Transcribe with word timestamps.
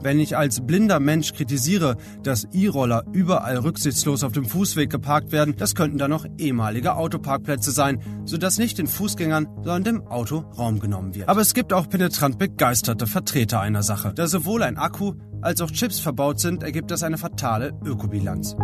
Wenn 0.00 0.20
ich 0.20 0.36
als 0.36 0.64
blinder 0.64 1.00
Mensch 1.00 1.32
kritisiere, 1.32 1.96
dass 2.22 2.44
E-Roller 2.52 3.04
überall 3.12 3.58
rücksichtslos 3.58 4.22
auf 4.22 4.30
dem 4.30 4.44
Fußweg 4.44 4.90
geparkt 4.90 5.32
werden, 5.32 5.56
das 5.56 5.74
könnten 5.74 5.98
dann 5.98 6.10
noch 6.10 6.24
ehemalige 6.38 6.94
Autoparkplätze 6.94 7.72
sein, 7.72 8.00
sodass 8.24 8.58
nicht 8.58 8.78
den 8.78 8.86
Fußgängern, 8.86 9.48
sondern 9.56 9.84
dem 9.84 10.06
Auto 10.06 10.44
Raum 10.56 10.78
genommen 10.78 11.16
wird. 11.16 11.28
Aber 11.28 11.40
es 11.40 11.52
gibt 11.52 11.72
auch 11.72 11.88
penetrant 11.88 12.38
begeisterte 12.38 13.08
Vertreter 13.08 13.60
einer 13.60 13.82
Sache. 13.82 14.12
Da 14.14 14.28
sowohl 14.28 14.62
ein 14.62 14.76
Akku 14.76 15.14
als 15.40 15.60
auch 15.60 15.70
Chips 15.70 15.98
verbaut 15.98 16.38
sind, 16.38 16.62
ergibt 16.62 16.92
das 16.92 17.02
eine 17.02 17.18
fatale 17.18 17.72
Ökobilanz. 17.84 18.56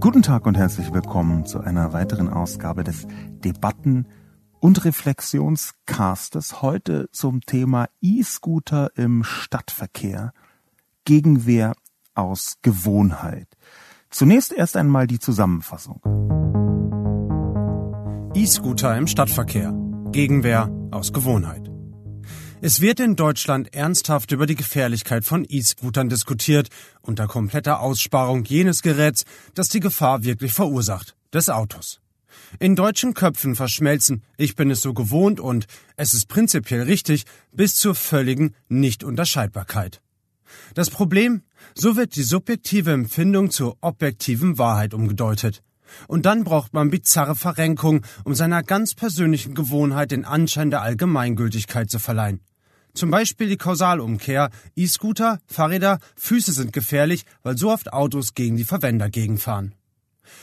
Guten 0.00 0.22
Tag 0.22 0.46
und 0.46 0.58
herzlich 0.58 0.92
willkommen 0.92 1.46
zu 1.46 1.60
einer 1.60 1.92
weiteren 1.92 2.28
Ausgabe 2.28 2.82
des 2.84 3.06
Debatten 3.44 4.06
und 4.64 4.82
Reflexionscastes 4.86 6.62
heute 6.62 7.10
zum 7.12 7.42
Thema 7.42 7.90
E-Scooter 8.00 8.92
im 8.96 9.22
Stadtverkehr. 9.22 10.32
Gegenwehr 11.04 11.74
aus 12.14 12.54
Gewohnheit. 12.62 13.46
Zunächst 14.08 14.54
erst 14.54 14.78
einmal 14.78 15.06
die 15.06 15.18
Zusammenfassung. 15.18 16.00
E-Scooter 18.34 18.96
im 18.96 19.06
Stadtverkehr. 19.06 19.74
Gegenwehr 20.12 20.70
aus 20.92 21.12
Gewohnheit. 21.12 21.70
Es 22.62 22.80
wird 22.80 23.00
in 23.00 23.16
Deutschland 23.16 23.74
ernsthaft 23.74 24.32
über 24.32 24.46
die 24.46 24.54
Gefährlichkeit 24.54 25.26
von 25.26 25.44
E-Scootern 25.46 26.08
diskutiert, 26.08 26.68
unter 27.02 27.26
kompletter 27.26 27.80
Aussparung 27.80 28.44
jenes 28.44 28.80
Geräts, 28.80 29.24
das 29.52 29.68
die 29.68 29.80
Gefahr 29.80 30.24
wirklich 30.24 30.54
verursacht, 30.54 31.14
des 31.34 31.50
Autos. 31.50 32.00
In 32.60 32.76
deutschen 32.76 33.14
Köpfen 33.14 33.56
verschmelzen 33.56 34.22
ich 34.36 34.54
bin 34.54 34.70
es 34.70 34.80
so 34.80 34.94
gewohnt 34.94 35.40
und 35.40 35.66
es 35.96 36.14
ist 36.14 36.28
prinzipiell 36.28 36.82
richtig 36.82 37.24
bis 37.52 37.76
zur 37.76 37.94
völligen 37.94 38.54
Nichtunterscheidbarkeit. 38.68 40.00
Das 40.74 40.90
Problem, 40.90 41.42
so 41.74 41.96
wird 41.96 42.14
die 42.14 42.22
subjektive 42.22 42.92
Empfindung 42.92 43.50
zur 43.50 43.76
objektiven 43.80 44.56
Wahrheit 44.58 44.94
umgedeutet. 44.94 45.62
Und 46.06 46.26
dann 46.26 46.44
braucht 46.44 46.74
man 46.74 46.90
bizarre 46.90 47.34
Verrenkung, 47.34 48.04
um 48.24 48.34
seiner 48.34 48.62
ganz 48.62 48.94
persönlichen 48.94 49.54
Gewohnheit 49.54 50.10
den 50.10 50.24
Anschein 50.24 50.70
der 50.70 50.82
Allgemeingültigkeit 50.82 51.90
zu 51.90 51.98
verleihen. 51.98 52.40
Zum 52.94 53.10
Beispiel 53.10 53.48
die 53.48 53.56
Kausalumkehr, 53.56 54.50
E-Scooter, 54.76 55.40
Fahrräder, 55.46 55.98
Füße 56.16 56.52
sind 56.52 56.72
gefährlich, 56.72 57.24
weil 57.42 57.58
so 57.58 57.70
oft 57.70 57.92
Autos 57.92 58.34
gegen 58.34 58.56
die 58.56 58.64
Verwender 58.64 59.10
gegenfahren. 59.10 59.74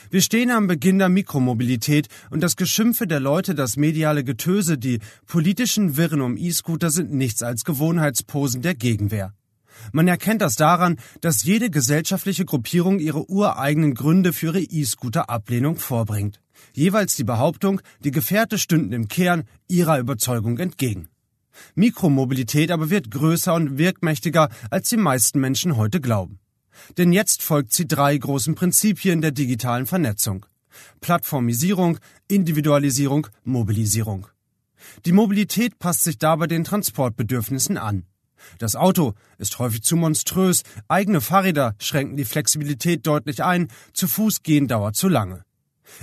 Wir 0.09 0.21
stehen 0.21 0.51
am 0.51 0.67
Beginn 0.67 0.99
der 0.99 1.09
Mikromobilität 1.09 2.07
und 2.29 2.41
das 2.41 2.55
Geschimpfe 2.55 3.07
der 3.07 3.19
Leute, 3.19 3.55
das 3.55 3.77
mediale 3.77 4.23
Getöse, 4.23 4.77
die 4.77 4.99
politischen 5.27 5.97
Wirren 5.97 6.21
um 6.21 6.37
E-Scooter 6.37 6.89
sind 6.89 7.13
nichts 7.13 7.43
als 7.43 7.63
Gewohnheitsposen 7.63 8.61
der 8.61 8.75
Gegenwehr. 8.75 9.33
Man 9.91 10.07
erkennt 10.07 10.41
das 10.41 10.55
daran, 10.55 10.97
dass 11.21 11.43
jede 11.43 11.69
gesellschaftliche 11.69 12.45
Gruppierung 12.45 12.99
ihre 12.99 13.29
ureigenen 13.29 13.93
Gründe 13.93 14.33
für 14.33 14.47
ihre 14.47 14.61
E-Scooter-Ablehnung 14.61 15.77
vorbringt. 15.77 16.41
Jeweils 16.73 17.15
die 17.15 17.23
Behauptung, 17.23 17.81
die 18.03 18.11
Gefährte 18.11 18.57
stünden 18.57 18.93
im 18.93 19.07
Kern 19.07 19.43
ihrer 19.67 19.99
Überzeugung 19.99 20.59
entgegen. 20.59 21.07
Mikromobilität 21.75 22.71
aber 22.71 22.89
wird 22.89 23.11
größer 23.11 23.53
und 23.53 23.77
wirkmächtiger, 23.77 24.49
als 24.69 24.89
die 24.89 24.97
meisten 24.97 25.39
Menschen 25.39 25.75
heute 25.77 25.99
glauben. 25.99 26.39
Denn 26.97 27.13
jetzt 27.13 27.41
folgt 27.43 27.73
sie 27.73 27.87
drei 27.87 28.17
großen 28.17 28.55
Prinzipien 28.55 29.21
der 29.21 29.31
digitalen 29.31 29.85
Vernetzung. 29.85 30.45
Plattformisierung, 31.01 31.99
Individualisierung, 32.27 33.27
Mobilisierung. 33.43 34.27
Die 35.05 35.11
Mobilität 35.11 35.79
passt 35.79 36.03
sich 36.03 36.17
dabei 36.17 36.47
den 36.47 36.63
Transportbedürfnissen 36.63 37.77
an. 37.77 38.05
Das 38.57 38.75
Auto 38.75 39.13
ist 39.37 39.59
häufig 39.59 39.83
zu 39.83 39.95
monströs, 39.95 40.63
eigene 40.87 41.21
Fahrräder 41.21 41.75
schränken 41.79 42.17
die 42.17 42.25
Flexibilität 42.25 43.05
deutlich 43.05 43.43
ein, 43.43 43.67
zu 43.93 44.07
Fuß 44.07 44.41
gehen 44.43 44.67
dauert 44.67 44.95
zu 44.95 45.07
lange. 45.07 45.43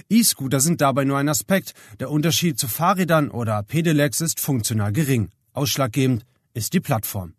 E-Scooter 0.08 0.60
sind 0.60 0.80
dabei 0.80 1.04
nur 1.04 1.18
ein 1.18 1.28
Aspekt, 1.28 1.74
der 1.98 2.10
Unterschied 2.10 2.58
zu 2.58 2.68
Fahrrädern 2.68 3.30
oder 3.30 3.62
Pedelecs 3.62 4.20
ist 4.20 4.38
funktional 4.38 4.92
gering. 4.92 5.30
Ausschlaggebend 5.52 6.24
ist 6.54 6.74
die 6.74 6.80
Plattform. 6.80 7.34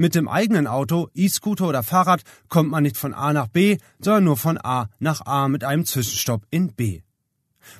Mit 0.00 0.14
dem 0.14 0.28
eigenen 0.28 0.66
Auto, 0.66 1.10
E-Scooter 1.12 1.68
oder 1.68 1.82
Fahrrad 1.82 2.22
kommt 2.48 2.70
man 2.70 2.84
nicht 2.84 2.96
von 2.96 3.12
A 3.12 3.34
nach 3.34 3.48
B, 3.48 3.76
sondern 3.98 4.24
nur 4.24 4.38
von 4.38 4.56
A 4.56 4.88
nach 4.98 5.26
A 5.26 5.46
mit 5.46 5.62
einem 5.62 5.84
Zwischenstopp 5.84 6.46
in 6.50 6.72
B. 6.72 7.02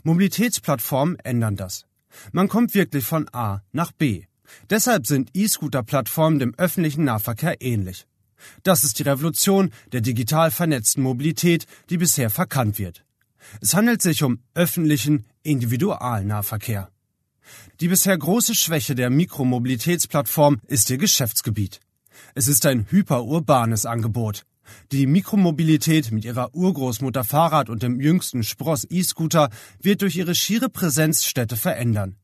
Mobilitätsplattformen 0.03 1.19
ändern 1.21 1.57
das. 1.57 1.87
Man 2.31 2.49
kommt 2.49 2.75
wirklich 2.75 3.07
von 3.07 3.27
A 3.33 3.63
nach 3.73 3.93
B. 3.93 4.25
Deshalb 4.69 5.07
sind 5.07 5.31
E-Scooter-Plattformen 5.33 6.39
dem 6.39 6.55
öffentlichen 6.59 7.05
Nahverkehr 7.05 7.63
ähnlich. 7.63 8.07
Das 8.65 8.85
ist 8.85 8.99
die 8.99 9.05
Revolution 9.05 9.71
der 9.93 10.03
digital 10.03 10.51
vernetzten 10.51 11.03
Mobilität, 11.03 11.65
die 11.89 11.97
bisher 11.97 12.29
verkannt 12.29 12.79
wird. 12.79 13.03
Es 13.63 13.73
handelt 13.73 14.03
sich 14.03 14.23
um 14.23 14.43
öffentlichen 14.53 15.25
Individualnahverkehr. 15.43 16.91
Die 17.81 17.89
bisher 17.89 18.19
große 18.19 18.55
Schwäche 18.55 18.95
der 18.95 19.09
Mikromobilitätsplattform 19.09 20.61
ist 20.67 20.91
ihr 20.91 20.99
Geschäftsgebiet. 20.99 21.81
Es 22.35 22.49
ist 22.49 22.67
ein 22.67 22.87
hyperurbanes 22.91 23.87
Angebot. 23.87 24.45
Die 24.93 25.07
Mikromobilität 25.07 26.13
mit 26.13 26.25
ihrer 26.25 26.55
Urgroßmutter 26.55 27.25
Fahrrad 27.25 27.71
und 27.71 27.83
dem 27.83 28.01
jüngsten 28.01 28.43
Spross 28.43 28.87
E-Scooter 28.89 29.51
wird 29.81 30.03
durch 30.03 30.17
ihre 30.17 30.35
schiere 30.35 30.69
Präsenz 30.69 31.25
Städte 31.25 31.57
verändern. 31.57 32.17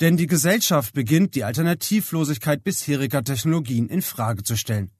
Denn 0.00 0.16
die 0.16 0.26
Gesellschaft 0.26 0.94
beginnt, 0.94 1.34
die 1.34 1.44
Alternativlosigkeit 1.44 2.62
bisheriger 2.62 3.24
Technologien 3.24 3.88
in 3.88 4.02
Frage 4.02 4.42
zu 4.42 4.56
stellen. 4.56 4.90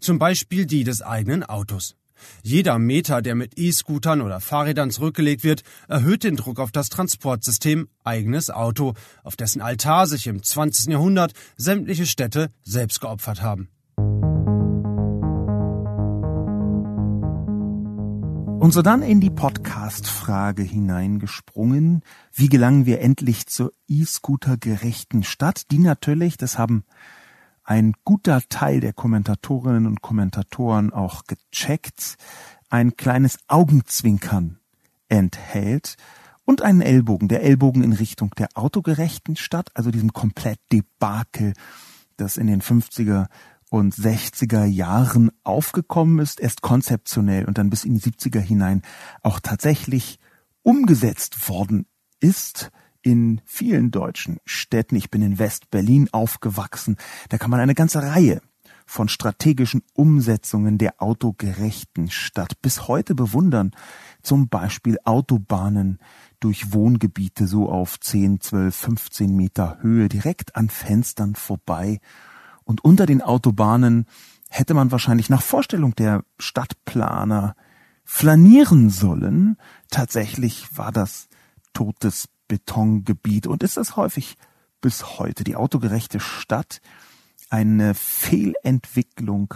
Zum 0.00 0.18
Beispiel 0.18 0.66
die 0.66 0.84
des 0.84 1.02
eigenen 1.02 1.42
Autos. 1.42 1.96
Jeder 2.42 2.78
Meter, 2.78 3.22
der 3.22 3.34
mit 3.34 3.58
E-Scootern 3.58 4.22
oder 4.22 4.40
Fahrrädern 4.40 4.90
zurückgelegt 4.90 5.44
wird, 5.44 5.62
erhöht 5.88 6.24
den 6.24 6.36
Druck 6.36 6.58
auf 6.58 6.72
das 6.72 6.88
Transportsystem 6.88 7.88
eigenes 8.02 8.50
Auto, 8.50 8.94
auf 9.24 9.36
dessen 9.36 9.60
Altar 9.60 10.06
sich 10.06 10.26
im 10.26 10.42
20. 10.42 10.92
Jahrhundert 10.92 11.32
sämtliche 11.56 12.06
Städte 12.06 12.50
selbst 12.62 13.00
geopfert 13.00 13.42
haben. 13.42 13.68
Und 18.64 18.72
so 18.72 18.80
dann 18.80 19.02
in 19.02 19.20
die 19.20 19.28
Podcast-Frage 19.28 20.62
hineingesprungen. 20.62 22.02
Wie 22.32 22.48
gelangen 22.48 22.86
wir 22.86 23.02
endlich 23.02 23.46
zur 23.46 23.72
E-Scooter 23.88 24.56
gerechten 24.56 25.22
Stadt, 25.22 25.70
die 25.70 25.78
natürlich, 25.78 26.38
das 26.38 26.56
haben 26.56 26.84
ein 27.62 27.92
guter 28.04 28.40
Teil 28.48 28.80
der 28.80 28.94
Kommentatorinnen 28.94 29.86
und 29.86 30.00
Kommentatoren 30.00 30.94
auch 30.94 31.24
gecheckt, 31.24 32.16
ein 32.70 32.96
kleines 32.96 33.36
Augenzwinkern 33.48 34.60
enthält 35.08 35.98
und 36.46 36.62
einen 36.62 36.80
Ellbogen, 36.80 37.28
der 37.28 37.42
Ellbogen 37.42 37.82
in 37.82 37.92
Richtung 37.92 38.30
der 38.38 38.48
autogerechten 38.54 39.36
Stadt, 39.36 39.72
also 39.74 39.90
diesem 39.90 40.14
komplett 40.14 40.58
Debakel, 40.72 41.52
das 42.16 42.38
in 42.38 42.46
den 42.46 42.62
50er 42.62 43.26
und 43.74 43.92
60er 43.92 44.64
Jahren 44.66 45.32
aufgekommen 45.42 46.20
ist, 46.20 46.38
erst 46.38 46.62
konzeptionell 46.62 47.44
und 47.44 47.58
dann 47.58 47.70
bis 47.70 47.84
in 47.84 47.94
die 47.94 48.00
70er 48.00 48.38
hinein 48.38 48.82
auch 49.24 49.40
tatsächlich 49.40 50.20
umgesetzt 50.62 51.48
worden 51.48 51.86
ist 52.20 52.70
in 53.02 53.40
vielen 53.44 53.90
deutschen 53.90 54.38
Städten. 54.44 54.94
Ich 54.94 55.10
bin 55.10 55.22
in 55.22 55.40
West-Berlin 55.40 56.08
aufgewachsen. 56.12 56.98
Da 57.30 57.36
kann 57.36 57.50
man 57.50 57.58
eine 57.58 57.74
ganze 57.74 58.00
Reihe 58.00 58.40
von 58.86 59.08
strategischen 59.08 59.82
Umsetzungen 59.92 60.78
der 60.78 61.02
autogerechten 61.02 62.12
Stadt 62.12 62.62
bis 62.62 62.86
heute 62.86 63.16
bewundern. 63.16 63.72
Zum 64.22 64.48
Beispiel 64.48 64.98
Autobahnen 65.02 65.98
durch 66.38 66.72
Wohngebiete 66.72 67.48
so 67.48 67.68
auf 67.68 67.98
10, 67.98 68.40
12, 68.40 68.72
15 68.72 69.34
Meter 69.34 69.78
Höhe 69.80 70.08
direkt 70.08 70.54
an 70.54 70.68
Fenstern 70.68 71.34
vorbei 71.34 71.98
und 72.64 72.84
unter 72.84 73.06
den 73.06 73.22
Autobahnen 73.22 74.06
hätte 74.50 74.74
man 74.74 74.90
wahrscheinlich 74.90 75.30
nach 75.30 75.42
Vorstellung 75.42 75.94
der 75.94 76.24
Stadtplaner 76.38 77.54
flanieren 78.04 78.90
sollen. 78.90 79.56
Tatsächlich 79.90 80.76
war 80.76 80.92
das 80.92 81.28
totes 81.72 82.28
Betongebiet 82.48 83.46
und 83.46 83.62
ist 83.62 83.78
es 83.78 83.96
häufig 83.96 84.36
bis 84.80 85.18
heute 85.18 85.44
die 85.44 85.54
autogerechte 85.56 86.20
Stadt 86.20 86.80
eine 87.50 87.94
Fehlentwicklung, 87.94 89.54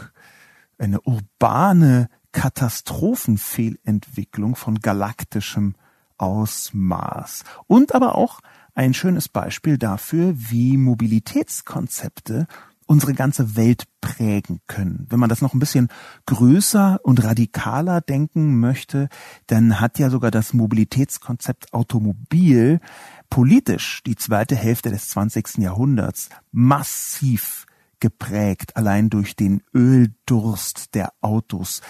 eine 0.79 1.01
urbane 1.03 2.09
Katastrophenfehlentwicklung 2.33 4.57
von 4.57 4.81
galaktischem 4.81 5.77
Ausmaß. 6.17 7.45
Und 7.67 7.95
aber 7.95 8.17
auch 8.17 8.41
ein 8.75 8.95
schönes 8.95 9.29
Beispiel 9.29 9.77
dafür, 9.79 10.35
wie 10.37 10.77
Mobilitätskonzepte 10.77 12.49
unsere 12.89 13.13
ganze 13.13 13.55
Welt 13.55 13.85
prägen 14.01 14.61
können. 14.67 15.07
Wenn 15.11 15.21
man 15.21 15.29
das 15.29 15.43
noch 15.43 15.53
ein 15.53 15.59
bisschen 15.59 15.89
größer 16.27 16.99
und 17.03 17.23
radikaler 17.23 18.01
denken 18.01 18.59
möchte, 18.59 19.09
dann 19.47 19.79
hat 19.79 19.99
ja 19.99 20.09
sogar 20.09 20.31
das 20.31 20.55
Mobilitätskonzept 20.55 21.75
Automobil 21.75 22.81
politisch 23.29 24.03
die 24.07 24.17
zweite 24.17 24.57
Hälfte 24.57 24.91
des 24.91 25.11
20. 25.11 25.59
Jahrhunderts 25.59 26.31
massiv 26.51 27.67
geprägt, 28.01 28.77
allein 28.77 29.11
durch 29.11 29.37
den 29.37 29.63
Öldurst 29.75 30.95
der 30.95 31.13
Autos, 31.21 31.83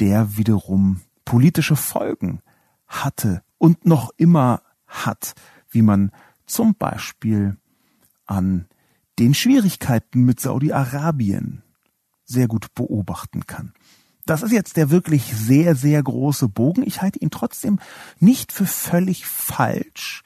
der 0.00 0.36
wiederum 0.36 1.00
politische 1.24 1.76
Folgen 1.76 2.40
hatte 2.88 3.42
und 3.58 3.86
noch 3.86 4.10
immer 4.16 4.62
hat, 4.88 5.34
wie 5.68 5.82
man 5.82 6.10
zum 6.44 6.74
Beispiel 6.74 7.56
an 8.26 8.66
den 9.20 9.34
Schwierigkeiten 9.34 10.24
mit 10.24 10.40
Saudi-Arabien 10.40 11.62
sehr 12.24 12.48
gut 12.48 12.74
beobachten 12.74 13.46
kann. 13.46 13.74
Das 14.24 14.42
ist 14.42 14.52
jetzt 14.52 14.76
der 14.76 14.90
wirklich 14.90 15.24
sehr, 15.24 15.74
sehr 15.74 16.02
große 16.02 16.48
Bogen. 16.48 16.82
Ich 16.86 17.02
halte 17.02 17.18
ihn 17.18 17.30
trotzdem 17.30 17.78
nicht 18.18 18.50
für 18.50 18.66
völlig 18.66 19.26
falsch, 19.26 20.22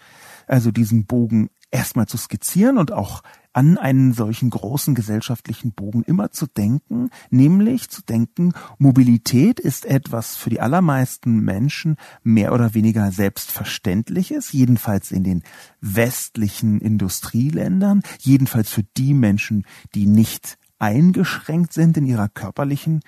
also 0.46 0.70
diesen 0.70 1.06
Bogen 1.06 1.50
erstmal 1.72 2.06
zu 2.06 2.16
skizzieren 2.16 2.78
und 2.78 2.92
auch 2.92 3.22
an 3.54 3.78
einen 3.78 4.12
solchen 4.12 4.50
großen 4.50 4.94
gesellschaftlichen 4.94 5.72
Bogen 5.72 6.02
immer 6.02 6.32
zu 6.32 6.46
denken, 6.46 7.10
nämlich 7.30 7.88
zu 7.88 8.02
denken, 8.02 8.52
Mobilität 8.78 9.60
ist 9.60 9.86
etwas 9.86 10.36
für 10.36 10.50
die 10.50 10.60
allermeisten 10.60 11.38
Menschen 11.38 11.96
mehr 12.24 12.52
oder 12.52 12.74
weniger 12.74 13.12
Selbstverständliches, 13.12 14.52
jedenfalls 14.52 15.12
in 15.12 15.22
den 15.22 15.42
westlichen 15.80 16.80
Industrieländern, 16.80 18.02
jedenfalls 18.18 18.70
für 18.70 18.82
die 18.96 19.14
Menschen, 19.14 19.64
die 19.94 20.06
nicht 20.06 20.58
eingeschränkt 20.80 21.72
sind 21.72 21.96
in 21.96 22.06
ihrer 22.06 22.28
körperlichen 22.28 23.00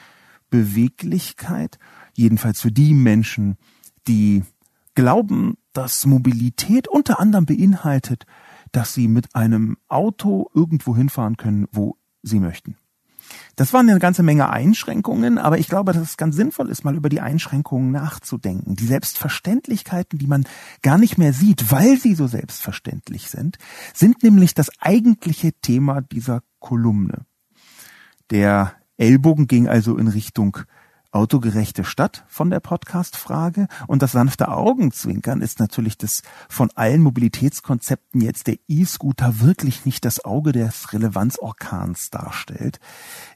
Beweglichkeit, 0.49 1.79
jedenfalls 2.15 2.61
für 2.61 2.71
die 2.71 2.95
Menschen, 2.95 3.57
die 4.07 4.45
glauben, 4.95 5.57
dass 5.73 6.07
Mobilität 6.07 6.87
unter 6.87 7.19
anderem 7.19 7.47
beinhaltet, 7.47 8.27
dass 8.77 8.93
sie 8.93 9.09
mit 9.09 9.35
einem 9.35 9.79
Auto 9.89 10.51
irgendwo 10.53 10.95
hinfahren 10.95 11.39
können, 11.39 11.67
wo 11.73 11.97
sie 12.23 12.41
möchten. 12.41 12.77
Das 13.57 13.73
waren 13.73 13.89
eine 13.89 13.99
ganze 13.99 14.23
Menge 14.23 14.51
Einschränkungen, 14.51 15.39
aber 15.39 15.59
ich 15.59 15.69
glaube, 15.69 15.95
dass 15.95 16.03
es 16.03 16.19
ganz 16.19 16.37
sinnvoll 16.37 16.69
ist, 16.69 16.85
mal 16.85 16.95
über 16.95 17.09
die 17.09 17.23
Einschränkungen 17.23 17.91
nachzudenken. 17.91 18.77
Die 18.77 18.85
Selbstverständlichkeiten, 18.85 20.19
die 20.19 20.27
man 20.27 20.45
gar 20.83 20.99
nicht 20.99 21.17
mehr 21.17 21.33
sieht, 21.33 21.73
weil 21.73 21.97
sie 21.97 22.15
so 22.15 22.27
selbstverständlich 22.27 23.31
sind, 23.31 23.57
sind 23.95 24.23
nämlich 24.23 24.53
das 24.53 24.71
eigentliche 24.79 25.55
Thema 25.55 26.03
dieser 26.03 26.43
Kolumne. 26.59 27.25
Der 28.31 28.75
Ellbogen 28.99 29.47
ging 29.47 29.69
also 29.69 29.97
in 29.97 30.09
Richtung 30.09 30.59
autogerechte 31.17 31.83
Stadt 31.83 32.25
von 32.29 32.51
der 32.51 32.61
Podcast-Frage. 32.61 33.69
Und 33.87 34.03
das 34.03 34.13
sanfte 34.13 34.49
Augenzwinkern 34.49 35.41
ist 35.41 35.59
natürlich 35.59 35.97
das 35.97 36.23
von 36.49 36.71
allen 36.75 37.01
Mobilitätskonzepten 37.01 38.21
jetzt 38.21 38.47
der 38.47 38.59
E-Scooter 38.69 39.41
wirklich 39.41 39.87
nicht 39.87 40.05
das 40.05 40.25
Auge 40.25 40.53
des 40.53 40.93
Relevanzorkans 40.93 42.11
darstellt. 42.11 42.79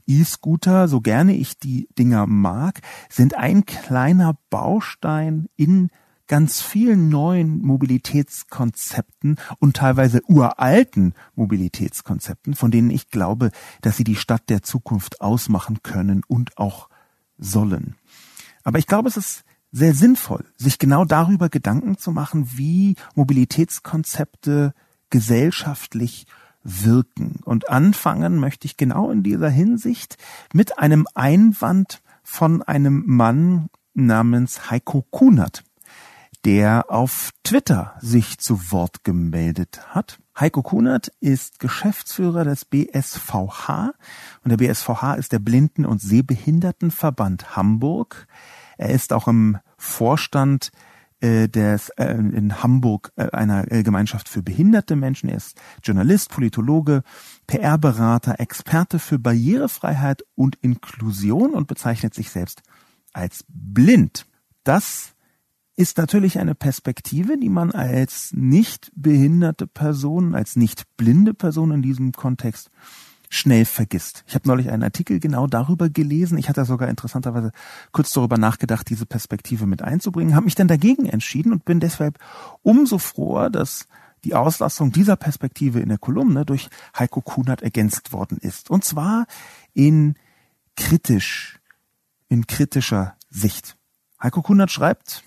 E-Scooter, 0.07 0.89
so 0.89 1.01
gerne 1.01 1.35
ich 1.35 1.59
die 1.59 1.89
Dinger 1.99 2.27
mag, 2.27 2.81
sind 3.09 3.35
ein 3.35 3.65
kleiner 3.65 4.37
Baustein 4.51 5.49
in 5.57 5.89
ganz 6.29 6.61
vielen 6.61 7.09
neuen 7.09 7.61
Mobilitätskonzepten 7.63 9.37
und 9.59 9.77
teilweise 9.77 10.21
uralten 10.29 11.15
Mobilitätskonzepten, 11.35 12.55
von 12.55 12.71
denen 12.71 12.91
ich 12.91 13.09
glaube, 13.09 13.51
dass 13.81 13.97
sie 13.97 14.05
die 14.05 14.17
Stadt 14.17 14.49
der 14.51 14.63
Zukunft 14.63 15.23
ausmachen 15.23 15.83
können 15.83 16.23
und 16.29 16.59
auch 16.59 16.90
sollen. 17.41 17.97
Aber 18.63 18.79
ich 18.79 18.87
glaube, 18.87 19.09
es 19.09 19.17
ist 19.17 19.45
sehr 19.73 19.95
sinnvoll, 19.95 20.45
sich 20.57 20.79
genau 20.79 21.05
darüber 21.05 21.49
Gedanken 21.49 21.97
zu 21.97 22.13
machen, 22.13 22.51
wie 22.55 22.97
Mobilitätskonzepte 23.15 24.75
gesellschaftlich 25.11 26.27
wirken. 26.63 27.41
Und 27.45 27.71
anfangen 27.71 28.37
möchte 28.37 28.67
ich 28.67 28.77
genau 28.77 29.11
in 29.11 29.23
dieser 29.23 29.49
Hinsicht 29.49 30.17
mit 30.53 30.79
einem 30.79 31.07
Einwand 31.15 32.03
von 32.23 32.63
einem 32.63 33.05
Mann 33.07 33.69
namens 33.95 34.71
Heiko 34.71 35.05
Kunert, 35.11 35.65
der 36.45 36.87
auf 36.89 37.31
Twitter 37.45 37.95
sich 38.01 38.39
zu 38.39 38.73
Wort 38.73 39.05
gemeldet 39.05 39.81
hat. 39.95 40.19
Heiko 40.39 40.63
Kunert 40.63 41.13
ist 41.21 41.59
Geschäftsführer 41.59 42.45
des 42.45 42.65
BSVH 42.65 43.93
und 44.43 44.51
der 44.51 44.57
BSVH 44.57 45.15
ist 45.15 45.33
der 45.33 45.39
Blinden- 45.39 45.85
und 45.85 46.01
Sehbehindertenverband 46.01 47.57
Hamburg. 47.57 48.27
Er 48.79 48.91
ist 48.91 49.13
auch 49.13 49.29
im 49.29 49.59
Vorstand 49.77 50.71
äh, 51.21 51.49
des, 51.49 51.91
äh, 51.91 52.15
in 52.15 52.63
Hamburg 52.63 53.13
äh, 53.17 53.31
einer 53.33 53.71
äh, 53.71 53.83
Gemeinschaft 53.83 54.31
für 54.31 54.43
behinderte 54.43 54.97
Menschen. 54.97 55.29
Er 55.29 55.37
ist 55.37 55.61
Journalist, 55.83 56.31
Politologe, 56.31 57.03
PR-Berater, 57.47 58.41
Experte 58.41 58.99
für 58.99 59.19
Barrierefreiheit 59.19 60.25
und 60.35 60.57
Inklusion 60.63 61.53
und 61.53 61.67
bezeichnet 61.67 62.15
sich 62.15 62.31
selbst 62.31 62.63
als 63.13 63.45
blind. 63.49 64.25
Das 64.65 65.15
ist 65.77 65.99
natürlich 65.99 66.39
eine 66.39 66.55
Perspektive, 66.55 67.39
die 67.39 67.49
man 67.49 67.73
als 67.73 68.33
nicht 68.33 68.93
behinderte 68.95 69.67
Person, 69.67 70.35
als 70.35 70.57
nicht 70.57 70.85
blinde 70.97 71.35
Person 71.35 71.71
in 71.71 71.83
diesem 71.83 72.13
Kontext 72.13 72.71
schnell 73.33 73.65
vergisst. 73.65 74.25
Ich 74.27 74.35
habe 74.35 74.49
neulich 74.49 74.71
einen 74.71 74.83
Artikel 74.83 75.21
genau 75.21 75.47
darüber 75.47 75.89
gelesen. 75.89 76.37
Ich 76.37 76.49
hatte 76.49 76.65
sogar 76.65 76.89
interessanterweise 76.89 77.53
kurz 77.93 78.11
darüber 78.11 78.37
nachgedacht, 78.37 78.91
diese 78.91 79.07
Perspektive 79.07 79.67
mit 79.67 79.83
einzubringen, 79.83 80.35
habe 80.35 80.45
mich 80.45 80.57
dann 80.57 80.69
dagegen 80.69 81.07
entschieden 81.07 81.53
und 81.53 81.65
bin 81.65 81.79
deshalb 81.79 82.19
umso 82.63 82.99
froher, 82.99 83.49
dass 83.49 83.87
die 84.25 84.35
Auslassung 84.35 84.93
dieser 84.93 85.17
Perspektive 85.17 85.81
in 85.81 85.89
der 85.89 85.99
Kolumne 85.99 86.45
durch 86.45 86.69
Heiko 86.99 87.23
Kunert 87.23 87.63
ergänzt 87.63 88.13
worden 88.13 88.37
ist. 88.39 88.69
Und 88.69 88.85
zwar 88.85 89.27
in 89.73 90.17
kritisch, 90.77 91.61
in 92.29 92.47
kritischer 92.47 93.15
Sicht. 93.31 93.77
Heiko 94.23 94.43
Kunert 94.43 94.71
schreibt, 94.71 95.25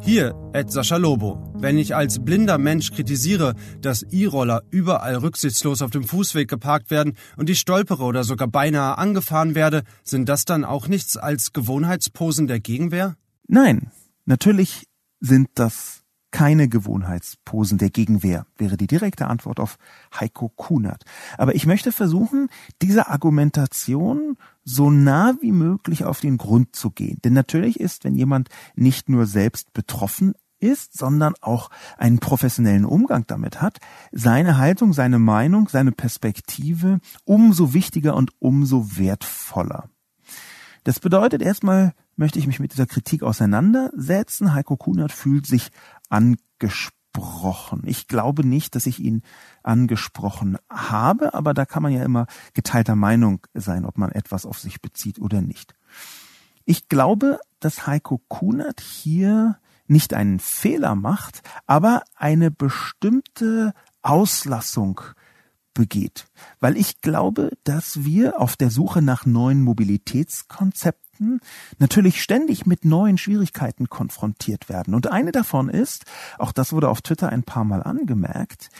hier, 0.00 0.34
Ed 0.54 0.72
Sascha 0.72 0.96
Lobo. 0.96 1.52
Wenn 1.54 1.76
ich 1.76 1.94
als 1.94 2.24
blinder 2.24 2.56
Mensch 2.56 2.92
kritisiere, 2.92 3.54
dass 3.82 4.04
E-Roller 4.04 4.62
überall 4.70 5.16
rücksichtslos 5.16 5.82
auf 5.82 5.90
dem 5.90 6.04
Fußweg 6.04 6.48
geparkt 6.48 6.90
werden 6.90 7.14
und 7.36 7.50
ich 7.50 7.58
stolpere 7.58 8.04
oder 8.04 8.24
sogar 8.24 8.48
beinahe 8.48 8.96
angefahren 8.96 9.54
werde, 9.54 9.82
sind 10.02 10.30
das 10.30 10.46
dann 10.46 10.64
auch 10.64 10.88
nichts 10.88 11.18
als 11.18 11.52
Gewohnheitsposen 11.52 12.46
der 12.46 12.58
Gegenwehr? 12.58 13.16
Nein, 13.48 13.90
natürlich 14.24 14.84
sind 15.20 15.50
das 15.56 16.04
keine 16.30 16.68
Gewohnheitsposen 16.68 17.78
der 17.78 17.90
Gegenwehr, 17.90 18.46
wäre 18.56 18.76
die 18.76 18.86
direkte 18.86 19.28
Antwort 19.28 19.60
auf 19.60 19.76
Heiko 20.18 20.48
Kunert. 20.50 21.04
Aber 21.36 21.54
ich 21.54 21.66
möchte 21.66 21.92
versuchen, 21.92 22.48
dieser 22.82 23.10
Argumentation 23.10 24.36
so 24.68 24.90
nah 24.90 25.34
wie 25.40 25.52
möglich 25.52 26.04
auf 26.04 26.20
den 26.20 26.36
Grund 26.36 26.76
zu 26.76 26.90
gehen. 26.90 27.18
Denn 27.24 27.32
natürlich 27.32 27.80
ist, 27.80 28.04
wenn 28.04 28.14
jemand 28.14 28.48
nicht 28.74 29.08
nur 29.08 29.26
selbst 29.26 29.72
betroffen 29.72 30.34
ist, 30.60 30.96
sondern 30.96 31.34
auch 31.40 31.70
einen 31.96 32.18
professionellen 32.18 32.84
Umgang 32.84 33.24
damit 33.26 33.62
hat, 33.62 33.78
seine 34.12 34.58
Haltung, 34.58 34.92
seine 34.92 35.18
Meinung, 35.18 35.68
seine 35.68 35.92
Perspektive 35.92 37.00
umso 37.24 37.72
wichtiger 37.72 38.14
und 38.14 38.32
umso 38.40 38.98
wertvoller. 38.98 39.88
Das 40.84 41.00
bedeutet 41.00 41.42
erstmal 41.42 41.94
möchte 42.16 42.38
ich 42.38 42.46
mich 42.46 42.60
mit 42.60 42.72
dieser 42.72 42.86
Kritik 42.86 43.22
auseinandersetzen. 43.22 44.52
Heiko 44.52 44.76
Kunert 44.76 45.12
fühlt 45.12 45.46
sich 45.46 45.70
angesprochen. 46.08 46.97
Ich 47.86 48.08
glaube 48.08 48.46
nicht, 48.46 48.74
dass 48.74 48.86
ich 48.86 49.00
ihn 49.00 49.22
angesprochen 49.62 50.58
habe, 50.70 51.34
aber 51.34 51.54
da 51.54 51.66
kann 51.66 51.82
man 51.82 51.92
ja 51.92 52.02
immer 52.02 52.26
geteilter 52.54 52.96
Meinung 52.96 53.46
sein, 53.54 53.84
ob 53.84 53.98
man 53.98 54.10
etwas 54.12 54.46
auf 54.46 54.58
sich 54.58 54.80
bezieht 54.80 55.18
oder 55.20 55.40
nicht. 55.40 55.74
Ich 56.64 56.88
glaube, 56.88 57.40
dass 57.60 57.86
Heiko 57.86 58.20
Kunert 58.28 58.80
hier 58.80 59.58
nicht 59.86 60.12
einen 60.14 60.38
Fehler 60.38 60.94
macht, 60.94 61.42
aber 61.66 62.02
eine 62.14 62.50
bestimmte 62.50 63.72
Auslassung 64.02 65.00
begeht. 65.72 66.26
Weil 66.60 66.76
ich 66.76 67.00
glaube, 67.00 67.52
dass 67.64 68.04
wir 68.04 68.40
auf 68.40 68.56
der 68.56 68.70
Suche 68.70 69.00
nach 69.00 69.26
neuen 69.26 69.62
Mobilitätskonzepten 69.62 71.07
Projekten 71.18 71.40
natürlich 71.78 72.22
ständig 72.22 72.66
mit 72.66 72.84
neuen 72.84 73.18
Schwierigkeiten 73.18 73.88
konfrontiert 73.88 74.68
werden. 74.68 74.94
Und 74.94 75.10
eine 75.10 75.32
davon 75.32 75.68
ist, 75.68 76.04
auch 76.38 76.52
das 76.52 76.72
wurde 76.72 76.88
auf 76.88 77.02
Twitter 77.02 77.28
ein 77.28 77.42
paar 77.42 77.64
Mal 77.64 77.82
angemerkt, 77.82 78.70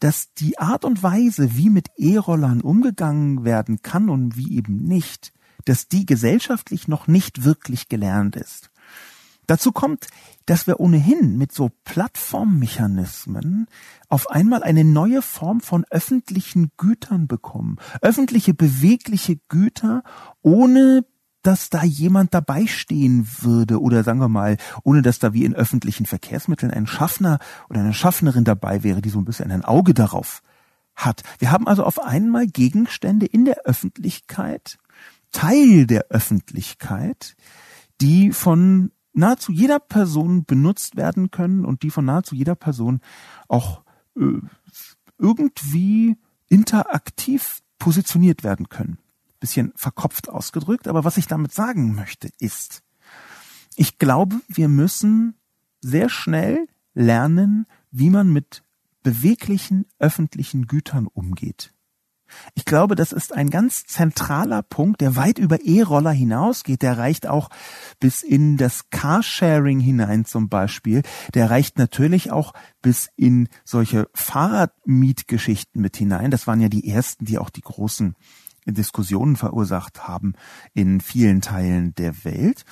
dass 0.00 0.32
die 0.34 0.58
Art 0.58 0.84
und 0.84 1.02
Weise, 1.02 1.56
wie 1.56 1.70
mit 1.70 1.88
E-Rollern 1.96 2.60
umgegangen 2.60 3.44
werden 3.44 3.82
kann 3.82 4.08
und 4.08 4.36
wie 4.36 4.56
eben 4.56 4.84
nicht, 4.84 5.32
dass 5.64 5.88
die 5.88 6.06
gesellschaftlich 6.06 6.88
noch 6.88 7.08
nicht 7.08 7.44
wirklich 7.44 7.88
gelernt 7.88 8.36
ist. 8.36 8.70
Dazu 9.46 9.72
kommt, 9.72 10.08
dass 10.44 10.66
wir 10.66 10.78
ohnehin 10.78 11.38
mit 11.38 11.52
so 11.52 11.70
Plattformmechanismen 11.84 13.66
auf 14.08 14.30
einmal 14.30 14.62
eine 14.62 14.84
neue 14.84 15.22
Form 15.22 15.60
von 15.60 15.84
öffentlichen 15.90 16.70
Gütern 16.76 17.26
bekommen. 17.26 17.78
Öffentliche 18.02 18.52
bewegliche 18.52 19.38
Güter 19.48 20.02
ohne 20.42 21.04
dass 21.42 21.70
da 21.70 21.82
jemand 21.84 22.34
dabei 22.34 22.66
stehen 22.66 23.28
würde 23.40 23.80
oder 23.80 24.02
sagen 24.02 24.20
wir 24.20 24.28
mal, 24.28 24.56
ohne 24.82 25.02
dass 25.02 25.18
da 25.18 25.32
wie 25.32 25.44
in 25.44 25.54
öffentlichen 25.54 26.06
Verkehrsmitteln 26.06 26.72
ein 26.72 26.86
Schaffner 26.86 27.38
oder 27.68 27.80
eine 27.80 27.94
Schaffnerin 27.94 28.44
dabei 28.44 28.82
wäre, 28.82 29.02
die 29.02 29.10
so 29.10 29.18
ein 29.18 29.24
bisschen 29.24 29.50
ein 29.50 29.64
Auge 29.64 29.94
darauf 29.94 30.42
hat. 30.94 31.22
Wir 31.38 31.52
haben 31.52 31.68
also 31.68 31.84
auf 31.84 32.02
einmal 32.02 32.46
Gegenstände 32.46 33.26
in 33.26 33.44
der 33.44 33.62
Öffentlichkeit, 33.64 34.78
Teil 35.30 35.86
der 35.86 36.06
Öffentlichkeit, 36.10 37.36
die 38.00 38.32
von 38.32 38.90
nahezu 39.12 39.52
jeder 39.52 39.78
Person 39.78 40.44
benutzt 40.44 40.96
werden 40.96 41.30
können 41.30 41.64
und 41.64 41.82
die 41.82 41.90
von 41.90 42.04
nahezu 42.04 42.34
jeder 42.34 42.54
Person 42.54 43.00
auch 43.48 43.82
äh, 44.16 44.40
irgendwie 45.18 46.16
interaktiv 46.48 47.60
positioniert 47.78 48.42
werden 48.44 48.68
können. 48.68 48.98
Bisschen 49.40 49.72
verkopft 49.76 50.28
ausgedrückt, 50.28 50.88
aber 50.88 51.04
was 51.04 51.16
ich 51.16 51.26
damit 51.26 51.52
sagen 51.52 51.94
möchte 51.94 52.28
ist, 52.40 52.82
ich 53.76 53.98
glaube, 53.98 54.40
wir 54.48 54.68
müssen 54.68 55.34
sehr 55.80 56.08
schnell 56.08 56.66
lernen, 56.94 57.66
wie 57.92 58.10
man 58.10 58.32
mit 58.32 58.64
beweglichen 59.02 59.86
öffentlichen 60.00 60.66
Gütern 60.66 61.06
umgeht. 61.06 61.72
Ich 62.54 62.64
glaube, 62.64 62.94
das 62.94 63.12
ist 63.12 63.32
ein 63.32 63.50
ganz 63.50 63.84
zentraler 63.86 64.62
Punkt, 64.62 65.00
der 65.00 65.16
weit 65.16 65.38
über 65.38 65.64
E-Roller 65.64 66.10
hinausgeht. 66.10 66.82
Der 66.82 66.98
reicht 66.98 67.26
auch 67.26 67.48
bis 68.00 68.22
in 68.22 68.56
das 68.56 68.90
Carsharing 68.90 69.80
hinein 69.80 70.24
zum 70.24 70.48
Beispiel. 70.48 71.02
Der 71.34 71.50
reicht 71.50 71.78
natürlich 71.78 72.30
auch 72.30 72.52
bis 72.82 73.08
in 73.16 73.48
solche 73.64 74.08
Fahrradmietgeschichten 74.14 75.80
mit 75.80 75.96
hinein. 75.96 76.30
Das 76.30 76.46
waren 76.46 76.60
ja 76.60 76.68
die 76.68 76.88
ersten, 76.88 77.24
die 77.24 77.38
auch 77.38 77.50
die 77.50 77.62
großen 77.62 78.14
Diskussionen 78.74 79.36
verursacht 79.36 80.06
haben 80.06 80.34
in 80.74 81.00
vielen 81.00 81.40
Teilen 81.40 81.94
der 81.94 82.24
Welt. 82.24 82.64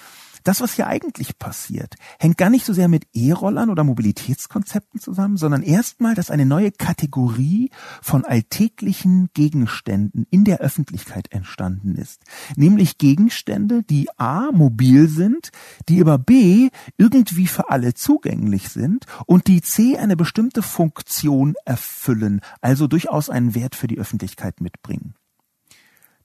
Das, 0.47 0.61
was 0.61 0.75
hier 0.75 0.87
eigentlich 0.87 1.41
passiert, 1.41 1.97
hängt 2.21 2.38
gar 2.38 2.50
nicht 2.50 2.65
so 2.65 2.73
sehr 2.73 2.87
mit 2.87 3.09
E-Rollern 3.12 3.69
oder 3.69 3.83
Mobilitätskonzepten 3.83 5.00
zusammen, 5.00 5.37
sondern 5.37 5.65
erstmal, 5.65 6.15
dass 6.15 6.31
eine 6.31 6.47
neue 6.47 6.71
Kategorie 6.71 7.71
von 8.00 8.25
alltäglichen 8.25 9.29
Gegenständen 9.35 10.25
in 10.31 10.45
der 10.45 10.59
Öffentlichkeit 10.59 11.33
entstanden 11.33 11.97
ist. 11.97 12.23
Nämlich 12.55 12.99
Gegenstände, 12.99 13.83
die 13.83 14.09
A, 14.19 14.53
mobil 14.53 15.09
sind, 15.09 15.50
die 15.88 16.00
aber 16.00 16.17
B, 16.17 16.69
irgendwie 16.97 17.49
für 17.49 17.69
alle 17.71 17.95
zugänglich 17.95 18.69
sind 18.69 19.05
und 19.26 19.49
die 19.49 19.62
C, 19.62 19.99
eine 19.99 20.17
bestimmte 20.17 20.62
Funktion 20.62 21.57
erfüllen, 21.65 22.41
also 22.61 22.87
durchaus 22.87 23.31
einen 23.31 23.57
Wert 23.57 23.75
für 23.75 23.88
die 23.88 23.99
Öffentlichkeit 23.99 24.61
mitbringen. 24.61 25.15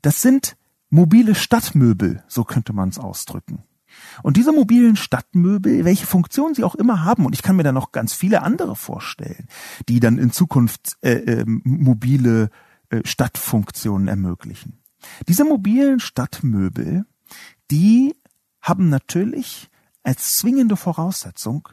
Das 0.01 0.21
sind 0.21 0.57
mobile 0.89 1.35
Stadtmöbel, 1.35 2.23
so 2.27 2.43
könnte 2.43 2.73
man 2.73 2.89
es 2.89 2.99
ausdrücken. 2.99 3.63
Und 4.23 4.37
diese 4.37 4.51
mobilen 4.51 4.95
Stadtmöbel, 4.95 5.83
welche 5.85 6.05
Funktion 6.05 6.53
sie 6.53 6.63
auch 6.63 6.75
immer 6.75 7.03
haben, 7.03 7.25
und 7.25 7.33
ich 7.33 7.41
kann 7.41 7.55
mir 7.55 7.63
da 7.63 7.71
noch 7.71 7.91
ganz 7.91 8.13
viele 8.13 8.41
andere 8.41 8.75
vorstellen, 8.75 9.47
die 9.89 9.99
dann 9.99 10.17
in 10.17 10.31
Zukunft 10.31 10.97
äh, 11.01 11.13
äh, 11.13 11.45
mobile 11.45 12.49
äh, 12.89 13.01
Stadtfunktionen 13.03 14.07
ermöglichen. 14.07 14.79
Diese 15.27 15.43
mobilen 15.43 15.99
Stadtmöbel, 15.99 17.05
die 17.69 18.15
haben 18.61 18.89
natürlich 18.89 19.69
als 20.03 20.37
zwingende 20.37 20.77
Voraussetzung, 20.77 21.67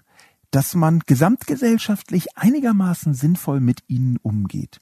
dass 0.51 0.75
man 0.75 1.01
gesamtgesellschaftlich 1.01 2.37
einigermaßen 2.37 3.15
sinnvoll 3.15 3.61
mit 3.61 3.85
ihnen 3.87 4.17
umgeht. 4.17 4.81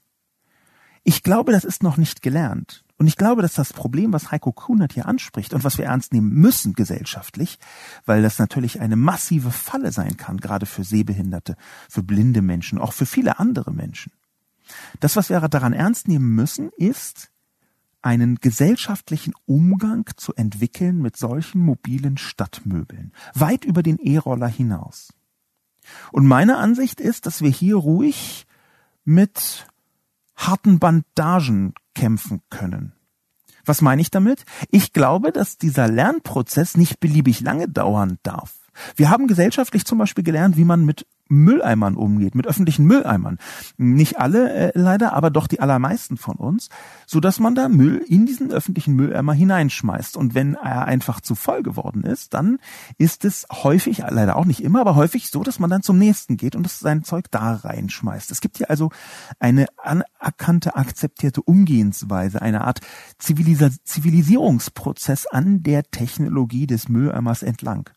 Ich 1.09 1.23
glaube, 1.23 1.53
das 1.53 1.63
ist 1.63 1.83
noch 1.83 1.95
nicht 1.95 2.21
gelernt. 2.21 2.83
Und 2.97 3.07
ich 3.07 3.15
glaube, 3.15 3.41
dass 3.41 3.53
das 3.53 3.71
Problem, 3.71 4.11
was 4.11 4.29
Heiko 4.29 4.51
Kunert 4.51 4.91
hier 4.91 5.05
anspricht 5.05 5.53
und 5.53 5.63
was 5.63 5.77
wir 5.77 5.85
ernst 5.85 6.11
nehmen 6.11 6.33
müssen 6.33 6.73
gesellschaftlich, 6.73 7.59
weil 8.05 8.21
das 8.21 8.39
natürlich 8.39 8.81
eine 8.81 8.97
massive 8.97 9.51
Falle 9.51 9.93
sein 9.93 10.17
kann, 10.17 10.35
gerade 10.35 10.65
für 10.65 10.83
Sehbehinderte, 10.83 11.55
für 11.87 12.03
blinde 12.03 12.41
Menschen, 12.41 12.77
auch 12.77 12.91
für 12.91 13.05
viele 13.05 13.39
andere 13.39 13.71
Menschen. 13.71 14.11
Das, 14.99 15.15
was 15.15 15.29
wir 15.29 15.39
daran 15.47 15.71
ernst 15.71 16.09
nehmen 16.09 16.35
müssen, 16.35 16.71
ist, 16.75 17.29
einen 18.01 18.35
gesellschaftlichen 18.35 19.33
Umgang 19.45 20.09
zu 20.17 20.33
entwickeln 20.33 21.01
mit 21.01 21.15
solchen 21.15 21.61
mobilen 21.61 22.17
Stadtmöbeln, 22.17 23.13
weit 23.33 23.63
über 23.63 23.81
den 23.81 23.97
E-Roller 23.97 24.49
hinaus. 24.49 25.13
Und 26.11 26.27
meine 26.27 26.57
Ansicht 26.57 26.99
ist, 26.99 27.27
dass 27.27 27.41
wir 27.41 27.49
hier 27.49 27.77
ruhig 27.77 28.45
mit 29.05 29.67
harten 30.37 30.79
Bandagen 30.79 31.73
kämpfen 31.95 32.41
können. 32.49 32.93
Was 33.65 33.81
meine 33.81 34.01
ich 34.01 34.11
damit? 34.11 34.45
Ich 34.71 34.93
glaube, 34.93 35.33
dass 35.33 35.57
dieser 35.57 35.89
Lernprozess 35.89 36.77
nicht 36.77 37.01
beliebig 37.01 37.41
lange 37.41 37.67
dauern 37.67 38.17
darf. 38.23 38.53
Wir 38.95 39.09
haben 39.09 39.27
gesellschaftlich 39.27 39.85
zum 39.85 39.97
Beispiel 39.97 40.23
gelernt, 40.23 40.55
wie 40.55 40.63
man 40.63 40.85
mit 40.85 41.05
Mülleimern 41.29 41.95
umgeht, 41.95 42.35
mit 42.35 42.47
öffentlichen 42.47 42.85
Mülleimern. 42.85 43.37
Nicht 43.77 44.19
alle 44.19 44.51
äh, 44.53 44.71
leider, 44.73 45.13
aber 45.13 45.29
doch 45.29 45.47
die 45.47 45.59
allermeisten 45.59 46.17
von 46.17 46.35
uns, 46.35 46.69
so 47.05 47.19
dass 47.19 47.39
man 47.39 47.55
da 47.55 47.69
Müll 47.69 48.03
in 48.07 48.25
diesen 48.25 48.51
öffentlichen 48.51 48.95
Mülleimer 48.95 49.33
hineinschmeißt. 49.33 50.17
Und 50.17 50.35
wenn 50.35 50.55
er 50.55 50.85
einfach 50.85 51.21
zu 51.21 51.35
voll 51.35 51.63
geworden 51.63 52.03
ist, 52.03 52.33
dann 52.33 52.59
ist 52.97 53.25
es 53.25 53.45
häufig, 53.51 54.03
leider 54.09 54.35
auch 54.35 54.45
nicht 54.45 54.63
immer, 54.63 54.81
aber 54.81 54.95
häufig 54.95 55.29
so, 55.29 55.43
dass 55.43 55.59
man 55.59 55.69
dann 55.69 55.83
zum 55.83 55.97
nächsten 55.97 56.37
geht 56.37 56.55
und 56.55 56.63
das 56.63 56.79
sein 56.79 57.03
Zeug 57.03 57.25
da 57.31 57.53
reinschmeißt. 57.53 58.31
Es 58.31 58.41
gibt 58.41 58.57
hier 58.57 58.69
also 58.69 58.91
eine 59.39 59.67
anerkannte, 59.77 60.75
akzeptierte 60.75 61.41
Umgehensweise, 61.41 62.41
eine 62.41 62.65
Art 62.65 62.81
Zivilisa 63.17 63.69
Zivilisierungsprozess 63.83 65.27
an 65.27 65.63
der 65.63 65.83
Technologie 65.83 66.67
des 66.67 66.89
Mülleimers 66.89 67.43
entlang. 67.43 67.89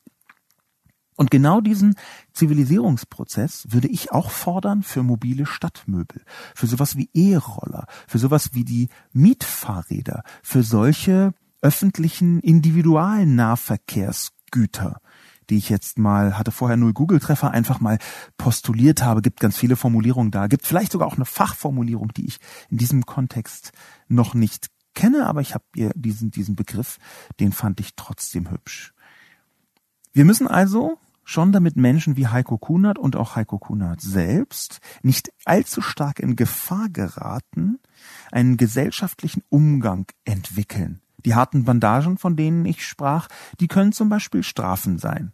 Und 1.21 1.31
genau 1.31 1.61
diesen 1.61 1.95
Zivilisierungsprozess 2.33 3.67
würde 3.69 3.89
ich 3.89 4.11
auch 4.11 4.31
fordern 4.31 4.83
für 4.83 5.03
mobile 5.03 5.45
Stadtmöbel, 5.45 6.23
für 6.55 6.67
sowas 6.67 6.97
wie 6.97 7.11
E-Roller, 7.13 7.85
für 8.09 8.19
sowas 8.19 8.55
wie 8.55 8.65
die 8.65 8.89
Mietfahrräder, 9.13 10.23
für 10.43 10.63
solche 10.63 11.35
öffentlichen 11.61 12.41
Individualnahverkehrsgüter, 12.41 15.03
die 15.51 15.59
ich 15.59 15.69
jetzt 15.69 15.99
mal, 15.99 16.39
hatte 16.39 16.53
vorher 16.53 16.79
null 16.79 16.95
Google-Treffer, 16.95 17.51
einfach 17.51 17.81
mal 17.81 17.99
postuliert 18.39 19.03
habe, 19.03 19.21
gibt 19.21 19.41
ganz 19.41 19.59
viele 19.59 19.77
Formulierungen 19.77 20.31
da, 20.31 20.47
gibt 20.47 20.65
vielleicht 20.65 20.93
sogar 20.93 21.07
auch 21.07 21.17
eine 21.17 21.27
Fachformulierung, 21.27 22.15
die 22.15 22.29
ich 22.29 22.39
in 22.71 22.79
diesem 22.79 23.05
Kontext 23.05 23.73
noch 24.09 24.33
nicht 24.33 24.69
kenne, 24.95 25.27
aber 25.27 25.43
ich 25.43 25.53
habe 25.53 25.65
diesen, 25.97 26.31
diesen 26.31 26.57
Begriff, 26.57 26.97
den 27.41 27.53
fand 27.53 27.79
ich 27.79 27.91
trotzdem 27.95 28.51
hübsch. 28.51 28.95
Wir 30.15 30.25
müssen 30.25 30.49
also 30.49 30.99
schon 31.31 31.53
damit 31.53 31.77
Menschen 31.77 32.17
wie 32.17 32.27
Heiko 32.27 32.59
Kunert 32.59 32.99
und 32.99 33.15
auch 33.15 33.37
Heiko 33.37 33.59
Kunert 33.59 34.01
selbst 34.01 34.81
nicht 35.03 35.33
allzu 35.45 35.81
stark 35.81 36.19
in 36.19 36.35
Gefahr 36.35 36.89
geraten, 36.89 37.79
einen 38.33 38.57
gesellschaftlichen 38.57 39.45
Umgang 39.49 40.07
entwickeln. 40.25 41.01
Die 41.25 41.37
harten 41.37 41.65
Bandagen, 41.65 42.19
von 42.19 42.35
denen 42.35 42.65
ich 42.65 42.85
sprach, 42.85 43.29
die 43.61 43.69
können 43.69 43.93
zum 43.93 44.09
Beispiel 44.09 44.43
Strafen 44.43 44.99
sein. 44.99 45.33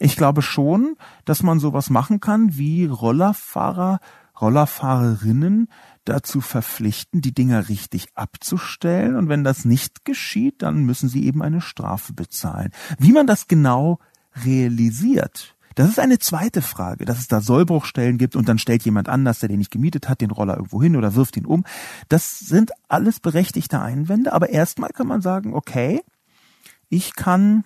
Ich 0.00 0.16
glaube 0.16 0.42
schon, 0.42 0.96
dass 1.24 1.44
man 1.44 1.60
sowas 1.60 1.90
machen 1.90 2.18
kann, 2.18 2.56
wie 2.58 2.86
Rollerfahrer, 2.86 4.00
Rollerfahrerinnen 4.40 5.68
dazu 6.04 6.40
verpflichten, 6.40 7.20
die 7.20 7.34
Dinger 7.34 7.68
richtig 7.68 8.08
abzustellen. 8.16 9.14
Und 9.14 9.28
wenn 9.28 9.44
das 9.44 9.64
nicht 9.64 10.04
geschieht, 10.04 10.62
dann 10.62 10.82
müssen 10.84 11.08
sie 11.08 11.24
eben 11.24 11.40
eine 11.40 11.60
Strafe 11.60 12.14
bezahlen. 12.14 12.72
Wie 12.98 13.12
man 13.12 13.28
das 13.28 13.46
genau 13.46 14.00
realisiert? 14.44 15.56
Das 15.76 15.88
ist 15.88 16.00
eine 16.00 16.18
zweite 16.18 16.62
Frage, 16.62 17.04
dass 17.04 17.18
es 17.18 17.28
da 17.28 17.40
Sollbruchstellen 17.40 18.18
gibt 18.18 18.36
und 18.36 18.48
dann 18.48 18.58
stellt 18.58 18.82
jemand 18.82 19.08
anders, 19.08 19.38
der 19.38 19.48
den 19.48 19.58
nicht 19.58 19.70
gemietet 19.70 20.08
hat, 20.08 20.20
den 20.20 20.30
Roller 20.30 20.56
irgendwo 20.56 20.82
hin 20.82 20.96
oder 20.96 21.14
wirft 21.14 21.36
ihn 21.36 21.46
um. 21.46 21.64
Das 22.08 22.40
sind 22.40 22.72
alles 22.88 23.20
berechtigte 23.20 23.80
Einwände, 23.80 24.32
aber 24.32 24.50
erstmal 24.50 24.90
kann 24.90 25.06
man 25.06 25.22
sagen, 25.22 25.54
okay, 25.54 26.02
ich 26.88 27.14
kann 27.14 27.64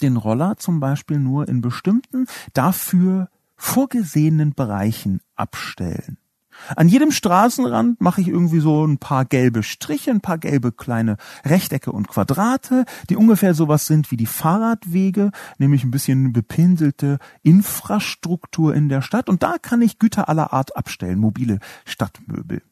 den 0.00 0.16
Roller 0.16 0.56
zum 0.56 0.78
Beispiel 0.78 1.18
nur 1.18 1.48
in 1.48 1.60
bestimmten 1.60 2.26
dafür 2.54 3.28
vorgesehenen 3.56 4.54
Bereichen 4.54 5.20
abstellen. 5.34 6.16
An 6.76 6.88
jedem 6.88 7.10
Straßenrand 7.10 8.00
mache 8.00 8.20
ich 8.20 8.28
irgendwie 8.28 8.60
so 8.60 8.86
ein 8.86 8.98
paar 8.98 9.24
gelbe 9.24 9.62
Striche, 9.62 10.10
ein 10.10 10.20
paar 10.20 10.38
gelbe 10.38 10.72
kleine 10.72 11.16
Rechtecke 11.44 11.92
und 11.92 12.08
Quadrate, 12.08 12.84
die 13.08 13.16
ungefähr 13.16 13.54
sowas 13.54 13.86
sind 13.86 14.10
wie 14.10 14.16
die 14.16 14.26
Fahrradwege, 14.26 15.30
nämlich 15.58 15.84
ein 15.84 15.90
bisschen 15.90 16.32
bepinselte 16.32 17.18
Infrastruktur 17.42 18.74
in 18.74 18.88
der 18.88 19.02
Stadt. 19.02 19.28
Und 19.28 19.42
da 19.42 19.56
kann 19.60 19.82
ich 19.82 19.98
Güter 19.98 20.28
aller 20.28 20.52
Art 20.52 20.76
abstellen, 20.76 21.18
mobile 21.18 21.58
Stadtmöbel. 21.84 22.62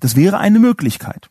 Das 0.00 0.16
wäre 0.16 0.38
eine 0.38 0.58
Möglichkeit. 0.58 1.30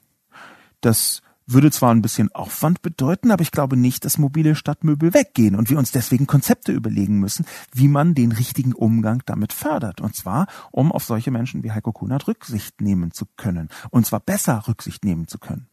Das 0.82 1.22
würde 1.48 1.72
zwar 1.72 1.92
ein 1.92 2.02
bisschen 2.02 2.34
Aufwand 2.36 2.82
bedeuten, 2.82 3.32
aber 3.32 3.42
ich 3.42 3.52
glaube 3.52 3.78
nicht, 3.78 4.06
dass 4.06 4.18
mobile 4.18 4.54
Stadtmöbel 4.54 5.14
weggehen 5.14 5.56
und 5.56 5.70
wir 5.70 5.78
uns 5.78 5.92
deswegen 5.92 6.28
Konzepte 6.28 6.74
überlegen 6.74 7.20
müssen, 7.20 7.46
wie 7.74 7.88
man 7.88 8.14
den 8.14 8.34
richtigen 8.34 8.74
Umgang 8.74 9.24
damit 9.26 9.54
fördert. 9.54 10.02
Und 10.02 10.16
zwar, 10.16 10.48
um 10.72 10.92
auf 10.92 11.06
solche 11.06 11.32
Menschen 11.32 11.64
wie 11.64 11.72
Heiko 11.72 11.94
Kunert 11.94 12.28
Rücksicht 12.28 12.82
nehmen 12.82 13.12
zu 13.12 13.26
können. 13.38 13.70
Und 13.90 14.06
zwar 14.06 14.20
besser 14.20 14.68
Rücksicht 14.68 15.06
nehmen 15.06 15.28
zu 15.28 15.40
können. 15.40 15.68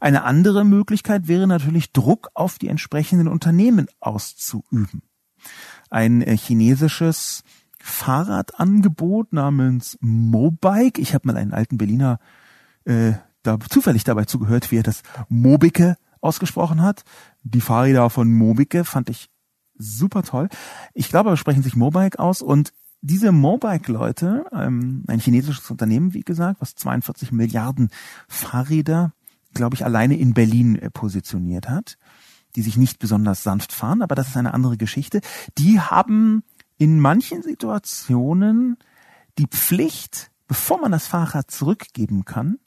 Eine 0.00 0.22
andere 0.22 0.64
Möglichkeit 0.64 1.28
wäre 1.28 1.46
natürlich, 1.46 1.92
Druck 1.92 2.28
auf 2.34 2.58
die 2.58 2.68
entsprechenden 2.68 3.28
Unternehmen 3.28 3.88
auszuüben. 4.00 5.02
Ein 5.90 6.22
äh, 6.22 6.36
chinesisches 6.36 7.44
Fahrradangebot 7.80 9.32
namens 9.32 9.98
Mobike, 10.00 11.00
ich 11.00 11.14
habe 11.14 11.26
mal 11.28 11.36
einen 11.36 11.52
alten 11.52 11.76
Berliner 11.76 12.18
äh, 12.84 13.12
da 13.42 13.58
zufällig 13.60 14.04
dabei 14.04 14.24
zugehört, 14.24 14.70
wie 14.70 14.78
er 14.78 14.82
das 14.82 15.02
Mobike 15.28 15.96
ausgesprochen 16.20 16.82
hat. 16.82 17.04
Die 17.42 17.60
Fahrräder 17.60 18.10
von 18.10 18.32
Mobike 18.32 18.84
fand 18.84 19.10
ich 19.10 19.28
super 19.76 20.22
toll. 20.22 20.48
Ich 20.94 21.08
glaube, 21.08 21.30
aber 21.30 21.36
sprechen 21.36 21.62
sich 21.62 21.76
Mobike 21.76 22.18
aus 22.18 22.42
und 22.42 22.72
diese 23.00 23.30
Mobike-Leute, 23.30 24.46
ähm, 24.52 25.04
ein 25.06 25.20
chinesisches 25.20 25.70
Unternehmen, 25.70 26.14
wie 26.14 26.22
gesagt, 26.22 26.60
was 26.60 26.74
42 26.74 27.30
Milliarden 27.30 27.90
Fahrräder, 28.26 29.12
glaube 29.54 29.76
ich, 29.76 29.84
alleine 29.84 30.18
in 30.18 30.34
Berlin 30.34 30.76
äh, 30.76 30.90
positioniert 30.90 31.68
hat, 31.68 31.96
die 32.56 32.62
sich 32.62 32.76
nicht 32.76 32.98
besonders 32.98 33.44
sanft 33.44 33.72
fahren, 33.72 34.02
aber 34.02 34.16
das 34.16 34.28
ist 34.28 34.36
eine 34.36 34.52
andere 34.52 34.76
Geschichte. 34.76 35.20
Die 35.58 35.80
haben 35.80 36.42
in 36.76 36.98
manchen 36.98 37.42
Situationen 37.42 38.78
die 39.38 39.46
Pflicht, 39.46 40.32
bevor 40.48 40.80
man 40.80 40.90
das 40.90 41.06
Fahrrad 41.06 41.50
zurückgeben 41.50 42.24
kann, 42.24 42.58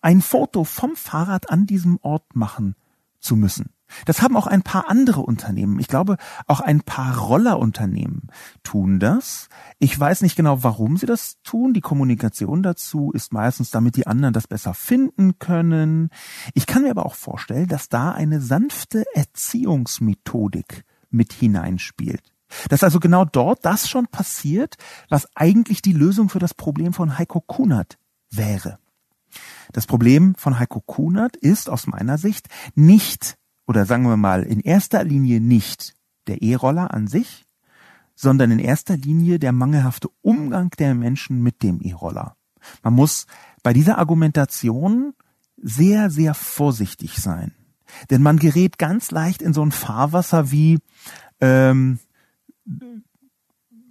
ein 0.00 0.20
Foto 0.20 0.64
vom 0.64 0.96
Fahrrad 0.96 1.50
an 1.50 1.66
diesem 1.66 1.98
Ort 2.02 2.34
machen 2.34 2.76
zu 3.20 3.36
müssen. 3.36 3.70
Das 4.04 4.20
haben 4.20 4.36
auch 4.36 4.46
ein 4.46 4.62
paar 4.62 4.88
andere 4.88 5.20
Unternehmen. 5.20 5.78
Ich 5.78 5.88
glaube, 5.88 6.16
auch 6.46 6.60
ein 6.60 6.80
paar 6.80 7.18
Rollerunternehmen 7.18 8.28
tun 8.62 8.98
das. 8.98 9.48
Ich 9.78 9.98
weiß 9.98 10.22
nicht 10.22 10.36
genau, 10.36 10.62
warum 10.64 10.96
sie 10.96 11.06
das 11.06 11.40
tun. 11.42 11.72
Die 11.72 11.80
Kommunikation 11.80 12.62
dazu 12.62 13.12
ist 13.12 13.32
meistens, 13.32 13.70
damit 13.70 13.96
die 13.96 14.06
anderen 14.06 14.34
das 14.34 14.48
besser 14.48 14.74
finden 14.74 15.38
können. 15.38 16.10
Ich 16.54 16.66
kann 16.66 16.82
mir 16.82 16.90
aber 16.90 17.06
auch 17.06 17.14
vorstellen, 17.14 17.68
dass 17.68 17.88
da 17.88 18.10
eine 18.10 18.40
sanfte 18.40 19.04
Erziehungsmethodik 19.14 20.84
mit 21.10 21.32
hineinspielt. 21.32 22.32
Dass 22.68 22.84
also 22.84 23.00
genau 23.00 23.24
dort 23.24 23.64
das 23.64 23.88
schon 23.88 24.06
passiert, 24.06 24.76
was 25.08 25.28
eigentlich 25.34 25.82
die 25.82 25.92
Lösung 25.92 26.28
für 26.28 26.38
das 26.38 26.54
Problem 26.54 26.92
von 26.92 27.18
Heiko 27.18 27.40
Kunert 27.40 27.98
wäre. 28.30 28.78
Das 29.72 29.86
Problem 29.86 30.34
von 30.36 30.58
Heiko 30.58 30.80
Kunert 30.80 31.36
ist 31.36 31.68
aus 31.68 31.86
meiner 31.86 32.18
Sicht 32.18 32.48
nicht, 32.74 33.36
oder 33.66 33.86
sagen 33.86 34.04
wir 34.04 34.16
mal 34.16 34.42
in 34.42 34.60
erster 34.60 35.04
Linie 35.04 35.40
nicht 35.40 35.94
der 36.26 36.42
E-Roller 36.42 36.92
an 36.92 37.06
sich, 37.06 37.44
sondern 38.14 38.50
in 38.50 38.58
erster 38.58 38.96
Linie 38.96 39.38
der 39.38 39.52
mangelhafte 39.52 40.08
Umgang 40.22 40.70
der 40.78 40.94
Menschen 40.94 41.42
mit 41.42 41.62
dem 41.62 41.80
E-Roller. 41.80 42.36
Man 42.82 42.94
muss 42.94 43.26
bei 43.62 43.72
dieser 43.72 43.98
Argumentation 43.98 45.12
sehr, 45.56 46.10
sehr 46.10 46.34
vorsichtig 46.34 47.16
sein. 47.16 47.54
Denn 48.10 48.22
man 48.22 48.38
gerät 48.38 48.78
ganz 48.78 49.10
leicht 49.10 49.42
in 49.42 49.52
so 49.52 49.62
ein 49.62 49.72
Fahrwasser 49.72 50.50
wie 50.50 50.78
ähm, 51.40 51.98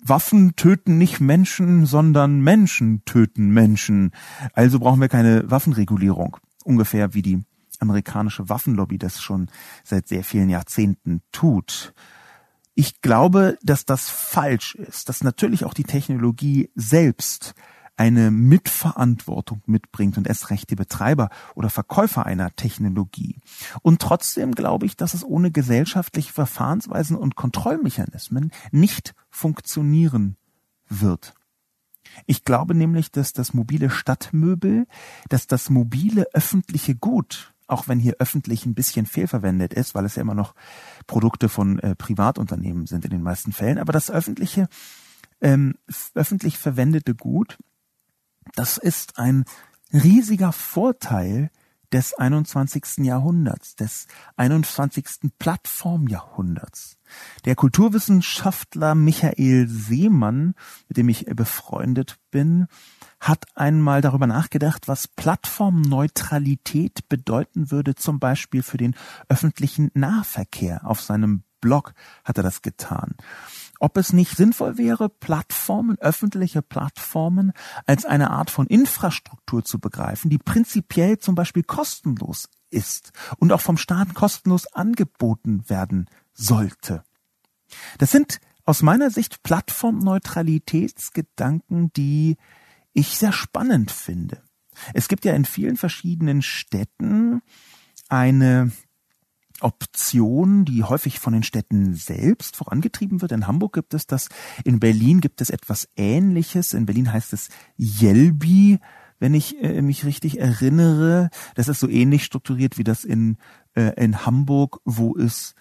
Waffen 0.08 0.56
töten 0.56 0.98
nicht 0.98 1.20
Menschen, 1.20 1.86
sondern 1.86 2.40
Menschen 2.42 3.04
töten 3.06 3.50
Menschen. 3.50 4.12
Also 4.54 4.80
brauchen 4.80 5.02
wir 5.02 5.10
keine 5.10 5.50
Waffenregulierung. 5.50 6.38
Ungefähr 6.64 7.14
wie 7.14 7.22
die 7.22 7.44
amerikanische 7.80 8.48
Waffenlobby 8.48 8.98
das 8.98 9.22
schon 9.22 9.50
seit 9.84 10.08
sehr 10.08 10.24
vielen 10.24 10.50
Jahrzehnten 10.50 11.22
tut. 11.32 11.94
Ich 12.76 13.02
glaube, 13.02 13.58
dass 13.64 13.86
das 13.86 14.10
falsch 14.10 14.76
ist, 14.76 15.10
dass 15.10 15.24
natürlich 15.24 15.66
auch 15.66 15.74
die 15.74 15.84
Technologie 15.84 16.70
selbst 16.76 17.56
eine 17.98 18.32
Mitverantwortung 18.32 19.62
mitbringt 19.66 20.18
und 20.18 20.28
erst 20.28 20.50
recht 20.50 20.70
die 20.70 20.76
Betreiber 20.76 21.30
oder 21.56 21.70
Verkäufer 21.70 22.26
einer 22.26 22.54
Technologie. 22.56 23.40
Und 23.82 24.02
trotzdem 24.02 24.54
glaube 24.54 24.86
ich, 24.86 24.98
dass 24.98 25.14
es 25.14 25.24
ohne 25.24 25.52
gesellschaftliche 25.52 26.34
Verfahrensweisen 26.34 27.16
und 27.16 27.36
Kontrollmechanismen 27.36 28.52
nicht 28.72 29.16
funktionieren 29.30 30.36
wird. 30.90 31.34
Ich 32.26 32.44
glaube 32.44 32.76
nämlich, 32.76 33.12
dass 33.12 33.34
das 33.34 33.54
mobile 33.54 33.90
Stadtmöbel, 33.90 34.88
dass 35.30 35.48
das 35.48 35.70
mobile 35.70 36.28
öffentliche 36.34 36.96
Gut, 36.96 37.54
auch 37.68 37.88
wenn 37.88 38.00
hier 38.00 38.18
öffentlich 38.20 38.66
ein 38.66 38.76
bisschen 38.76 39.06
fehlverwendet 39.06 39.74
ist, 39.74 39.96
weil 39.96 40.06
es 40.06 40.16
ja 40.16 40.22
immer 40.22 40.36
noch 40.36 40.54
Produkte 41.08 41.50
von 41.50 41.80
äh, 41.80 41.96
Privatunternehmen 41.96 42.86
sind 42.86 43.06
in 43.06 43.12
den 43.12 43.24
meisten 43.24 43.54
Fällen, 43.54 43.80
aber 43.80 43.92
das 43.92 44.12
öffentliche, 44.12 44.68
ähm, 45.42 45.76
öffentlich 46.14 46.58
verwendete 46.58 47.16
Gut 47.16 47.58
das 48.56 48.78
ist 48.78 49.20
ein 49.20 49.46
riesiger 49.94 50.52
Vorteil 50.52 51.52
des 51.92 52.14
21. 52.14 53.06
Jahrhunderts, 53.06 53.76
des 53.76 54.08
21. 54.38 55.32
Plattformjahrhunderts. 55.40 56.98
Der 57.46 57.56
Kulturwissenschaftler 57.56 58.96
Michael 58.96 59.68
Seemann, 59.70 60.56
mit 60.88 60.98
dem 60.98 61.10
ich 61.10 61.26
befreundet 61.26 62.18
bin, 62.32 62.68
hat 63.20 63.46
einmal 63.56 64.02
darüber 64.02 64.28
nachgedacht, 64.28 64.88
was 64.88 65.08
Plattformneutralität 65.08 67.08
bedeuten 67.08 67.72
würde, 67.72 67.96
zum 67.96 68.20
Beispiel 68.20 68.64
für 68.64 68.78
den 68.78 68.96
öffentlichen 69.30 69.92
Nahverkehr. 69.94 70.82
Auf 70.84 71.02
seinem 71.02 71.44
Blog 71.62 71.94
hat 72.24 72.38
er 72.38 72.44
das 72.44 72.62
getan 72.62 73.16
ob 73.86 73.96
es 73.98 74.14
nicht 74.14 74.36
sinnvoll 74.36 74.80
wäre, 74.80 75.10
Plattformen, 75.10 76.00
öffentliche 76.00 76.64
Plattformen 76.64 77.52
als 77.86 78.04
eine 78.04 78.32
Art 78.32 78.50
von 78.50 78.66
Infrastruktur 78.66 79.64
zu 79.64 79.78
begreifen, 79.78 80.32
die 80.32 80.40
prinzipiell 80.40 81.20
zum 81.20 81.36
Beispiel 81.36 81.62
kostenlos 81.62 82.50
ist 82.72 83.12
und 83.38 83.52
auch 83.52 83.62
vom 83.62 83.78
Staat 83.78 84.16
kostenlos 84.16 84.66
angeboten 84.74 85.70
werden 85.70 86.10
sollte. 86.34 87.04
Das 88.00 88.10
sind 88.10 88.40
aus 88.66 88.82
meiner 88.82 89.12
Sicht 89.12 89.44
Plattformneutralitätsgedanken, 89.44 91.94
die 91.94 92.38
ich 92.92 93.10
sehr 93.10 93.34
spannend 93.34 93.92
finde. 93.92 94.42
Es 94.96 95.08
gibt 95.08 95.26
ja 95.26 95.36
in 95.36 95.46
vielen 95.46 95.78
verschiedenen 95.78 96.42
Städten 96.42 97.44
eine 98.10 98.72
Option, 99.62 100.66
die 100.66 100.84
häufig 100.84 101.20
von 101.20 101.34
den 101.34 101.44
Städten 101.44 101.94
selbst 101.94 102.56
vorangetrieben 102.56 103.22
wird. 103.22 103.32
In 103.32 103.48
Hamburg 103.48 103.74
gibt 103.74 103.94
es 103.94 104.08
das, 104.08 104.30
in 104.64 104.80
Berlin 104.80 105.22
gibt 105.22 105.42
es 105.42 105.50
etwas 105.50 105.88
Ähnliches. 105.96 106.74
In 106.74 106.86
Berlin 106.86 107.12
heißt 107.12 107.34
es 107.34 107.50
Yelbi, 107.78 108.80
wenn 109.20 109.34
ich 109.34 109.62
äh, 109.64 109.82
mich 109.82 110.06
richtig 110.06 110.40
erinnere. 110.40 111.30
Das 111.56 111.68
ist 111.68 111.80
so 111.80 111.88
ähnlich 111.88 112.26
strukturiert 112.26 112.78
wie 112.78 112.84
das 112.84 113.06
in, 113.06 113.38
äh, 113.76 113.94
in 114.04 114.26
Hamburg, 114.26 114.80
wo 114.84 115.16
es 115.18 115.56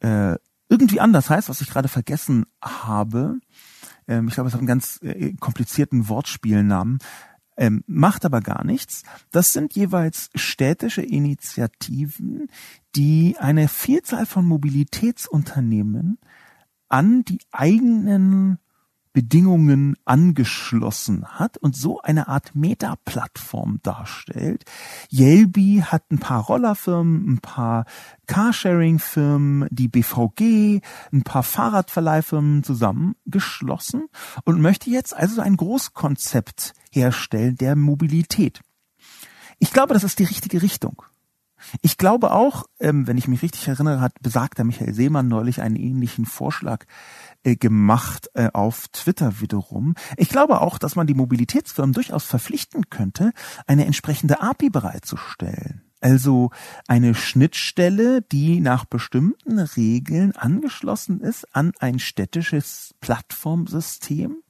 äh, 0.00 0.36
irgendwie 0.68 1.00
anders 1.00 1.28
heißt, 1.28 1.48
was 1.48 1.60
ich 1.60 1.68
gerade 1.68 1.88
vergessen 1.88 2.46
habe. 2.62 3.38
Ähm, 4.06 4.28
ich 4.28 4.34
glaube, 4.34 4.48
es 4.48 4.54
hat 4.54 4.60
einen 4.60 4.68
ganz 4.68 5.00
äh, 5.02 5.34
komplizierten 5.34 6.08
Wortspielnamen 6.08 6.98
ähm, 7.56 7.84
macht 7.86 8.24
aber 8.24 8.40
gar 8.40 8.64
nichts. 8.64 9.02
Das 9.30 9.52
sind 9.52 9.74
jeweils 9.74 10.30
städtische 10.34 11.02
Initiativen, 11.02 12.48
die 12.94 13.36
eine 13.38 13.68
Vielzahl 13.68 14.26
von 14.26 14.46
Mobilitätsunternehmen 14.46 16.18
an 16.88 17.24
die 17.24 17.40
eigenen 17.50 18.58
Bedingungen 19.12 19.96
angeschlossen 20.04 21.26
hat 21.26 21.58
und 21.58 21.76
so 21.76 22.00
eine 22.00 22.28
Art 22.28 22.54
Meta-Plattform 22.54 23.80
darstellt. 23.82 24.64
Yelby 25.10 25.84
hat 25.86 26.10
ein 26.10 26.18
paar 26.18 26.42
Rollerfirmen, 26.44 27.34
ein 27.34 27.38
paar 27.38 27.84
Carsharing-Firmen, 28.26 29.68
die 29.70 29.88
BVG, 29.88 30.80
ein 31.12 31.22
paar 31.24 31.42
Fahrradverleihfirmen 31.42 32.64
zusammengeschlossen 32.64 34.06
und 34.44 34.60
möchte 34.60 34.88
jetzt 34.88 35.14
also 35.14 35.42
ein 35.42 35.56
Großkonzept 35.56 36.72
herstellen 36.90 37.56
der 37.56 37.76
Mobilität. 37.76 38.60
Ich 39.58 39.72
glaube, 39.72 39.94
das 39.94 40.04
ist 40.04 40.18
die 40.18 40.24
richtige 40.24 40.62
Richtung. 40.62 41.02
Ich 41.80 41.96
glaube 41.96 42.32
auch, 42.32 42.64
ähm, 42.80 43.06
wenn 43.06 43.16
ich 43.16 43.28
mich 43.28 43.42
richtig 43.42 43.66
erinnere, 43.68 44.00
hat 44.00 44.20
besagter 44.20 44.64
Michael 44.64 44.94
Seemann 44.94 45.28
neulich 45.28 45.62
einen 45.62 45.76
ähnlichen 45.76 46.26
Vorschlag 46.26 46.84
äh, 47.42 47.56
gemacht 47.56 48.28
äh, 48.34 48.50
auf 48.52 48.88
Twitter 48.88 49.40
wiederum. 49.40 49.94
Ich 50.16 50.28
glaube 50.28 50.60
auch, 50.60 50.78
dass 50.78 50.96
man 50.96 51.06
die 51.06 51.14
Mobilitätsfirmen 51.14 51.94
durchaus 51.94 52.24
verpflichten 52.24 52.90
könnte, 52.90 53.32
eine 53.66 53.86
entsprechende 53.86 54.40
API 54.40 54.70
bereitzustellen. 54.70 55.82
Also 56.00 56.50
eine 56.88 57.14
Schnittstelle, 57.14 58.22
die 58.22 58.60
nach 58.60 58.84
bestimmten 58.84 59.60
Regeln 59.60 60.34
angeschlossen 60.34 61.20
ist 61.20 61.54
an 61.54 61.72
ein 61.78 62.00
städtisches 62.00 62.94
Plattformsystem 63.00 64.42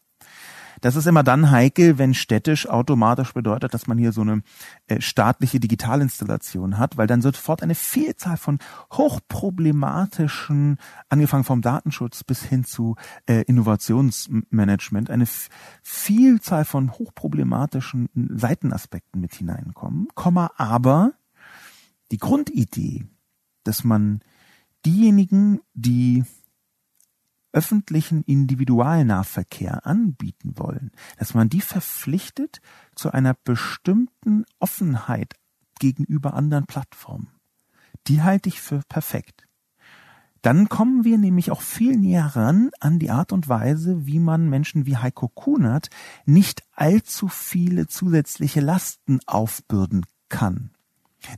Das 0.83 0.97
ist 0.97 1.07
immer 1.07 1.23
dann 1.23 1.53
heikel, 1.53 1.97
wenn 1.97 2.13
städtisch 2.13 2.69
automatisch 2.69 3.33
bedeutet, 3.33 3.73
dass 3.73 3.87
man 3.87 3.99
hier 3.99 4.11
so 4.11 4.23
eine 4.23 4.43
äh, 4.89 5.01
staatliche 5.01 5.61
Digitalinstallation 5.61 6.77
hat, 6.77 6.97
weil 6.97 7.07
dann 7.07 7.23
sofort 7.23 7.63
eine 7.63 7.77
Vielzahl 7.77 8.37
von 8.37 8.59
hochproblematischen, 8.93 10.79
angefangen 11.09 11.45
vom 11.45 11.63
Datenschutz 11.63 12.25
bis 12.25 12.43
hin 12.43 12.65
zu 12.65 12.97
äh, 13.27 13.43
Innovationsmanagement, 13.43 15.09
eine 15.09 15.27
Vielzahl 15.83 16.65
von 16.65 16.91
hochproblematischen 16.91 18.09
Seitenaspekten 18.35 19.21
mit 19.21 19.35
hineinkommen, 19.35 20.09
Komma, 20.17 20.51
aber 20.57 21.13
die 22.11 22.19
Grundidee, 22.19 23.07
dass 23.63 23.85
man 23.85 24.19
diejenigen, 24.85 25.61
die 25.75 26.25
öffentlichen 27.53 28.23
Individualnahverkehr 28.23 29.87
anbieten 29.87 30.55
wollen, 30.57 30.91
dass 31.19 31.35
man 31.35 31.49
die 31.49 31.61
verpflichtet 31.61 32.61
zu 32.95 33.13
einer 33.13 33.35
bestimmten 33.35 34.45
Offenheit 34.59 35.35
gegenüber 35.79 36.35
anderen 36.35 36.67
Plattformen. 36.67 37.29
Die 38.07 38.23
halte 38.23 38.49
ich 38.49 38.61
für 38.61 38.81
perfekt. 38.89 39.47
Dann 40.43 40.69
kommen 40.69 41.05
wir 41.05 41.19
nämlich 41.19 41.53
auch 41.53 41.63
viel 41.63 41.97
näher 41.97 42.35
ran 42.35 42.71
an 42.81 42.99
die 42.99 43.11
Art 43.11 43.33
und 43.33 43.49
Weise, 43.49 44.07
wie 44.07 44.19
man 44.19 44.49
Menschen 44.49 44.87
wie 44.87 44.97
Heiko 44.97 45.29
Kunert 45.29 45.89
nicht 46.25 46.65
allzu 46.73 47.29
viele 47.29 47.87
zusätzliche 47.87 48.61
Lasten 48.61 49.21
aufbürden 49.27 50.05
kann. 50.29 50.71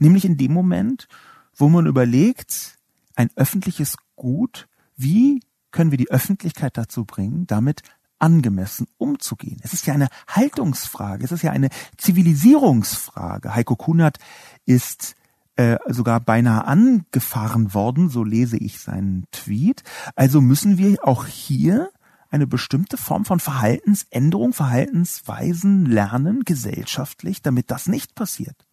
Nämlich 0.01 0.25
in 0.25 0.39
dem 0.39 0.55
Moment, 0.55 1.07
wo 1.55 1.69
man 1.69 1.87
überlegt, 1.87 2.79
ein 3.15 3.29
öffentliches 3.37 3.97
Gut, 4.17 4.69
wie 4.97 5.43
können 5.75 5.91
wir 5.91 5.99
die 5.99 6.11
Öffentlichkeit 6.11 6.79
dazu 6.79 7.05
bringen, 7.05 7.47
damit 7.47 7.83
angemessen 8.21 8.87
umzugehen. 8.97 9.59
Es 9.63 9.75
ist 9.75 9.87
ja 9.87 9.93
eine 9.93 10.09
Haltungsfrage, 10.29 11.25
es 11.25 11.33
ist 11.33 11.43
ja 11.43 11.51
eine 11.51 11.69
Zivilisierungsfrage. 11.99 13.55
Heiko 13.55 13.75
Kunert 13.77 14.19
ist 14.65 15.17
äh, 15.57 15.77
sogar 15.87 16.21
beinahe 16.21 16.65
angefahren 16.65 17.75
worden, 17.75 18.09
so 18.09 18.25
lese 18.25 18.57
ich 18.57 18.79
seinen 18.79 19.27
Tweet. 19.33 19.83
Also 20.15 20.41
müssen 20.41 20.79
wir 20.79 21.07
auch 21.07 21.27
hier 21.27 21.91
eine 22.31 22.47
bestimmte 22.47 22.97
Form 22.97 23.25
von 23.25 23.41
Verhaltensänderung, 23.41 24.53
Verhaltensweisen 24.53 25.87
lernen, 25.87 26.45
gesellschaftlich, 26.45 27.43
damit 27.43 27.71
das 27.71 27.89
nicht 27.89 28.15
passiert. 28.15 28.65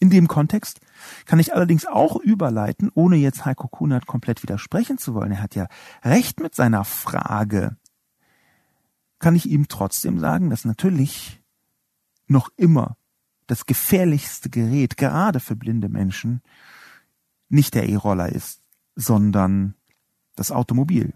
In 0.00 0.10
dem 0.10 0.28
Kontext 0.28 0.80
kann 1.24 1.40
ich 1.40 1.54
allerdings 1.54 1.86
auch 1.86 2.16
überleiten, 2.16 2.90
ohne 2.94 3.16
jetzt 3.16 3.44
Heiko 3.44 3.66
Kunert 3.66 4.06
komplett 4.06 4.42
widersprechen 4.42 4.98
zu 4.98 5.14
wollen. 5.14 5.32
Er 5.32 5.42
hat 5.42 5.56
ja 5.56 5.66
recht 6.04 6.40
mit 6.40 6.54
seiner 6.54 6.84
Frage. 6.84 7.76
Kann 9.18 9.34
ich 9.34 9.46
ihm 9.46 9.66
trotzdem 9.66 10.20
sagen, 10.20 10.50
dass 10.50 10.64
natürlich 10.64 11.42
noch 12.28 12.50
immer 12.56 12.96
das 13.48 13.66
gefährlichste 13.66 14.50
Gerät, 14.50 14.96
gerade 14.96 15.40
für 15.40 15.56
blinde 15.56 15.88
Menschen, 15.88 16.42
nicht 17.48 17.74
der 17.74 17.88
E-Roller 17.88 18.28
ist, 18.28 18.60
sondern 18.94 19.74
das 20.36 20.52
Automobil. 20.52 21.14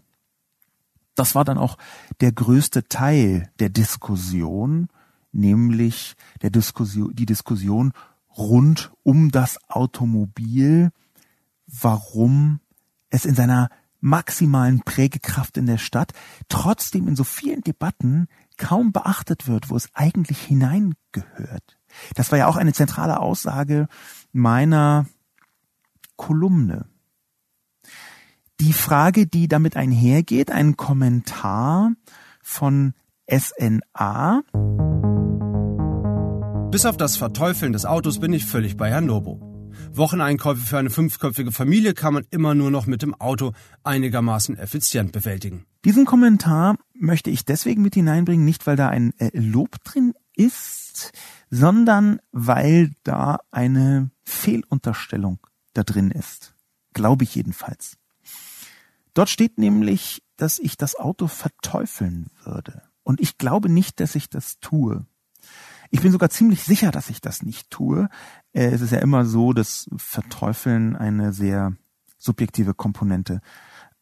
Das 1.14 1.34
war 1.34 1.44
dann 1.44 1.58
auch 1.58 1.76
der 2.20 2.32
größte 2.32 2.88
Teil 2.88 3.52
der 3.58 3.68
Diskussion, 3.68 4.88
nämlich 5.30 6.14
der 6.40 6.50
Diskussion, 6.50 7.14
die 7.14 7.26
Diskussion 7.26 7.92
rund 8.36 8.92
um 9.02 9.30
das 9.30 9.58
Automobil, 9.68 10.90
warum 11.66 12.60
es 13.10 13.24
in 13.24 13.34
seiner 13.34 13.68
maximalen 14.00 14.80
Prägekraft 14.80 15.56
in 15.56 15.66
der 15.66 15.78
Stadt 15.78 16.12
trotzdem 16.48 17.06
in 17.06 17.16
so 17.16 17.24
vielen 17.24 17.62
Debatten 17.62 18.26
kaum 18.58 18.92
beachtet 18.92 19.46
wird, 19.46 19.70
wo 19.70 19.76
es 19.76 19.88
eigentlich 19.94 20.40
hineingehört. 20.40 21.78
Das 22.14 22.30
war 22.30 22.38
ja 22.38 22.48
auch 22.48 22.56
eine 22.56 22.72
zentrale 22.72 23.20
Aussage 23.20 23.86
meiner 24.32 25.06
Kolumne. 26.16 26.86
Die 28.60 28.72
Frage, 28.72 29.26
die 29.26 29.48
damit 29.48 29.76
einhergeht, 29.76 30.50
ein 30.50 30.76
Kommentar 30.76 31.92
von 32.40 32.94
SNA. 33.28 34.42
Bis 36.72 36.86
auf 36.86 36.96
das 36.96 37.18
Verteufeln 37.18 37.74
des 37.74 37.84
Autos 37.84 38.18
bin 38.18 38.32
ich 38.32 38.46
völlig 38.46 38.78
bei 38.78 38.88
Herrn 38.88 39.06
Lobo. 39.06 39.42
Wocheneinkäufe 39.92 40.62
für 40.62 40.78
eine 40.78 40.88
fünfköpfige 40.88 41.52
Familie 41.52 41.92
kann 41.92 42.14
man 42.14 42.24
immer 42.30 42.54
nur 42.54 42.70
noch 42.70 42.86
mit 42.86 43.02
dem 43.02 43.14
Auto 43.14 43.52
einigermaßen 43.84 44.56
effizient 44.56 45.12
bewältigen. 45.12 45.66
Diesen 45.84 46.06
Kommentar 46.06 46.78
möchte 46.94 47.28
ich 47.28 47.44
deswegen 47.44 47.82
mit 47.82 47.94
hineinbringen, 47.94 48.46
nicht 48.46 48.66
weil 48.66 48.76
da 48.76 48.88
ein 48.88 49.12
äh, 49.18 49.28
Lob 49.34 49.84
drin 49.84 50.14
ist, 50.34 51.12
sondern 51.50 52.20
weil 52.32 52.92
da 53.02 53.40
eine 53.50 54.10
Fehlunterstellung 54.24 55.40
da 55.74 55.82
drin 55.82 56.10
ist. 56.10 56.54
Glaube 56.94 57.24
ich 57.24 57.34
jedenfalls. 57.34 57.98
Dort 59.12 59.28
steht 59.28 59.58
nämlich, 59.58 60.22
dass 60.38 60.58
ich 60.58 60.78
das 60.78 60.96
Auto 60.96 61.26
verteufeln 61.26 62.30
würde. 62.44 62.80
Und 63.02 63.20
ich 63.20 63.36
glaube 63.36 63.68
nicht, 63.68 64.00
dass 64.00 64.14
ich 64.14 64.30
das 64.30 64.58
tue. 64.60 65.04
Ich 65.94 66.00
bin 66.00 66.10
sogar 66.10 66.30
ziemlich 66.30 66.62
sicher, 66.62 66.90
dass 66.90 67.10
ich 67.10 67.20
das 67.20 67.42
nicht 67.42 67.70
tue. 67.70 68.08
Äh, 68.54 68.70
es 68.70 68.80
ist 68.80 68.92
ja 68.92 68.98
immer 68.98 69.26
so, 69.26 69.52
dass 69.52 69.90
Verteufeln 69.94 70.96
eine 70.96 71.34
sehr 71.34 71.76
subjektive 72.18 72.72
Komponente 72.72 73.42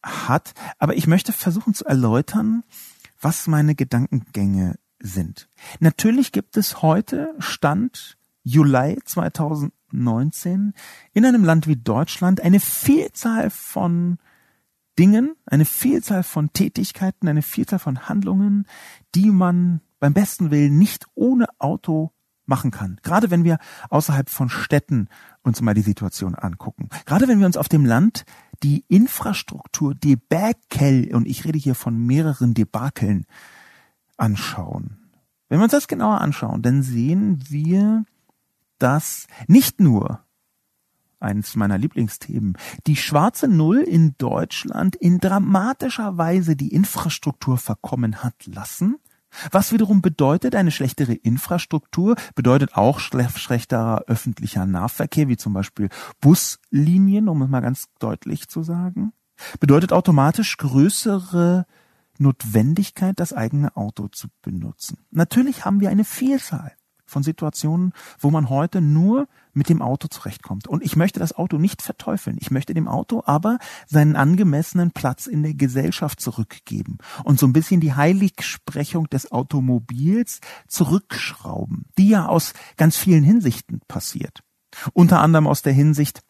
hat. 0.01 0.55
Aber 0.79 0.97
ich 0.97 1.09
möchte 1.09 1.33
versuchen 1.33 1.75
zu 1.75 1.85
erläutern, 1.85 2.63
was 3.21 3.49
meine 3.49 3.75
Gedankengänge 3.75 4.79
sind. 5.01 5.49
Natürlich 5.81 6.31
gibt 6.31 6.57
es 6.57 6.81
heute 6.81 7.35
Stand 7.41 8.17
Juli 8.45 8.97
2019 9.05 10.73
in 11.13 11.25
einem 11.25 11.43
Land 11.45 11.67
wie 11.67 11.77
Deutschland 11.77 12.41
eine 12.41 12.61
Vielzahl 12.61 13.51
von 13.51 14.19
Dingen, 14.97 15.35
eine 15.45 15.65
Vielzahl 15.65 16.23
von 16.23 16.53
Tätigkeiten, 16.53 17.27
eine 17.27 17.43
Vielzahl 17.43 17.81
von 17.81 18.09
Handlungen, 18.09 18.69
die 19.17 19.33
man 19.33 19.81
beim 20.01 20.15
besten 20.15 20.51
Willen 20.51 20.79
nicht 20.79 21.07
ohne 21.15 21.47
Auto 21.59 22.11
machen 22.47 22.71
kann. 22.73 22.99
Gerade 23.03 23.31
wenn 23.31 23.45
wir 23.45 23.59
außerhalb 23.91 24.29
von 24.29 24.49
Städten 24.49 25.09
uns 25.43 25.63
mal 25.63 25.75
die 25.75 25.83
Situation 25.83 26.35
angucken. 26.35 26.89
Gerade 27.07 27.29
wenn 27.29 27.39
wir 27.39 27.47
uns 27.47 27.57
auf 27.57 27.69
dem 27.69 27.87
Land 27.87 28.25
die 28.63 28.85
Infrastruktur 28.89 29.95
Debakel, 29.95 31.15
und 31.15 31.27
ich 31.27 31.45
rede 31.45 31.59
hier 31.59 31.75
von 31.75 31.97
mehreren 31.97 32.53
Debakeln, 32.53 33.25
anschauen. 34.17 34.99
Wenn 35.49 35.61
wir 35.61 35.65
uns 35.65 35.73
das 35.73 35.89
genauer 35.89 36.21
anschauen, 36.21 36.61
dann 36.61 36.83
sehen 36.83 37.43
wir, 37.49 38.05
dass 38.79 39.27
nicht 39.47 39.81
nur 39.81 40.21
eines 41.21 41.55
meiner 41.55 41.79
Lieblingsthemen, 41.79 42.57
die 42.87 42.97
schwarze 42.97 43.47
Null 43.47 43.79
in 43.79 44.15
Deutschland 44.17 44.97
in 44.97 45.19
dramatischer 45.19 46.17
Weise 46.17 46.57
die 46.57 46.73
Infrastruktur 46.73 47.59
verkommen 47.59 48.23
hat 48.23 48.47
lassen, 48.47 48.97
was 49.51 49.73
wiederum 49.73 50.03
bedeutet, 50.03 50.55
eine 50.55 50.71
schlechtere 50.71 51.15
Infrastruktur 51.15 52.17
bedeutet 52.35 52.75
auch 52.75 53.01
schlechterer 53.01 54.05
öffentlicher 54.07 54.67
Nahverkehr, 54.67 55.29
wie 55.29 55.37
zum 55.37 55.53
Beispiel 55.53 55.89
Buslinien, 56.21 57.29
um 57.29 57.43
es 57.43 57.49
mal 57.49 57.61
ganz 57.61 57.89
deutlich 57.99 58.49
zu 58.49 58.63
sagen, 58.63 59.13
bedeutet 59.61 59.93
automatisch 59.93 60.57
größere 60.57 61.67
Notwendigkeit, 62.19 63.19
das 63.19 63.33
eigene 63.33 63.77
Auto 63.77 64.09
zu 64.09 64.29
benutzen. 64.43 64.99
Natürlich 65.11 65.65
haben 65.65 65.81
wir 65.81 65.89
eine 65.91 66.05
Vielzahl 66.05 66.73
von 67.11 67.23
Situationen, 67.23 67.93
wo 68.19 68.31
man 68.31 68.49
heute 68.49 68.81
nur 68.81 69.29
mit 69.53 69.69
dem 69.69 69.83
Auto 69.83 70.09
zurechtkommt. 70.09 70.69
Und 70.69 70.83
ich 70.83 70.97
möchte 70.97 71.19
das 71.21 71.33
Auto 71.33 71.59
nicht 71.59 71.83
verteufeln. 71.83 72.37
Ich 72.41 72.51
möchte 72.51 72.73
dem 72.73 72.89
Auto 72.89 73.23
aber 73.27 73.59
seinen 73.87 74.17
angemessenen 74.17 74.93
Platz 74.93 75.27
in 75.27 75.43
der 75.43 75.55
Gesellschaft 75.55 76.21
zurückgeben 76.21 76.99
und 77.25 77.39
so 77.39 77.47
ein 77.47 77.53
bisschen 77.53 77.81
die 77.81 77.95
Heiligsprechung 77.95 79.09
des 79.11 79.33
Automobils 79.33 80.41
zurückschrauben, 80.69 81.87
die 81.99 82.09
ja 82.09 82.27
aus 82.27 82.55
ganz 82.77 82.97
vielen 82.97 83.25
Hinsichten 83.25 83.81
passiert. 83.89 84.41
Unter 84.93 85.21
anderem 85.21 85.47
aus 85.47 85.63
der 85.63 85.73
Hinsicht, 85.73 86.23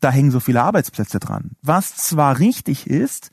da 0.00 0.10
hängen 0.10 0.30
so 0.30 0.40
viele 0.40 0.62
Arbeitsplätze 0.62 1.18
dran. 1.18 1.52
Was 1.62 1.96
zwar 1.96 2.38
richtig 2.38 2.86
ist, 2.86 3.30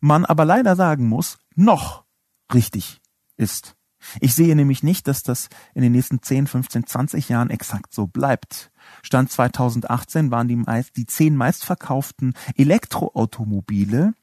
man 0.00 0.24
aber 0.24 0.44
leider 0.44 0.76
sagen 0.76 1.08
muss, 1.08 1.38
noch 1.54 2.04
richtig 2.52 3.00
ist. 3.36 3.76
Ich 4.20 4.34
sehe 4.34 4.54
nämlich 4.56 4.82
nicht, 4.82 5.08
dass 5.08 5.22
das 5.22 5.48
in 5.74 5.82
den 5.82 5.92
nächsten 5.92 6.22
10, 6.22 6.46
15, 6.46 6.86
20 6.86 7.28
Jahren 7.28 7.50
exakt 7.50 7.94
so 7.94 8.06
bleibt. 8.06 8.70
Stand 9.02 9.30
2018 9.30 10.30
waren 10.30 10.48
die, 10.48 10.56
meist, 10.56 10.96
die 10.96 11.06
zehn 11.06 11.36
meistverkauften 11.36 12.34
Elektroautomobile 12.56 14.14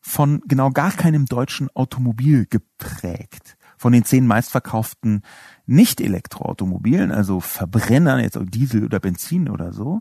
von 0.00 0.40
genau 0.46 0.70
gar 0.70 0.92
keinem 0.92 1.26
deutschen 1.26 1.68
Automobil 1.74 2.46
geprägt. 2.46 3.56
Von 3.76 3.92
den 3.92 4.04
zehn 4.04 4.26
meistverkauften 4.26 5.22
Nicht-Elektroautomobilen, 5.66 7.12
also 7.12 7.40
Verbrennern, 7.40 8.20
jetzt 8.20 8.38
Diesel 8.42 8.84
oder 8.84 9.00
Benzin 9.00 9.48
oder 9.48 9.72
so, 9.72 10.00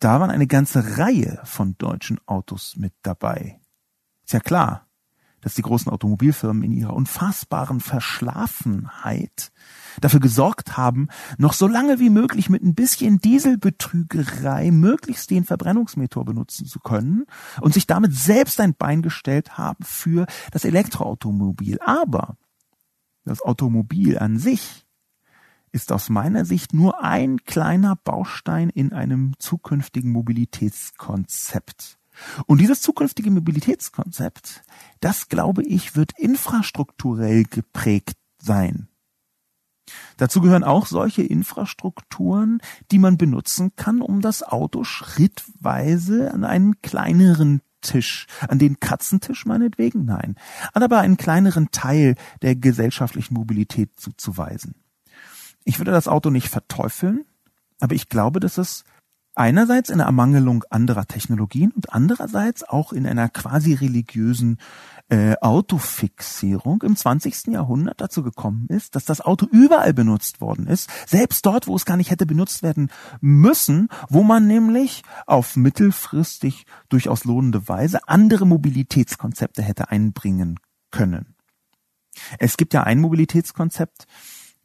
da 0.00 0.20
waren 0.20 0.30
eine 0.30 0.46
ganze 0.46 0.98
Reihe 0.98 1.40
von 1.44 1.76
deutschen 1.78 2.18
Autos 2.26 2.76
mit 2.76 2.92
dabei. 3.02 3.60
Ist 4.24 4.32
ja 4.32 4.40
klar, 4.40 4.86
dass 5.40 5.54
die 5.54 5.62
großen 5.62 5.90
Automobilfirmen 5.90 6.62
in 6.62 6.72
ihrer 6.72 6.94
unfassbaren 6.94 7.80
Verschlafenheit 7.80 9.52
dafür 10.00 10.20
gesorgt 10.20 10.76
haben, 10.76 11.08
noch 11.38 11.52
so 11.52 11.66
lange 11.66 11.98
wie 11.98 12.10
möglich 12.10 12.50
mit 12.50 12.62
ein 12.62 12.74
bisschen 12.74 13.20
Dieselbetrügerei 13.20 14.70
möglichst 14.70 15.30
den 15.30 15.44
Verbrennungsmotor 15.44 16.24
benutzen 16.24 16.66
zu 16.66 16.80
können 16.80 17.24
und 17.60 17.74
sich 17.74 17.86
damit 17.86 18.14
selbst 18.14 18.60
ein 18.60 18.74
Bein 18.74 19.02
gestellt 19.02 19.58
haben 19.58 19.84
für 19.84 20.26
das 20.52 20.64
Elektroautomobil. 20.64 21.78
Aber 21.80 22.36
das 23.24 23.42
Automobil 23.42 24.18
an 24.18 24.38
sich 24.38 24.86
ist 25.72 25.92
aus 25.92 26.08
meiner 26.08 26.44
Sicht 26.44 26.74
nur 26.74 27.02
ein 27.02 27.44
kleiner 27.44 27.96
Baustein 27.96 28.70
in 28.70 28.92
einem 28.92 29.34
zukünftigen 29.38 30.10
Mobilitätskonzept. 30.10 31.99
Und 32.46 32.60
dieses 32.60 32.80
zukünftige 32.82 33.30
Mobilitätskonzept, 33.30 34.62
das 35.00 35.28
glaube 35.28 35.62
ich, 35.62 35.96
wird 35.96 36.12
infrastrukturell 36.18 37.44
geprägt 37.44 38.16
sein. 38.38 38.88
Dazu 40.16 40.40
gehören 40.40 40.64
auch 40.64 40.86
solche 40.86 41.22
Infrastrukturen, 41.22 42.60
die 42.90 42.98
man 42.98 43.16
benutzen 43.16 43.74
kann, 43.76 44.00
um 44.00 44.20
das 44.20 44.42
Auto 44.42 44.84
schrittweise 44.84 46.32
an 46.32 46.44
einen 46.44 46.80
kleineren 46.82 47.60
Tisch, 47.80 48.26
an 48.46 48.58
den 48.58 48.78
Katzentisch 48.78 49.46
meinetwegen, 49.46 50.04
nein, 50.04 50.36
an 50.72 50.82
aber 50.82 50.98
einen 51.00 51.16
kleineren 51.16 51.70
Teil 51.70 52.14
der 52.42 52.54
gesellschaftlichen 52.54 53.34
Mobilität 53.34 53.98
zuzuweisen. 53.98 54.74
Ich 55.64 55.78
würde 55.78 55.90
das 55.90 56.08
Auto 56.08 56.30
nicht 56.30 56.48
verteufeln, 56.48 57.24
aber 57.80 57.94
ich 57.94 58.08
glaube, 58.08 58.40
dass 58.40 58.58
es 58.58 58.84
einerseits 59.40 59.88
in 59.88 59.98
der 59.98 60.06
Ermangelung 60.06 60.64
anderer 60.68 61.06
Technologien 61.06 61.70
und 61.70 61.94
andererseits 61.94 62.62
auch 62.62 62.92
in 62.92 63.06
einer 63.06 63.30
quasi 63.30 63.72
religiösen 63.72 64.58
äh, 65.08 65.34
Autofixierung 65.40 66.82
im 66.82 66.94
20. 66.94 67.46
Jahrhundert 67.46 68.02
dazu 68.02 68.22
gekommen 68.22 68.66
ist, 68.68 68.94
dass 68.96 69.06
das 69.06 69.22
Auto 69.22 69.46
überall 69.50 69.94
benutzt 69.94 70.42
worden 70.42 70.66
ist, 70.66 70.90
selbst 71.06 71.46
dort, 71.46 71.66
wo 71.66 71.74
es 71.74 71.86
gar 71.86 71.96
nicht 71.96 72.10
hätte 72.10 72.26
benutzt 72.26 72.62
werden 72.62 72.90
müssen, 73.22 73.88
wo 74.10 74.22
man 74.22 74.46
nämlich 74.46 75.04
auf 75.26 75.56
mittelfristig 75.56 76.66
durchaus 76.90 77.24
lohnende 77.24 77.66
Weise 77.66 78.06
andere 78.08 78.46
Mobilitätskonzepte 78.46 79.62
hätte 79.62 79.90
einbringen 79.90 80.60
können. 80.90 81.34
Es 82.38 82.58
gibt 82.58 82.74
ja 82.74 82.82
ein 82.82 83.00
Mobilitätskonzept, 83.00 84.04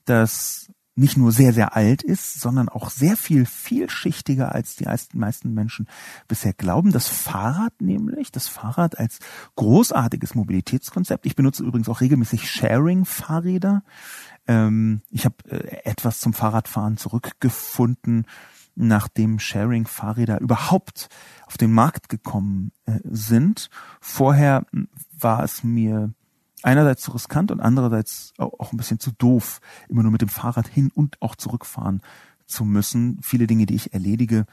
das 0.03 0.69
nicht 0.95 1.17
nur 1.17 1.31
sehr, 1.31 1.51
sehr 1.53 1.75
alt 1.75 2.01
ist, 2.01 2.39
sondern 2.39 2.69
auch 2.69 2.89
sehr 2.89 3.17
viel 3.17 3.45
vielschichtiger 3.45 4.53
als 4.53 4.75
die 4.77 4.85
meisten 5.13 5.53
Menschen 5.53 5.87
bisher 6.27 6.53
glauben. 6.53 6.91
Das 6.91 7.07
Fahrrad 7.07 7.73
nämlich, 7.81 8.31
das 8.31 8.47
Fahrrad 8.47 8.97
als 8.97 9.19
großartiges 9.55 10.35
Mobilitätskonzept. 10.35 11.25
Ich 11.25 11.35
benutze 11.35 11.63
übrigens 11.63 11.89
auch 11.89 11.99
regelmäßig 11.99 12.49
Sharing-Fahrräder. 12.49 13.83
Ähm, 14.47 15.01
ich 15.09 15.25
habe 15.25 15.35
äh, 15.49 15.81
etwas 15.83 16.19
zum 16.19 16.33
Fahrradfahren 16.33 16.95
zurückgefunden, 16.95 18.25
nachdem 18.75 19.39
Sharing-Fahrräder 19.39 20.39
überhaupt 20.39 21.09
auf 21.45 21.57
den 21.57 21.73
Markt 21.73 22.07
gekommen 22.07 22.71
äh, 22.85 22.99
sind. 23.03 23.69
Vorher 23.99 24.65
war 25.11 25.43
es 25.43 25.63
mir 25.63 26.13
einerseits 26.65 27.03
zu 27.03 27.11
riskant 27.11 27.51
und 27.51 27.61
andererseits 27.61 28.33
auch 28.37 28.71
ein 28.71 28.77
bisschen 28.77 28.99
zu 28.99 29.11
doof, 29.11 29.59
immer 29.87 30.03
nur 30.03 30.11
mit 30.11 30.21
dem 30.21 30.29
Fahrrad 30.29 30.67
hin 30.67 30.91
und 30.93 31.21
auch 31.21 31.35
zurückfahren 31.35 32.01
zu 32.45 32.65
müssen. 32.65 33.19
Viele 33.21 33.47
Dinge, 33.47 33.65
die 33.65 33.75
ich 33.75 33.93
erledige, 33.93 34.45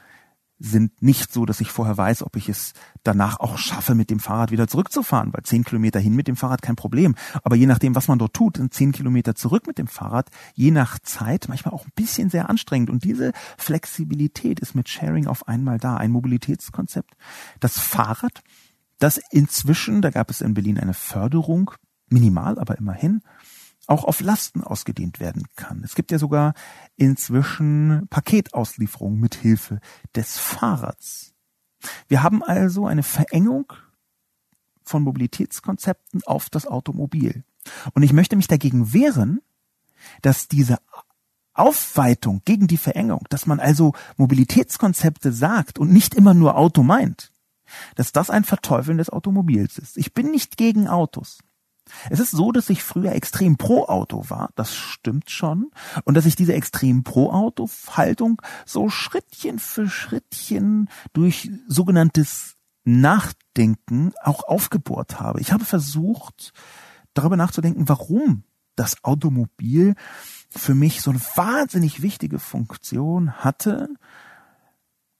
sind 0.59 1.01
nicht 1.01 1.33
so, 1.33 1.45
dass 1.45 1.59
ich 1.59 1.71
vorher 1.71 1.97
weiß, 1.97 2.23
ob 2.23 2.37
ich 2.37 2.47
es 2.47 2.73
danach 3.03 3.39
auch 3.39 3.57
schaffe, 3.57 3.95
mit 3.95 4.09
dem 4.09 4.19
Fahrrad 4.19 4.51
wieder 4.51 4.67
zurückzufahren, 4.67 5.33
weil 5.33 5.43
zehn 5.43 5.63
Kilometer 5.63 5.99
hin 5.99 6.15
mit 6.15 6.27
dem 6.27 6.37
Fahrrad 6.37 6.61
kein 6.61 6.77
Problem. 6.77 7.15
Aber 7.43 7.55
je 7.55 7.65
nachdem, 7.65 7.95
was 7.95 8.07
man 8.07 8.19
dort 8.19 8.33
tut, 8.33 8.57
sind 8.57 8.73
zehn 8.73 8.91
Kilometer 8.93 9.35
zurück 9.35 9.67
mit 9.67 9.77
dem 9.77 9.87
Fahrrad, 9.87 10.29
je 10.53 10.71
nach 10.71 10.99
Zeit 10.99 11.47
manchmal 11.49 11.73
auch 11.73 11.85
ein 11.85 11.91
bisschen 11.95 12.29
sehr 12.29 12.49
anstrengend. 12.49 12.89
Und 12.89 13.03
diese 13.03 13.33
Flexibilität 13.57 14.59
ist 14.61 14.75
mit 14.75 14.87
Sharing 14.87 15.27
auf 15.27 15.47
einmal 15.47 15.79
da. 15.79 15.97
Ein 15.97 16.11
Mobilitätskonzept. 16.11 17.11
Das 17.59 17.77
Fahrrad, 17.79 18.41
das 18.99 19.19
inzwischen, 19.31 20.01
da 20.01 20.11
gab 20.11 20.29
es 20.29 20.39
in 20.39 20.53
Berlin 20.53 20.79
eine 20.79 20.93
Förderung, 20.93 21.71
minimal, 22.13 22.59
aber 22.59 22.77
immerhin, 22.77 23.21
auch 23.87 24.05
auf 24.05 24.21
Lasten 24.21 24.63
ausgedehnt 24.63 25.19
werden 25.19 25.43
kann. 25.55 25.81
Es 25.83 25.95
gibt 25.95 26.11
ja 26.11 26.19
sogar 26.19 26.53
inzwischen 26.95 28.07
Paketauslieferungen 28.09 29.19
mit 29.19 29.35
Hilfe 29.35 29.81
des 30.15 30.37
Fahrrads. 30.37 31.33
Wir 32.07 32.23
haben 32.23 32.43
also 32.43 32.87
eine 32.87 33.03
Verengung 33.03 33.73
von 34.85 35.03
Mobilitätskonzepten 35.03 36.23
auf 36.23 36.49
das 36.49 36.65
Automobil. 36.65 37.43
Und 37.93 38.03
ich 38.03 38.13
möchte 38.13 38.35
mich 38.35 38.47
dagegen 38.47 38.93
wehren, 38.93 39.41
dass 40.21 40.47
diese 40.47 40.77
Aufweitung 41.53 42.41
gegen 42.45 42.67
die 42.67 42.77
Verengung, 42.77 43.25
dass 43.29 43.45
man 43.45 43.59
also 43.59 43.93
Mobilitätskonzepte 44.17 45.31
sagt 45.31 45.77
und 45.77 45.91
nicht 45.91 46.15
immer 46.15 46.33
nur 46.33 46.57
Auto 46.57 46.83
meint, 46.83 47.31
dass 47.95 48.11
das 48.11 48.29
ein 48.29 48.43
Verteufeln 48.43 48.97
des 48.97 49.09
Automobils 49.09 49.77
ist. 49.77 49.97
Ich 49.97 50.13
bin 50.13 50.31
nicht 50.31 50.57
gegen 50.57 50.87
Autos. 50.87 51.39
Es 52.09 52.19
ist 52.19 52.31
so, 52.31 52.51
dass 52.51 52.69
ich 52.69 52.83
früher 52.83 53.13
extrem 53.13 53.57
pro 53.57 53.85
Auto 53.85 54.29
war, 54.29 54.49
das 54.55 54.75
stimmt 54.75 55.29
schon, 55.29 55.71
und 56.03 56.15
dass 56.15 56.25
ich 56.25 56.35
diese 56.35 56.53
extrem 56.53 57.03
pro 57.03 57.31
Auto 57.31 57.69
Haltung 57.91 58.41
so 58.65 58.89
Schrittchen 58.89 59.59
für 59.59 59.89
Schrittchen 59.89 60.89
durch 61.13 61.49
sogenanntes 61.67 62.55
Nachdenken 62.85 64.13
auch 64.21 64.43
aufgebohrt 64.43 65.19
habe. 65.19 65.39
Ich 65.39 65.51
habe 65.51 65.65
versucht, 65.65 66.53
darüber 67.13 67.37
nachzudenken, 67.37 67.87
warum 67.87 68.43
das 68.75 69.03
Automobil 69.03 69.95
für 70.49 70.75
mich 70.75 71.01
so 71.01 71.11
eine 71.11 71.21
wahnsinnig 71.35 72.01
wichtige 72.01 72.39
Funktion 72.39 73.33
hatte 73.33 73.89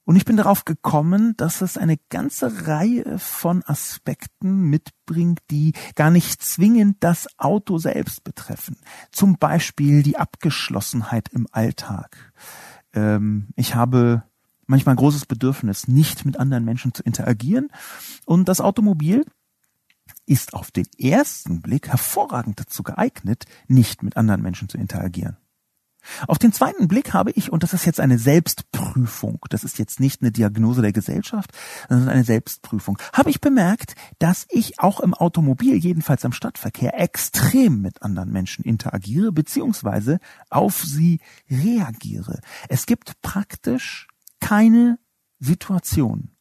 und 0.05 0.17
ich 0.17 0.25
bin 0.25 0.35
darauf 0.35 0.65
gekommen, 0.65 1.35
dass 1.37 1.61
es 1.61 1.77
eine 1.77 1.97
ganze 2.09 2.67
Reihe 2.67 3.17
von 3.19 3.63
Aspekten 3.63 4.69
mitbringt, 4.69 5.39
die 5.49 5.73
gar 5.95 6.11
nicht 6.11 6.41
zwingend 6.43 6.97
das 6.99 7.27
Auto 7.37 7.77
selbst 7.77 8.23
betreffen. 8.23 8.77
Zum 9.11 9.37
Beispiel 9.37 10.03
die 10.03 10.17
Abgeschlossenheit 10.17 11.29
im 11.29 11.47
Alltag. 11.51 12.33
Ähm, 12.93 13.47
ich 13.55 13.75
habe 13.75 14.23
manchmal 14.65 14.95
ein 14.95 14.97
großes 14.97 15.25
Bedürfnis, 15.25 15.87
nicht 15.87 16.25
mit 16.25 16.37
anderen 16.37 16.65
Menschen 16.65 16.93
zu 16.93 17.03
interagieren. 17.03 17.69
Und 18.25 18.49
das 18.49 18.59
Automobil 18.59 19.25
ist 20.25 20.53
auf 20.53 20.71
den 20.71 20.87
ersten 20.97 21.61
Blick 21.61 21.87
hervorragend 21.87 22.59
dazu 22.59 22.83
geeignet, 22.83 23.45
nicht 23.67 24.03
mit 24.03 24.17
anderen 24.17 24.41
Menschen 24.41 24.67
zu 24.67 24.77
interagieren. 24.77 25.37
Auf 26.27 26.37
den 26.37 26.53
zweiten 26.53 26.87
Blick 26.87 27.13
habe 27.13 27.31
ich, 27.31 27.51
und 27.51 27.63
das 27.63 27.73
ist 27.73 27.85
jetzt 27.85 27.99
eine 27.99 28.17
Selbstprüfung, 28.17 29.39
das 29.49 29.63
ist 29.63 29.79
jetzt 29.79 29.99
nicht 29.99 30.21
eine 30.21 30.31
Diagnose 30.31 30.81
der 30.81 30.93
Gesellschaft, 30.93 31.51
sondern 31.89 32.09
eine 32.09 32.23
Selbstprüfung, 32.23 32.97
habe 33.13 33.29
ich 33.29 33.41
bemerkt, 33.41 33.95
dass 34.19 34.45
ich 34.49 34.79
auch 34.79 34.99
im 34.99 35.13
Automobil, 35.13 35.75
jedenfalls 35.75 36.25
am 36.25 36.33
Stadtverkehr, 36.33 36.99
extrem 36.99 37.81
mit 37.81 38.01
anderen 38.01 38.31
Menschen 38.31 38.63
interagiere, 38.65 39.31
beziehungsweise 39.31 40.19
auf 40.49 40.83
sie 40.83 41.19
reagiere. 41.49 42.39
Es 42.69 42.85
gibt 42.85 43.21
praktisch 43.21 44.07
keine 44.39 44.99
Situation. 45.39 46.31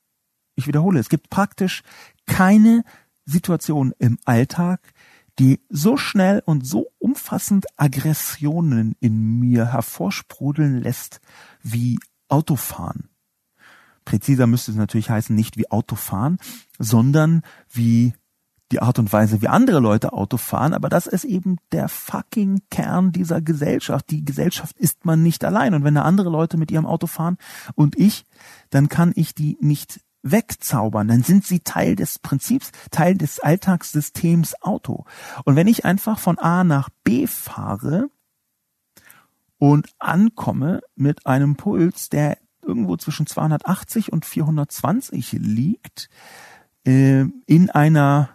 Ich 0.55 0.67
wiederhole, 0.67 1.01
es 1.01 1.09
gibt 1.09 1.31
praktisch 1.31 1.83
keine 2.27 2.85
Situation 3.25 3.95
im 3.99 4.19
Alltag, 4.25 4.92
die 5.39 5.61
so 5.69 5.97
schnell 5.97 6.43
und 6.45 6.67
so 6.67 6.89
umfassend 6.99 7.67
Aggressionen 7.77 8.97
in 9.01 9.39
mir 9.39 9.73
hervorsprudeln 9.73 10.81
lässt 10.83 11.21
wie 11.63 11.99
Autofahren. 12.29 13.09
Präziser 14.05 14.47
müsste 14.47 14.73
es 14.73 14.77
natürlich 14.77 15.11
heißen, 15.11 15.35
nicht 15.35 15.57
wie 15.57 15.71
Autofahren, 15.71 16.39
sondern 16.79 17.43
wie 17.71 18.15
die 18.73 18.81
Art 18.81 18.99
und 18.99 19.13
Weise, 19.13 19.43
wie 19.43 19.49
andere 19.49 19.81
Leute 19.81 20.13
Auto 20.15 20.39
fahren, 20.39 20.73
aber 20.73 20.89
das 20.89 21.07
ist 21.07 21.25
eben 21.25 21.59
der 21.73 21.89
fucking 21.89 22.63
Kern 22.71 23.13
dieser 23.13 23.43
Gesellschaft. 23.43 24.11
Die 24.11 24.25
Gesellschaft 24.25 24.79
ist 24.79 25.05
man 25.05 25.23
nicht 25.23 25.45
allein. 25.45 25.75
Und 25.75 25.85
wenn 25.85 25.95
da 25.95 26.03
andere 26.03 26.31
Leute 26.31 26.57
mit 26.57 26.71
ihrem 26.71 26.87
Auto 26.87 27.07
fahren 27.07 27.37
und 27.75 27.99
ich, 27.99 28.25
dann 28.71 28.89
kann 28.89 29.13
ich 29.15 29.35
die 29.35 29.59
nicht 29.61 30.01
wegzaubern, 30.23 31.09
dann 31.09 31.23
sind 31.23 31.45
sie 31.45 31.61
Teil 31.61 31.97
des 31.97 32.19
Prinzips, 32.19 32.71
Teil 32.91 33.17
des 33.17 33.41
Alltagssystems 33.41 34.63
Auto. 34.63 35.05
Und 35.45 35.57
wenn 35.57 35.67
ich 35.67 35.85
einfach 35.85 36.19
von 36.19 36.39
A 36.39 36.65
nach 36.65 36.89
B 37.05 37.27
fahre 37.27 38.09
und 39.59 39.89
ankomme 39.99 40.81
mit 40.95 41.27
einem 41.27 41.57
Puls, 41.57 42.09
der 42.09 42.39
irgendwo 42.63 42.97
zwischen 42.97 43.27
280 43.27 44.13
und 44.13 44.25
420 44.25 45.33
liegt, 45.33 46.09
äh, 46.85 47.25
in 47.47 47.71
einer 47.71 48.31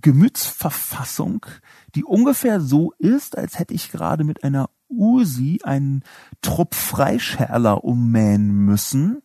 Gemütsverfassung, 0.00 1.46
die 1.94 2.04
ungefähr 2.04 2.60
so 2.60 2.92
ist, 2.98 3.38
als 3.38 3.58
hätte 3.58 3.74
ich 3.74 3.92
gerade 3.92 4.24
mit 4.24 4.42
einer 4.42 4.68
Usi 4.90 5.60
einen 5.62 6.02
Trupp 6.42 6.74
Freischärler 6.74 7.84
ummähen 7.84 8.50
müssen, 8.50 9.22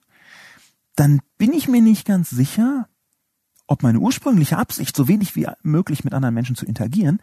dann 0.99 1.21
bin 1.37 1.53
ich 1.53 1.67
mir 1.67 1.81
nicht 1.81 2.05
ganz 2.05 2.29
sicher, 2.29 2.89
ob 3.67 3.83
meine 3.83 3.99
ursprüngliche 3.99 4.57
Absicht, 4.57 4.95
so 4.95 5.07
wenig 5.07 5.35
wie 5.35 5.47
möglich 5.61 6.03
mit 6.03 6.13
anderen 6.13 6.35
Menschen 6.35 6.55
zu 6.55 6.65
interagieren, 6.65 7.21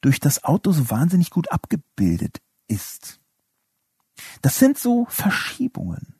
durch 0.00 0.20
das 0.20 0.44
Auto 0.44 0.72
so 0.72 0.90
wahnsinnig 0.90 1.30
gut 1.30 1.50
abgebildet 1.50 2.40
ist. 2.68 3.20
Das 4.42 4.58
sind 4.58 4.78
so 4.78 5.06
Verschiebungen. 5.10 6.14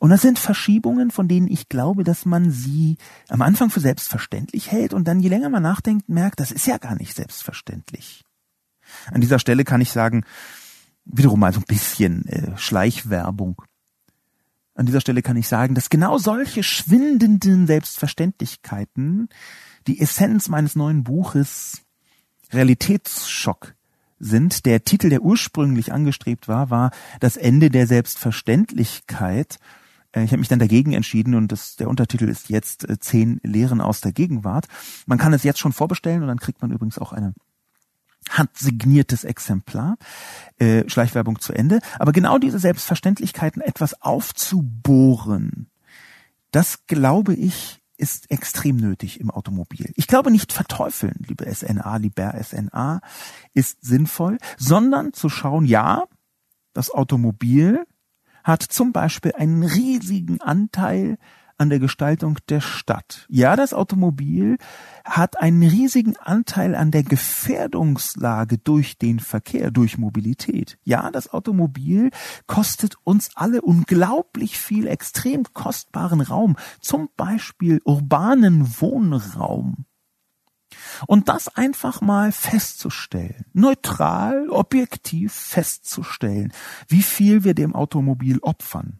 Und 0.00 0.10
das 0.10 0.22
sind 0.22 0.38
Verschiebungen, 0.38 1.10
von 1.10 1.28
denen 1.28 1.48
ich 1.48 1.68
glaube, 1.68 2.02
dass 2.02 2.24
man 2.24 2.50
sie 2.50 2.96
am 3.28 3.42
Anfang 3.42 3.70
für 3.70 3.80
selbstverständlich 3.80 4.70
hält 4.70 4.94
und 4.94 5.06
dann 5.06 5.20
je 5.20 5.28
länger 5.28 5.50
man 5.50 5.62
nachdenkt, 5.62 6.08
merkt, 6.08 6.40
das 6.40 6.50
ist 6.50 6.66
ja 6.66 6.78
gar 6.78 6.96
nicht 6.96 7.14
selbstverständlich. 7.14 8.24
An 9.10 9.20
dieser 9.20 9.38
Stelle 9.38 9.64
kann 9.64 9.80
ich 9.80 9.92
sagen, 9.92 10.24
wiederum 11.04 11.40
mal 11.40 11.52
so 11.52 11.60
ein 11.60 11.66
bisschen 11.66 12.26
äh, 12.26 12.56
Schleichwerbung. 12.56 13.62
An 14.76 14.84
dieser 14.86 15.00
Stelle 15.00 15.22
kann 15.22 15.36
ich 15.36 15.48
sagen, 15.48 15.74
dass 15.74 15.88
genau 15.88 16.18
solche 16.18 16.62
schwindenden 16.62 17.66
Selbstverständlichkeiten 17.66 19.28
die 19.86 20.00
Essenz 20.00 20.48
meines 20.48 20.76
neuen 20.76 21.02
Buches 21.02 21.82
Realitätsschock 22.52 23.74
sind. 24.18 24.66
Der 24.66 24.84
Titel, 24.84 25.08
der 25.08 25.22
ursprünglich 25.22 25.92
angestrebt 25.92 26.46
war, 26.46 26.70
war 26.70 26.90
Das 27.20 27.38
Ende 27.38 27.70
der 27.70 27.86
Selbstverständlichkeit. 27.86 29.58
Äh, 30.12 30.24
ich 30.24 30.30
habe 30.30 30.40
mich 30.40 30.48
dann 30.48 30.58
dagegen 30.58 30.92
entschieden 30.92 31.34
und 31.34 31.52
das, 31.52 31.76
der 31.76 31.88
Untertitel 31.88 32.28
ist 32.28 32.50
jetzt 32.50 32.88
äh, 32.88 32.98
Zehn 32.98 33.40
Lehren 33.42 33.80
aus 33.80 34.02
der 34.02 34.12
Gegenwart. 34.12 34.66
Man 35.06 35.18
kann 35.18 35.32
es 35.32 35.42
jetzt 35.42 35.58
schon 35.58 35.72
vorbestellen 35.72 36.22
und 36.22 36.28
dann 36.28 36.38
kriegt 36.38 36.60
man 36.60 36.70
übrigens 36.70 36.98
auch 36.98 37.12
eine 37.12 37.32
handsigniertes 38.30 39.24
Exemplar. 39.24 39.96
Äh, 40.58 40.88
Schleichwerbung 40.88 41.40
zu 41.40 41.52
Ende. 41.52 41.80
Aber 41.98 42.12
genau 42.12 42.38
diese 42.38 42.58
Selbstverständlichkeiten 42.58 43.62
etwas 43.62 44.00
aufzubohren, 44.02 45.70
das 46.50 46.86
glaube 46.86 47.34
ich 47.34 47.82
ist 47.98 48.30
extrem 48.30 48.76
nötig 48.76 49.20
im 49.20 49.30
Automobil. 49.30 49.92
Ich 49.96 50.06
glaube 50.06 50.30
nicht 50.30 50.52
verteufeln, 50.52 51.14
liebe 51.26 51.52
SNA, 51.52 51.96
lieber 51.96 52.34
SNA, 52.42 53.00
ist 53.54 53.84
sinnvoll, 53.84 54.38
sondern 54.58 55.12
zu 55.14 55.28
schauen, 55.28 55.64
ja, 55.64 56.04
das 56.74 56.90
Automobil 56.90 57.86
hat 58.44 58.62
zum 58.62 58.92
Beispiel 58.92 59.32
einen 59.32 59.62
riesigen 59.62 60.40
Anteil 60.40 61.16
an 61.58 61.70
der 61.70 61.78
Gestaltung 61.78 62.38
der 62.48 62.60
Stadt. 62.60 63.26
Ja, 63.28 63.56
das 63.56 63.72
Automobil 63.72 64.58
hat 65.04 65.40
einen 65.40 65.62
riesigen 65.62 66.16
Anteil 66.16 66.74
an 66.74 66.90
der 66.90 67.02
Gefährdungslage 67.02 68.58
durch 68.58 68.98
den 68.98 69.20
Verkehr, 69.20 69.70
durch 69.70 69.98
Mobilität. 69.98 70.78
Ja, 70.84 71.10
das 71.10 71.32
Automobil 71.32 72.10
kostet 72.46 72.96
uns 73.04 73.30
alle 73.34 73.62
unglaublich 73.62 74.58
viel 74.58 74.86
extrem 74.86 75.44
kostbaren 75.54 76.20
Raum, 76.20 76.56
zum 76.80 77.08
Beispiel 77.16 77.80
urbanen 77.84 78.80
Wohnraum. 78.80 79.86
Und 81.06 81.28
das 81.28 81.48
einfach 81.48 82.00
mal 82.00 82.32
festzustellen, 82.32 83.46
neutral, 83.52 84.48
objektiv 84.50 85.32
festzustellen, 85.32 86.52
wie 86.88 87.02
viel 87.02 87.44
wir 87.44 87.54
dem 87.54 87.74
Automobil 87.74 88.38
opfern. 88.40 88.98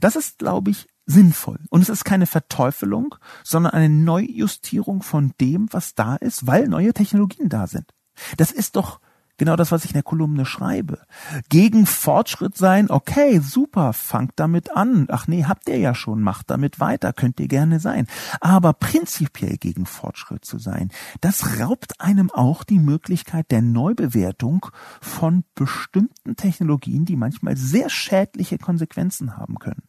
Das 0.00 0.16
ist, 0.16 0.38
glaube 0.38 0.70
ich, 0.70 0.88
sinnvoll. 1.08 1.58
Und 1.70 1.80
es 1.80 1.88
ist 1.88 2.04
keine 2.04 2.26
Verteufelung, 2.26 3.16
sondern 3.42 3.72
eine 3.72 3.88
Neujustierung 3.88 5.02
von 5.02 5.32
dem, 5.40 5.66
was 5.72 5.94
da 5.94 6.16
ist, 6.16 6.46
weil 6.46 6.68
neue 6.68 6.92
Technologien 6.92 7.48
da 7.48 7.66
sind. 7.66 7.92
Das 8.36 8.52
ist 8.52 8.76
doch 8.76 9.00
genau 9.38 9.56
das, 9.56 9.72
was 9.72 9.84
ich 9.84 9.92
in 9.92 9.94
der 9.94 10.02
Kolumne 10.02 10.44
schreibe. 10.44 11.00
Gegen 11.48 11.86
Fortschritt 11.86 12.58
sein, 12.58 12.90
okay, 12.90 13.38
super, 13.38 13.94
fangt 13.94 14.32
damit 14.36 14.76
an. 14.76 15.06
Ach 15.10 15.26
nee, 15.26 15.44
habt 15.44 15.68
ihr 15.68 15.78
ja 15.78 15.94
schon, 15.94 16.20
macht 16.20 16.50
damit 16.50 16.78
weiter, 16.78 17.14
könnt 17.14 17.40
ihr 17.40 17.48
gerne 17.48 17.80
sein. 17.80 18.06
Aber 18.40 18.74
prinzipiell 18.74 19.56
gegen 19.56 19.86
Fortschritt 19.86 20.44
zu 20.44 20.58
sein, 20.58 20.90
das 21.22 21.58
raubt 21.58 22.00
einem 22.00 22.30
auch 22.30 22.64
die 22.64 22.80
Möglichkeit 22.80 23.50
der 23.50 23.62
Neubewertung 23.62 24.66
von 25.00 25.44
bestimmten 25.54 26.36
Technologien, 26.36 27.06
die 27.06 27.16
manchmal 27.16 27.56
sehr 27.56 27.88
schädliche 27.88 28.58
Konsequenzen 28.58 29.38
haben 29.38 29.58
können. 29.58 29.82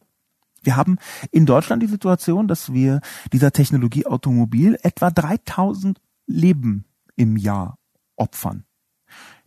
Wir 0.62 0.76
haben 0.76 0.98
in 1.30 1.46
Deutschland 1.46 1.82
die 1.82 1.88
Situation, 1.88 2.48
dass 2.48 2.72
wir 2.72 3.00
dieser 3.32 3.52
Technologie 3.52 4.06
Automobil 4.06 4.78
etwa 4.82 5.10
3000 5.10 6.00
Leben 6.26 6.84
im 7.16 7.36
Jahr 7.36 7.78
opfern. 8.16 8.64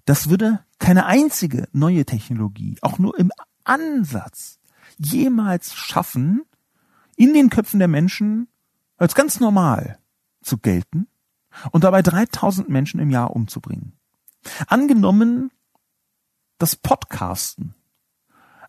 Das 0.06 0.30
würde 0.30 0.60
keine 0.80 1.06
einzige 1.06 1.68
neue 1.72 2.06
Technologie, 2.06 2.78
auch 2.82 3.00
nur 3.00 3.18
im 3.18 3.32
Ansatz, 3.64 4.60
jemals 4.98 5.74
schaffen, 5.74 6.42
in 7.16 7.34
den 7.34 7.50
Köpfen 7.50 7.80
der 7.80 7.88
Menschen 7.88 8.48
als 8.98 9.16
ganz 9.16 9.40
normal 9.40 10.00
zu 10.42 10.58
gelten 10.58 11.08
und 11.72 11.84
dabei 11.84 12.02
3000 12.02 12.70
Menschen 12.70 13.00
im 13.00 13.10
Jahr 13.10 13.36
umzubringen. 13.36 13.94
Angenommen 14.68 15.52
das 16.58 16.76
Podcasten, 16.76 17.76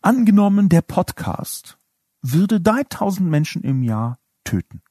angenommen 0.02 0.68
der 0.68 0.82
Podcast 0.82 1.78
würde 2.24 2.60
3000 2.60 3.28
Menschen 3.28 3.62
im 3.62 3.82
Jahr 3.82 4.18
töten. 4.44 4.82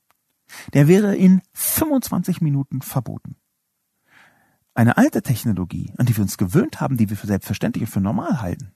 Der 0.73 0.87
wäre 0.87 1.15
in 1.15 1.41
25 1.53 2.41
Minuten 2.41 2.81
verboten. 2.81 3.35
Eine 4.75 4.97
alte 4.97 5.21
Technologie, 5.21 5.91
an 5.97 6.05
die 6.05 6.15
wir 6.15 6.23
uns 6.23 6.37
gewöhnt 6.37 6.79
haben, 6.79 6.97
die 6.97 7.09
wir 7.09 7.17
für 7.17 7.27
selbstverständlich 7.27 7.83
und 7.83 7.91
für 7.91 8.01
normal 8.01 8.41
halten. 8.41 8.71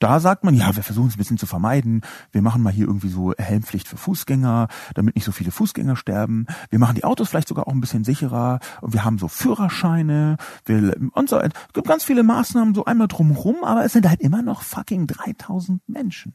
Da 0.00 0.18
sagt 0.18 0.42
man, 0.42 0.54
ja, 0.54 0.74
wir 0.74 0.82
versuchen 0.82 1.08
es 1.08 1.14
ein 1.14 1.18
bisschen 1.18 1.38
zu 1.38 1.46
vermeiden. 1.46 2.02
Wir 2.32 2.42
machen 2.42 2.62
mal 2.62 2.72
hier 2.72 2.86
irgendwie 2.86 3.08
so 3.08 3.32
Helmpflicht 3.38 3.86
für 3.86 3.96
Fußgänger, 3.96 4.66
damit 4.94 5.14
nicht 5.14 5.24
so 5.24 5.32
viele 5.32 5.52
Fußgänger 5.52 5.94
sterben. 5.96 6.46
Wir 6.68 6.80
machen 6.80 6.96
die 6.96 7.04
Autos 7.04 7.28
vielleicht 7.28 7.48
sogar 7.48 7.68
auch 7.68 7.72
ein 7.72 7.80
bisschen 7.80 8.02
sicherer. 8.02 8.58
Und 8.80 8.92
wir 8.92 9.04
haben 9.04 9.18
so 9.18 9.28
Führerscheine. 9.28 10.36
Wir, 10.64 10.96
und 11.12 11.28
so. 11.28 11.38
Es 11.38 11.52
gibt 11.72 11.86
ganz 11.86 12.02
viele 12.02 12.24
Maßnahmen 12.24 12.74
so 12.74 12.84
einmal 12.84 13.08
drumherum, 13.08 13.62
aber 13.62 13.84
es 13.84 13.92
sind 13.92 14.08
halt 14.08 14.20
immer 14.20 14.42
noch 14.42 14.62
fucking 14.62 15.06
3000 15.06 15.88
Menschen. 15.88 16.34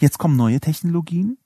Jetzt 0.00 0.18
kommen 0.18 0.36
neue 0.36 0.60
Technologien 0.60 1.38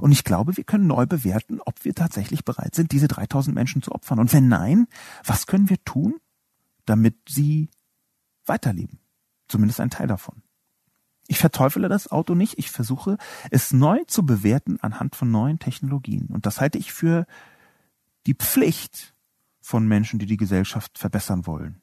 und 0.00 0.12
ich 0.12 0.24
glaube, 0.24 0.56
wir 0.56 0.64
können 0.64 0.86
neu 0.86 1.06
bewerten, 1.06 1.60
ob 1.60 1.84
wir 1.84 1.94
tatsächlich 1.94 2.44
bereit 2.44 2.74
sind, 2.74 2.92
diese 2.92 3.08
3000 3.08 3.54
Menschen 3.54 3.82
zu 3.82 3.92
opfern. 3.92 4.18
Und 4.18 4.32
wenn 4.32 4.48
nein, 4.48 4.86
was 5.24 5.46
können 5.46 5.68
wir 5.68 5.82
tun, 5.84 6.14
damit 6.86 7.16
sie 7.28 7.70
weiterleben? 8.46 8.98
Zumindest 9.48 9.80
ein 9.80 9.90
Teil 9.90 10.06
davon. 10.06 10.42
Ich 11.26 11.38
verteufele 11.38 11.88
das 11.88 12.10
Auto 12.10 12.34
nicht, 12.34 12.58
ich 12.58 12.70
versuche 12.70 13.16
es 13.50 13.72
neu 13.72 14.04
zu 14.06 14.26
bewerten 14.26 14.78
anhand 14.80 15.16
von 15.16 15.30
neuen 15.30 15.58
Technologien. 15.58 16.26
Und 16.26 16.44
das 16.44 16.60
halte 16.60 16.78
ich 16.78 16.92
für 16.92 17.26
die 18.26 18.34
Pflicht 18.34 19.14
von 19.60 19.86
Menschen, 19.86 20.18
die 20.18 20.26
die 20.26 20.36
Gesellschaft 20.36 20.98
verbessern 20.98 21.46
wollen. 21.46 21.80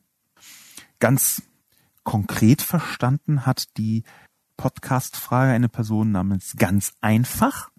Ganz 1.00 1.42
konkret 2.04 2.62
verstanden 2.62 3.46
hat 3.46 3.78
die 3.78 4.04
Podcast-Frage 4.62 5.54
eine 5.54 5.70
Person 5.70 6.12
namens 6.12 6.54
Ganz 6.56 6.94
Einfach. 7.02 7.70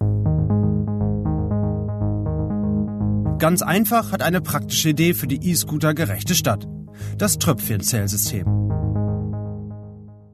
Ganz 3.39 3.61
einfach 3.61 4.11
hat 4.11 4.21
eine 4.21 4.41
praktische 4.41 4.89
Idee 4.89 5.13
für 5.13 5.27
die 5.27 5.49
E-Scooter 5.49 5.93
gerechte 5.93 6.35
Stadt. 6.35 6.67
Das 7.17 7.39
Tröpfchenzählsystem. 7.39 8.45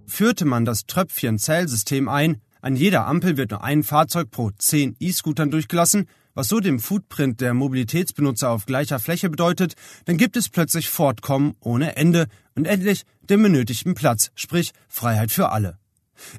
Führte 0.08 0.46
man 0.46 0.66
das 0.66 0.88
Tröpfchenzählsystem 0.88 2.10
ein, 2.10 2.42
an 2.62 2.76
jeder 2.76 3.06
Ampel 3.06 3.38
wird 3.38 3.52
nur 3.52 3.64
ein 3.64 3.84
Fahrzeug 3.84 4.32
pro 4.32 4.50
zehn 4.50 4.96
E-Scootern 5.00 5.52
durchgelassen, 5.52 6.08
was 6.34 6.48
so 6.48 6.60
dem 6.60 6.80
Footprint 6.80 7.42
der 7.42 7.54
Mobilitätsbenutzer 7.54 8.50
auf 8.50 8.66
gleicher 8.66 8.98
Fläche 8.98 9.30
bedeutet, 9.30 9.76
dann 10.06 10.18
gibt 10.18 10.36
es 10.36 10.50
plötzlich 10.50 10.90
Fortkommen 10.90 11.54
ohne 11.60 11.96
Ende 11.96 12.26
und 12.56 12.66
endlich 12.66 13.04
den 13.22 13.44
benötigten 13.44 13.94
Platz, 13.94 14.32
sprich 14.34 14.72
Freiheit 14.88 15.32
für 15.32 15.52
alle. 15.52 15.79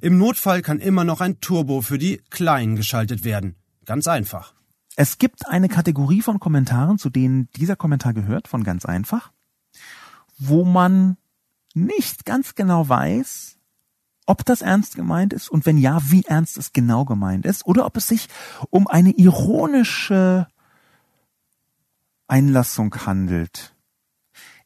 Im 0.01 0.19
Notfall 0.19 0.63
kann 0.63 0.79
immer 0.79 1.05
noch 1.05 1.21
ein 1.21 1.41
Turbo 1.41 1.81
für 1.83 1.99
die 1.99 2.23
Kleinen 2.31 2.77
geschaltet 2.77 3.25
werden. 3.25 3.57
Ganz 3.85 4.07
einfach. 4.07 4.55
Es 4.97 5.19
gibt 5.19 5.49
eine 5.49 5.69
Kategorie 5.69 6.23
von 6.23 6.41
Kommentaren, 6.41 6.99
zu 6.99 7.11
denen 7.11 7.49
dieser 7.57 7.77
Kommentar 7.77 8.13
gehört, 8.13 8.49
von 8.49 8.65
ganz 8.65 8.85
einfach, 8.85 9.33
wo 10.39 10.65
man 10.65 11.17
nicht 11.75 12.25
ganz 12.25 12.55
genau 12.55 12.89
weiß, 12.89 13.57
ob 14.27 14.45
das 14.45 14.63
ernst 14.63 14.97
gemeint 14.97 15.33
ist 15.33 15.49
und 15.49 15.67
wenn 15.67 15.79
ja, 15.79 15.99
wie 16.11 16.25
ernst 16.25 16.57
es 16.57 16.73
genau 16.73 17.05
gemeint 17.05 17.47
ist 17.47 17.67
oder 17.67 17.87
ob 17.87 17.97
es 17.97 18.07
sich 18.07 18.29
um 18.71 18.87
eine 18.87 19.11
ironische 19.11 20.47
Einlassung 22.29 22.95
handelt. 23.07 23.75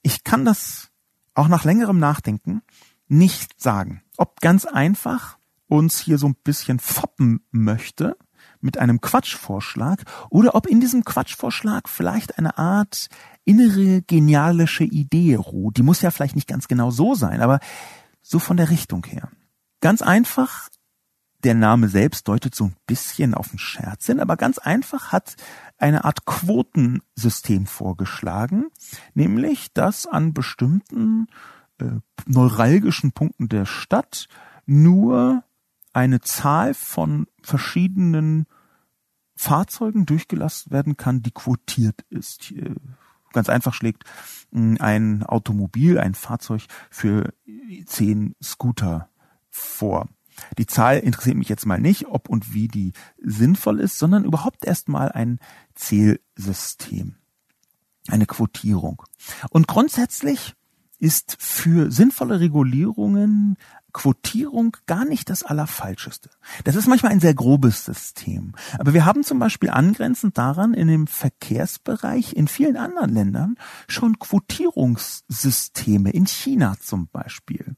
Ich 0.03 0.23
kann 0.23 0.45
das 0.45 0.91
auch 1.35 1.49
nach 1.49 1.65
längerem 1.65 1.99
Nachdenken 1.99 2.63
nicht 3.09 3.61
sagen. 3.61 4.04
Ob 4.17 4.41
ganz 4.41 4.65
einfach 4.65 5.39
uns 5.67 5.99
hier 5.99 6.19
so 6.19 6.29
ein 6.29 6.37
bisschen 6.45 6.79
foppen 6.79 7.41
möchte 7.51 8.17
mit 8.61 8.79
einem 8.79 9.01
Quatschvorschlag 9.01 10.05
oder 10.31 10.55
ob 10.55 10.67
in 10.67 10.81
diesem 10.81 11.05
Quatschvorschlag 11.05 11.89
vielleicht 11.89 12.39
eine 12.39 12.57
Art 12.59 13.09
innere 13.45 14.03
genialische 14.03 14.85
Idee 14.85 15.35
ruht. 15.35 15.77
Die 15.77 15.83
muss 15.83 16.01
ja 16.01 16.11
vielleicht 16.11 16.35
nicht 16.35 16.49
ganz 16.49 16.69
genau 16.69 16.91
so 16.91 17.15
sein, 17.15 17.43
aber 17.43 17.61
so 18.23 18.39
von 18.39 18.57
der 18.57 18.71
Richtung 18.71 19.05
her. 19.05 19.29
Ganz 19.81 20.01
einfach, 20.01 20.71
der 21.45 21.55
Name 21.55 21.89
selbst 21.89 22.27
deutet 22.27 22.55
so 22.55 22.65
ein 22.65 22.77
bisschen 22.87 23.35
auf 23.35 23.51
einen 23.51 23.59
Scherz 23.59 24.07
hin, 24.07 24.19
aber 24.19 24.37
ganz 24.37 24.57
einfach 24.59 25.13
hat 25.13 25.37
eine 25.77 26.05
Art 26.05 26.25
Quotensystem 26.25 27.67
vorgeschlagen, 27.67 28.71
nämlich 29.13 29.75
dass 29.75 30.07
an 30.07 30.33
bestimmten 30.33 31.27
äh, 31.79 32.01
neuralgischen 32.27 33.13
Punkten 33.13 33.49
der 33.49 33.67
Stadt 33.67 34.29
nur 34.67 35.45
eine 35.93 36.21
Zahl 36.21 36.75
von 36.75 37.27
verschiedenen 37.43 38.47
Fahrzeugen 39.37 40.07
durchgelassen 40.07 40.73
werden 40.73 40.97
kann, 40.97 41.23
die 41.23 41.33
quotiert 41.33 42.03
ist. 42.09 42.53
Ganz 43.33 43.49
einfach 43.49 43.75
schlägt 43.75 44.05
hm, 44.53 44.77
ein 44.81 45.25
Automobil, 45.25 45.99
ein 45.99 46.15
Fahrzeug 46.15 46.63
für 46.91 47.35
zehn 47.87 48.35
Scooter 48.43 49.09
vor. 49.51 50.09
Die 50.59 50.67
Zahl 50.67 50.99
interessiert 50.99 51.37
mich 51.37 51.49
jetzt 51.49 51.67
mal 51.67 51.81
nicht, 51.81 52.07
ob 52.07 52.29
und 52.29 52.55
wie 52.55 52.69
die 52.69 52.93
sinnvoll 53.23 53.81
ist, 53.81 53.99
sondern 53.99 54.25
überhaupt 54.25 54.65
erstmal 54.65 55.13
ein 55.13 55.39
Zählsystem, 55.75 57.17
eine 58.09 58.27
Quotierung. 58.27 59.03
Und 59.51 59.69
grundsätzlich 59.69 60.55
ist 61.05 61.37
für 61.39 61.91
sinnvolle 61.91 62.41
Regulierungen 62.41 63.59
Quotierung 63.93 64.77
gar 64.87 65.05
nicht 65.05 65.29
das 65.29 65.43
Allerfalscheste. 65.43 66.31
Das 66.65 66.77
ist 66.77 66.89
manchmal 66.89 67.13
ein 67.13 67.21
sehr 67.21 67.35
grobes 67.35 67.85
System. 67.85 68.55
Aber 68.79 68.95
wir 68.95 69.05
haben 69.05 69.23
zum 69.23 69.39
Beispiel 69.39 69.69
angrenzend 69.69 70.39
daran 70.39 70.73
in 70.73 70.89
dem 70.89 71.07
Verkehrsbereich 71.07 72.33
in 72.33 72.49
vielen 72.49 72.79
anderen 72.79 73.13
Ländern 73.13 73.57
schon 73.87 74.19
Quotierungssysteme, 74.19 76.11
in 76.11 76.27
China 76.27 76.75
zum 76.81 77.09
Beispiel. 77.09 77.77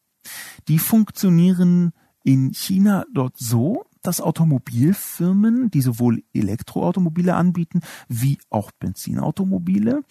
Die 0.69 0.79
funktionieren 0.79 1.93
in 2.23 2.55
China 2.55 3.05
dort 3.13 3.37
so, 3.37 3.85
dass 4.03 4.21
Automobilfirmen, 4.21 5.71
die 5.71 5.81
sowohl 5.81 6.23
Elektroautomobile 6.33 7.35
anbieten 7.35 7.81
wie 8.09 8.39
auch 8.51 8.71
Benzinautomobile, 8.71 10.03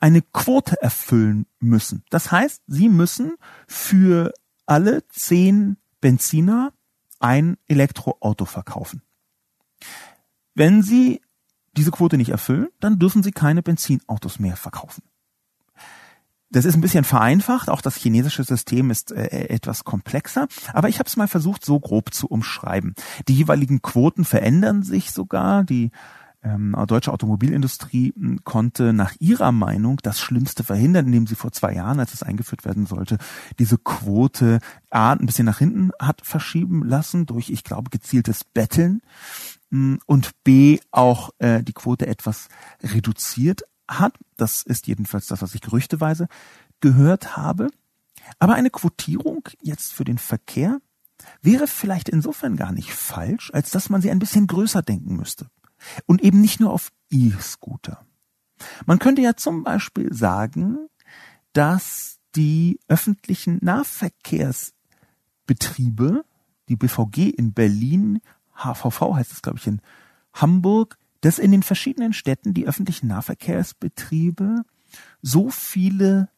eine 0.00 0.22
Quote 0.22 0.80
erfüllen 0.82 1.46
müssen. 1.58 2.04
Das 2.10 2.30
heißt, 2.30 2.62
sie 2.66 2.88
müssen 2.88 3.34
für 3.66 4.32
alle 4.66 5.06
zehn 5.08 5.76
Benziner 6.00 6.72
ein 7.20 7.56
Elektroauto 7.68 8.44
verkaufen. 8.44 9.02
Wenn 10.54 10.82
sie 10.82 11.20
diese 11.76 11.90
Quote 11.90 12.16
nicht 12.16 12.30
erfüllen, 12.30 12.68
dann 12.80 12.98
dürfen 12.98 13.22
sie 13.22 13.32
keine 13.32 13.62
Benzinautos 13.62 14.38
mehr 14.38 14.56
verkaufen. 14.56 15.02
Das 16.48 16.64
ist 16.64 16.74
ein 16.74 16.80
bisschen 16.80 17.04
vereinfacht, 17.04 17.68
auch 17.68 17.80
das 17.80 17.96
chinesische 17.96 18.44
System 18.44 18.90
ist 18.90 19.10
äh, 19.10 19.48
etwas 19.48 19.84
komplexer, 19.84 20.46
aber 20.72 20.88
ich 20.88 21.00
habe 21.00 21.08
es 21.08 21.16
mal 21.16 21.26
versucht, 21.26 21.64
so 21.64 21.80
grob 21.80 22.14
zu 22.14 22.28
umschreiben. 22.28 22.94
Die 23.26 23.34
jeweiligen 23.34 23.82
Quoten 23.82 24.24
verändern 24.24 24.82
sich 24.82 25.10
sogar, 25.10 25.64
die 25.64 25.90
ähm, 26.46 26.76
deutsche 26.86 27.12
Automobilindustrie 27.12 28.12
hm, 28.16 28.44
konnte 28.44 28.92
nach 28.92 29.14
ihrer 29.18 29.52
Meinung 29.52 29.98
das 30.02 30.20
Schlimmste 30.20 30.62
verhindern, 30.62 31.06
indem 31.06 31.26
sie 31.26 31.34
vor 31.34 31.52
zwei 31.52 31.74
Jahren, 31.74 31.98
als 31.98 32.14
es 32.14 32.22
eingeführt 32.22 32.64
werden 32.64 32.86
sollte, 32.86 33.18
diese 33.58 33.78
Quote 33.78 34.60
A 34.90 35.12
ein 35.12 35.26
bisschen 35.26 35.46
nach 35.46 35.58
hinten 35.58 35.90
hat 36.00 36.24
verschieben 36.24 36.84
lassen 36.84 37.26
durch, 37.26 37.50
ich 37.50 37.64
glaube, 37.64 37.90
gezieltes 37.90 38.44
Betteln 38.44 39.02
hm, 39.70 39.98
und 40.06 40.30
B 40.44 40.78
auch 40.92 41.30
äh, 41.38 41.62
die 41.62 41.72
Quote 41.72 42.06
etwas 42.06 42.48
reduziert 42.82 43.62
hat. 43.88 44.14
Das 44.36 44.62
ist 44.62 44.86
jedenfalls 44.86 45.26
das, 45.26 45.42
was 45.42 45.54
ich 45.54 45.60
gerüchteweise 45.60 46.28
gehört 46.80 47.36
habe. 47.36 47.70
Aber 48.38 48.54
eine 48.54 48.70
Quotierung 48.70 49.48
jetzt 49.62 49.92
für 49.92 50.04
den 50.04 50.18
Verkehr 50.18 50.78
wäre 51.42 51.66
vielleicht 51.66 52.08
insofern 52.08 52.56
gar 52.56 52.72
nicht 52.72 52.92
falsch, 52.92 53.50
als 53.52 53.70
dass 53.70 53.88
man 53.88 54.02
sie 54.02 54.10
ein 54.10 54.18
bisschen 54.18 54.46
größer 54.46 54.82
denken 54.82 55.16
müsste. 55.16 55.46
Und 56.06 56.22
eben 56.22 56.40
nicht 56.40 56.60
nur 56.60 56.72
auf 56.72 56.92
E-Scooter. 57.10 58.06
Man 58.86 58.98
könnte 58.98 59.22
ja 59.22 59.36
zum 59.36 59.64
Beispiel 59.64 60.12
sagen, 60.12 60.88
dass 61.52 62.18
die 62.34 62.80
öffentlichen 62.88 63.58
Nahverkehrsbetriebe, 63.62 66.24
die 66.68 66.76
BVG 66.76 67.30
in 67.30 67.52
Berlin, 67.52 68.20
HVV 68.54 69.14
heißt 69.14 69.32
es, 69.32 69.42
glaube 69.42 69.58
ich, 69.58 69.66
in 69.66 69.80
Hamburg, 70.32 70.98
dass 71.20 71.38
in 71.38 71.50
den 71.50 71.62
verschiedenen 71.62 72.12
Städten 72.12 72.54
die 72.54 72.66
öffentlichen 72.66 73.08
Nahverkehrsbetriebe 73.08 74.62
so 75.22 75.50
viele 75.50 76.28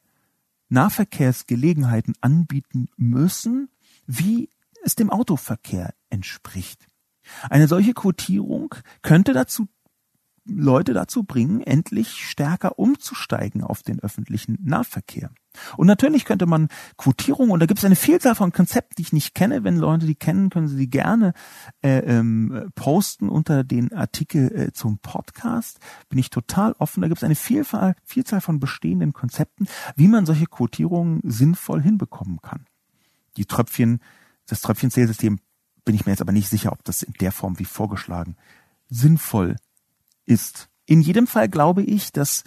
Nahverkehrsgelegenheiten 0.68 2.14
anbieten 2.20 2.88
müssen, 2.96 3.70
wie 4.06 4.50
es 4.84 4.94
dem 4.94 5.10
Autoverkehr 5.10 5.94
entspricht. 6.10 6.86
Eine 7.50 7.68
solche 7.68 7.94
Quotierung 7.94 8.74
könnte 9.02 9.32
dazu 9.32 9.68
Leute 10.48 10.94
dazu 10.94 11.24
bringen, 11.24 11.60
endlich 11.60 12.24
stärker 12.24 12.78
umzusteigen 12.78 13.62
auf 13.62 13.82
den 13.82 14.00
öffentlichen 14.00 14.56
Nahverkehr. 14.62 15.30
Und 15.76 15.86
natürlich 15.86 16.24
könnte 16.24 16.46
man 16.46 16.68
Quotierung, 16.96 17.50
und 17.50 17.60
da 17.60 17.66
gibt 17.66 17.78
es 17.78 17.84
eine 17.84 17.96
Vielzahl 17.96 18.34
von 18.34 18.52
Konzepten, 18.52 18.94
die 18.96 19.02
ich 19.02 19.12
nicht 19.12 19.34
kenne. 19.34 19.64
Wenn 19.64 19.76
Leute 19.76 20.06
die 20.06 20.14
kennen, 20.14 20.50
können 20.50 20.68
sie 20.68 20.76
die 20.76 20.90
gerne 20.90 21.32
äh, 21.82 21.98
ähm, 21.98 22.70
posten 22.74 23.28
unter 23.28 23.64
den 23.64 23.92
Artikel 23.92 24.52
äh, 24.54 24.72
zum 24.72 24.98
Podcast. 24.98 25.80
Bin 26.08 26.18
ich 26.18 26.30
total 26.30 26.72
offen. 26.78 27.02
Da 27.02 27.08
gibt 27.08 27.18
es 27.18 27.24
eine 27.24 27.34
Vielzahl, 27.34 27.94
Vielzahl 28.04 28.40
von 28.40 28.60
bestehenden 28.60 29.12
Konzepten, 29.12 29.66
wie 29.96 30.08
man 30.08 30.26
solche 30.26 30.46
Quotierungen 30.46 31.20
sinnvoll 31.24 31.82
hinbekommen 31.82 32.40
kann. 32.40 32.66
Die 33.36 33.44
Tröpfchen, 33.44 34.00
das 34.46 34.60
Tröpfchenzählsystem 34.60 35.40
bin 35.88 35.94
ich 35.94 36.04
mir 36.04 36.12
jetzt 36.12 36.20
aber 36.20 36.32
nicht 36.32 36.50
sicher, 36.50 36.70
ob 36.72 36.84
das 36.84 37.02
in 37.02 37.14
der 37.14 37.32
Form 37.32 37.58
wie 37.58 37.64
vorgeschlagen 37.64 38.36
sinnvoll 38.90 39.56
ist. 40.26 40.68
In 40.84 41.00
jedem 41.00 41.26
Fall 41.26 41.48
glaube 41.48 41.82
ich, 41.82 42.12
dass 42.12 42.44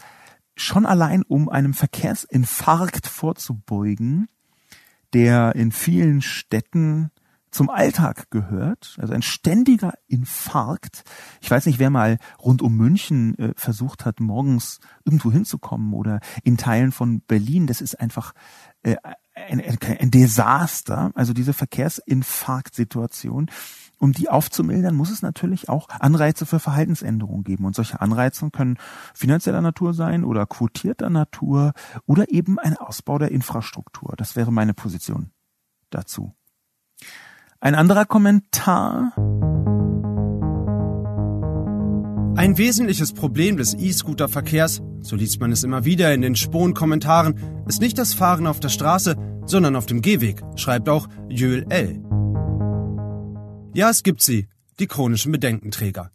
schon 0.56 0.86
allein 0.86 1.24
um 1.24 1.50
einem 1.50 1.74
Verkehrsinfarkt 1.74 3.08
vorzubeugen, 3.08 4.30
der 5.14 5.56
in 5.56 5.72
vielen 5.72 6.22
Städten 6.22 7.10
zum 7.50 7.72
Alltag 7.72 8.30
gehört, 8.30 8.96
also 9.02 9.12
ein 9.12 9.24
ständiger 9.24 9.96
Infarkt. 10.06 11.04
Ich 11.42 11.50
weiß 11.50 11.66
nicht, 11.66 11.80
wer 11.80 11.90
mal 11.90 12.20
rund 12.38 12.62
um 12.62 12.78
München 12.78 13.36
äh, 13.40 13.54
versucht 13.56 14.06
hat, 14.06 14.20
morgens 14.20 14.80
irgendwo 15.04 15.32
hinzukommen 15.32 15.94
oder 15.94 16.20
in 16.44 16.58
Teilen 16.58 16.92
von 16.92 17.22
Berlin. 17.22 17.66
Das 17.66 17.82
ist 17.82 18.00
einfach 18.00 18.34
äh, 18.84 18.98
ein, 19.34 19.62
ein, 19.62 19.78
ein 20.00 20.12
Desaster, 20.12 21.12
also 21.16 21.34
diese 21.34 21.54
Verkehrsinfarktsituation. 21.54 23.50
Um 23.98 24.14
die 24.14 24.30
aufzumildern, 24.30 24.96
muss 24.96 25.12
es 25.12 25.22
natürlich 25.22 25.70
auch 25.70 25.88
Anreize 25.90 26.48
für 26.48 26.60
Verhaltensänderungen 26.60 27.44
geben. 27.44 27.66
Und 27.66 27.76
solche 27.76 28.02
Anreize 28.02 28.50
können 28.50 28.78
finanzieller 29.14 29.62
Natur 29.62 29.94
sein 29.94 30.24
oder 30.24 30.48
quotierter 30.48 31.12
Natur 31.12 31.74
oder 32.08 32.32
eben 32.32 32.58
ein 32.58 32.76
Ausbau 32.78 33.20
der 33.20 33.30
Infrastruktur. 33.32 34.16
Das 34.18 34.36
wäre 34.36 34.52
meine 34.52 34.74
Position 34.74 35.30
dazu. 35.92 36.34
Ein 37.60 37.76
anderer 37.76 38.06
Kommentar. 38.06 39.14
Ein 42.42 42.58
wesentliches 42.58 43.14
Problem 43.14 43.58
des 43.58 43.76
E-Scooter-Verkehrs, 43.76 44.82
so 45.02 45.16
liest 45.16 45.40
man 45.40 45.52
es 45.52 45.64
immer 45.64 45.86
wieder 45.86 46.12
in 46.12 46.24
den 46.24 46.36
Spohn-Kommentaren, 46.36 47.36
ist 47.68 47.82
nicht 47.82 48.00
das 48.00 48.16
Fahren 48.16 48.48
auf 48.48 48.60
der 48.60 48.70
Straße, 48.70 49.16
sondern 49.46 49.76
auf 49.76 49.86
dem 49.86 50.02
Gehweg, 50.02 50.42
schreibt 50.56 50.90
auch 50.90 51.08
Jöl 51.30 51.68
L. 51.70 52.02
Ja, 53.76 53.92
es 53.92 54.02
gibt 54.02 54.24
sie, 54.24 54.48
die 54.80 54.88
chronischen 54.88 55.32
Bedenkenträger, 55.32 56.10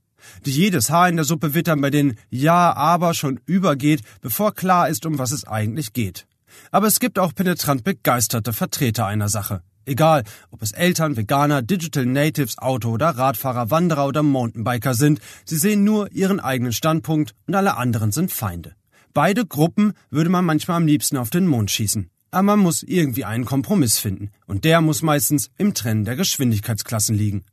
die 0.44 0.50
jedes 0.50 0.90
Haar 0.90 1.08
in 1.08 1.14
der 1.14 1.24
Suppe 1.24 1.54
wittern, 1.54 1.80
bei 1.80 1.90
denen 1.90 2.18
Ja, 2.28 2.74
aber 2.74 3.14
schon 3.14 3.38
übergeht, 3.46 4.00
bevor 4.20 4.52
klar 4.52 4.88
ist, 4.88 5.06
um 5.06 5.20
was 5.20 5.30
es 5.30 5.46
eigentlich 5.46 5.92
geht. 5.92 6.26
Aber 6.72 6.88
es 6.88 6.98
gibt 6.98 7.20
auch 7.20 7.36
penetrant 7.36 7.84
begeisterte 7.84 8.52
Vertreter 8.52 9.06
einer 9.06 9.28
Sache. 9.28 9.62
Egal, 9.86 10.24
ob 10.50 10.62
es 10.62 10.72
Eltern, 10.72 11.16
Veganer, 11.16 11.62
Digital 11.62 12.06
Natives, 12.06 12.58
Auto- 12.58 12.90
oder 12.90 13.10
Radfahrer, 13.10 13.70
Wanderer 13.70 14.06
oder 14.06 14.24
Mountainbiker 14.24 14.94
sind, 14.94 15.20
sie 15.44 15.56
sehen 15.56 15.84
nur 15.84 16.10
ihren 16.10 16.40
eigenen 16.40 16.72
Standpunkt 16.72 17.34
und 17.46 17.54
alle 17.54 17.76
anderen 17.76 18.10
sind 18.10 18.32
Feinde. 18.32 18.74
Beide 19.14 19.46
Gruppen 19.46 19.92
würde 20.10 20.28
man 20.28 20.44
manchmal 20.44 20.78
am 20.78 20.88
liebsten 20.88 21.16
auf 21.16 21.30
den 21.30 21.46
Mond 21.46 21.70
schießen. 21.70 22.10
Aber 22.32 22.42
man 22.42 22.58
muss 22.58 22.82
irgendwie 22.82 23.24
einen 23.24 23.44
Kompromiss 23.44 23.98
finden. 23.98 24.30
Und 24.46 24.64
der 24.64 24.80
muss 24.80 25.02
meistens 25.02 25.50
im 25.56 25.72
Trennen 25.72 26.04
der 26.04 26.16
Geschwindigkeitsklassen 26.16 27.16
liegen. 27.16 27.44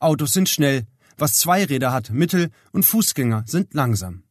Autos 0.00 0.32
sind 0.32 0.48
schnell, 0.48 0.86
was 1.18 1.34
Zweiräder 1.34 1.92
hat 1.92 2.10
mittel 2.10 2.50
und 2.72 2.84
Fußgänger 2.84 3.44
sind 3.46 3.74
langsam. 3.74 4.22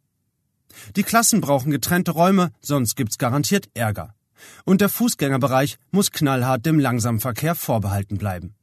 Die 0.95 1.03
Klassen 1.03 1.41
brauchen 1.41 1.71
getrennte 1.71 2.11
Räume, 2.11 2.51
sonst 2.59 2.95
gibt's 2.95 3.19
garantiert 3.19 3.69
Ärger. 3.75 4.15
Und 4.63 4.81
der 4.81 4.89
Fußgängerbereich 4.89 5.77
muss 5.91 6.11
knallhart 6.11 6.65
dem 6.65 6.79
Langsamverkehr 6.79 7.55
vorbehalten 7.55 8.17
bleiben. 8.17 8.55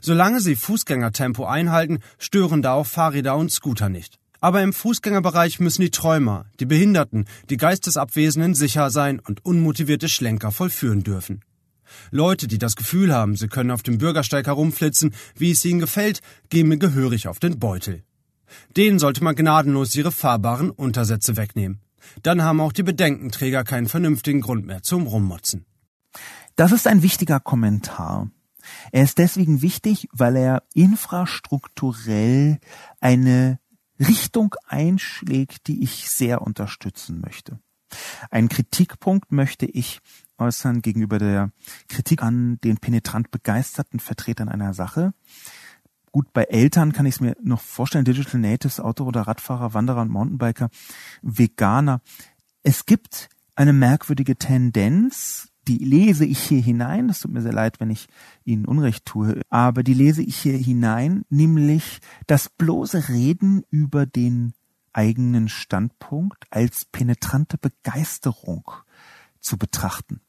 Solange 0.00 0.40
sie 0.40 0.56
Fußgängertempo 0.56 1.46
einhalten, 1.46 1.98
stören 2.18 2.62
da 2.62 2.74
auch 2.74 2.86
Fahrräder 2.86 3.36
und 3.36 3.50
Scooter 3.50 3.88
nicht. 3.88 4.18
Aber 4.40 4.62
im 4.62 4.72
Fußgängerbereich 4.72 5.58
müssen 5.58 5.82
die 5.82 5.90
Träumer, 5.90 6.46
die 6.60 6.66
Behinderten, 6.66 7.24
die 7.48 7.56
Geistesabwesenden 7.56 8.54
sicher 8.54 8.90
sein 8.90 9.18
und 9.18 9.44
unmotivierte 9.44 10.08
Schlenker 10.08 10.52
vollführen 10.52 11.02
dürfen. 11.02 11.40
Leute, 12.10 12.46
die 12.46 12.58
das 12.58 12.76
Gefühl 12.76 13.14
haben, 13.14 13.36
sie 13.36 13.48
können 13.48 13.70
auf 13.70 13.82
dem 13.82 13.98
Bürgersteig 13.98 14.46
herumflitzen, 14.46 15.14
wie 15.36 15.52
es 15.52 15.64
ihnen 15.64 15.80
gefällt, 15.80 16.20
gehen 16.50 16.68
mir 16.68 16.78
gehörig 16.78 17.28
auf 17.28 17.38
den 17.38 17.58
Beutel. 17.58 18.02
Denen 18.76 18.98
sollte 18.98 19.24
man 19.24 19.34
gnadenlos 19.34 19.94
ihre 19.96 20.12
fahrbaren 20.12 20.70
Untersätze 20.70 21.36
wegnehmen. 21.36 21.80
Dann 22.22 22.42
haben 22.42 22.60
auch 22.60 22.72
die 22.72 22.82
Bedenkenträger 22.82 23.64
keinen 23.64 23.88
vernünftigen 23.88 24.40
Grund 24.40 24.66
mehr 24.66 24.82
zum 24.82 25.06
Rummotzen. 25.06 25.66
Das 26.56 26.72
ist 26.72 26.86
ein 26.86 27.02
wichtiger 27.02 27.40
Kommentar. 27.40 28.30
Er 28.92 29.04
ist 29.04 29.18
deswegen 29.18 29.62
wichtig, 29.62 30.08
weil 30.12 30.36
er 30.36 30.62
infrastrukturell 30.72 32.58
eine 33.00 33.58
Richtung 33.98 34.54
einschlägt, 34.66 35.66
die 35.66 35.82
ich 35.82 36.10
sehr 36.10 36.42
unterstützen 36.42 37.20
möchte. 37.20 37.58
Ein 38.30 38.48
Kritikpunkt 38.48 39.30
möchte 39.30 39.66
ich 39.66 40.00
äußern 40.38 40.82
gegenüber 40.82 41.18
der 41.18 41.52
Kritik 41.88 42.22
an 42.22 42.58
den 42.64 42.78
penetrant 42.78 43.30
begeisterten 43.30 44.00
Vertretern 44.00 44.48
einer 44.48 44.74
Sache. 44.74 45.14
Gut, 46.14 46.32
bei 46.32 46.44
Eltern 46.44 46.92
kann 46.92 47.06
ich 47.06 47.16
es 47.16 47.20
mir 47.20 47.36
noch 47.42 47.60
vorstellen, 47.60 48.04
Digital 48.04 48.38
Natives, 48.38 48.78
Auto- 48.78 49.04
oder 49.04 49.22
Radfahrer, 49.22 49.74
Wanderer 49.74 50.02
und 50.02 50.12
Mountainbiker, 50.12 50.70
Veganer. 51.22 52.02
Es 52.62 52.86
gibt 52.86 53.28
eine 53.56 53.72
merkwürdige 53.72 54.36
Tendenz, 54.36 55.48
die 55.66 55.78
lese 55.78 56.24
ich 56.24 56.38
hier 56.38 56.62
hinein, 56.62 57.08
das 57.08 57.18
tut 57.18 57.32
mir 57.32 57.42
sehr 57.42 57.52
leid, 57.52 57.80
wenn 57.80 57.90
ich 57.90 58.06
Ihnen 58.44 58.64
Unrecht 58.64 59.06
tue, 59.06 59.40
aber 59.50 59.82
die 59.82 59.92
lese 59.92 60.22
ich 60.22 60.36
hier 60.36 60.56
hinein, 60.56 61.24
nämlich 61.30 61.98
das 62.28 62.48
bloße 62.48 63.08
Reden 63.08 63.64
über 63.70 64.06
den 64.06 64.52
eigenen 64.92 65.48
Standpunkt 65.48 66.44
als 66.50 66.84
penetrante 66.84 67.58
Begeisterung 67.58 68.70
zu 69.40 69.58
betrachten. 69.58 70.20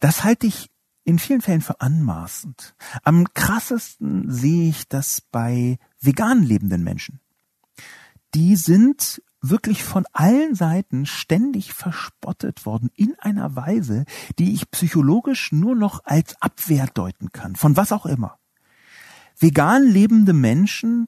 Das 0.00 0.22
halte 0.22 0.46
ich 0.46 0.68
in 1.06 1.20
vielen 1.20 1.40
Fällen 1.40 1.60
für 1.60 1.80
anmaßend. 1.80 2.74
Am 3.04 3.32
krassesten 3.32 4.30
sehe 4.30 4.68
ich 4.68 4.88
das 4.88 5.20
bei 5.20 5.78
vegan 6.00 6.42
lebenden 6.42 6.82
Menschen. 6.82 7.20
Die 8.34 8.56
sind 8.56 9.22
wirklich 9.40 9.84
von 9.84 10.04
allen 10.12 10.56
Seiten 10.56 11.06
ständig 11.06 11.72
verspottet 11.72 12.66
worden 12.66 12.90
in 12.96 13.14
einer 13.20 13.54
Weise, 13.54 14.04
die 14.40 14.52
ich 14.52 14.68
psychologisch 14.72 15.52
nur 15.52 15.76
noch 15.76 16.04
als 16.04 16.42
Abwehr 16.42 16.88
deuten 16.92 17.30
kann, 17.30 17.54
von 17.54 17.76
was 17.76 17.92
auch 17.92 18.06
immer. 18.06 18.38
Vegan 19.38 19.84
lebende 19.84 20.32
Menschen, 20.32 21.06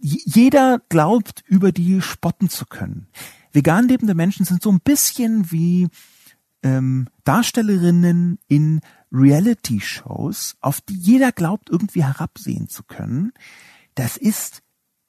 jeder 0.00 0.80
glaubt, 0.88 1.42
über 1.48 1.72
die 1.72 2.00
spotten 2.02 2.48
zu 2.48 2.66
können. 2.66 3.08
Vegan 3.52 3.88
lebende 3.88 4.14
Menschen 4.14 4.46
sind 4.46 4.62
so 4.62 4.70
ein 4.70 4.80
bisschen 4.80 5.50
wie 5.50 5.88
ähm, 6.62 7.08
Darstellerinnen 7.24 8.38
in 8.48 8.80
Reality-Shows, 9.12 10.56
auf 10.60 10.80
die 10.80 10.94
jeder 10.94 11.32
glaubt, 11.32 11.70
irgendwie 11.70 12.04
herabsehen 12.04 12.68
zu 12.68 12.82
können, 12.82 13.32
das 13.94 14.16
ist 14.16 14.62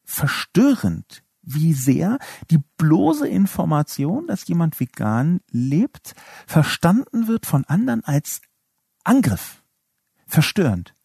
verstörend, 0.04 1.24
wie 1.42 1.74
sehr 1.74 2.20
die 2.50 2.60
bloße 2.78 3.28
Information, 3.28 4.28
dass 4.28 4.48
jemand 4.48 4.80
vegan 4.80 5.42
lebt, 5.50 6.16
verstanden 6.48 7.28
wird 7.28 7.46
von 7.46 7.66
anderen 7.66 8.04
als 8.04 8.42
Angriff. 9.04 9.64
Verstörend. 10.26 10.96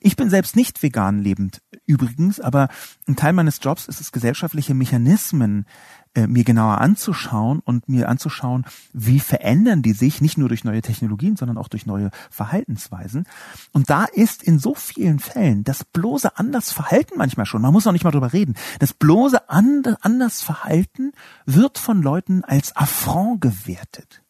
Ich 0.00 0.16
bin 0.16 0.30
selbst 0.30 0.56
nicht 0.56 0.82
vegan 0.82 1.20
lebend 1.20 1.60
übrigens, 1.86 2.40
aber 2.40 2.68
ein 3.06 3.16
Teil 3.16 3.32
meines 3.32 3.60
Jobs 3.62 3.86
ist 3.88 4.00
es, 4.00 4.12
gesellschaftliche 4.12 4.74
Mechanismen 4.74 5.66
äh, 6.14 6.26
mir 6.26 6.44
genauer 6.44 6.80
anzuschauen 6.80 7.60
und 7.60 7.88
mir 7.88 8.08
anzuschauen, 8.08 8.64
wie 8.92 9.20
verändern 9.20 9.82
die 9.82 9.92
sich 9.92 10.20
nicht 10.20 10.38
nur 10.38 10.48
durch 10.48 10.64
neue 10.64 10.80
Technologien, 10.80 11.36
sondern 11.36 11.58
auch 11.58 11.68
durch 11.68 11.86
neue 11.86 12.10
Verhaltensweisen. 12.30 13.26
Und 13.72 13.90
da 13.90 14.04
ist 14.04 14.42
in 14.42 14.58
so 14.58 14.74
vielen 14.74 15.18
Fällen 15.18 15.64
das 15.64 15.84
bloße 15.84 16.38
Andersverhalten 16.38 17.18
manchmal 17.18 17.46
schon, 17.46 17.62
man 17.62 17.72
muss 17.72 17.84
noch 17.84 17.92
nicht 17.92 18.04
mal 18.04 18.12
drüber 18.12 18.32
reden, 18.32 18.54
das 18.78 18.92
bloße 18.92 19.48
Andersverhalten 19.48 21.12
wird 21.46 21.78
von 21.78 22.00
Leuten 22.00 22.44
als 22.44 22.76
Affront 22.76 23.40
gewertet. 23.40 24.22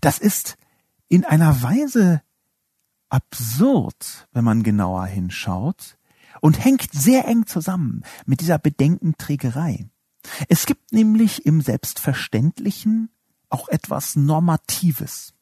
Das 0.00 0.18
ist 0.18 0.56
in 1.08 1.24
einer 1.24 1.62
Weise 1.62 2.22
absurd, 3.08 4.28
wenn 4.32 4.44
man 4.44 4.62
genauer 4.62 5.06
hinschaut, 5.06 5.96
und 6.40 6.64
hängt 6.64 6.92
sehr 6.92 7.26
eng 7.26 7.46
zusammen 7.46 8.04
mit 8.26 8.40
dieser 8.40 8.58
Bedenkenträgerei. 8.58 9.88
Es 10.48 10.66
gibt 10.66 10.92
nämlich 10.92 11.46
im 11.46 11.60
Selbstverständlichen 11.60 13.10
auch 13.48 13.68
etwas 13.68 14.14
Normatives. 14.14 15.34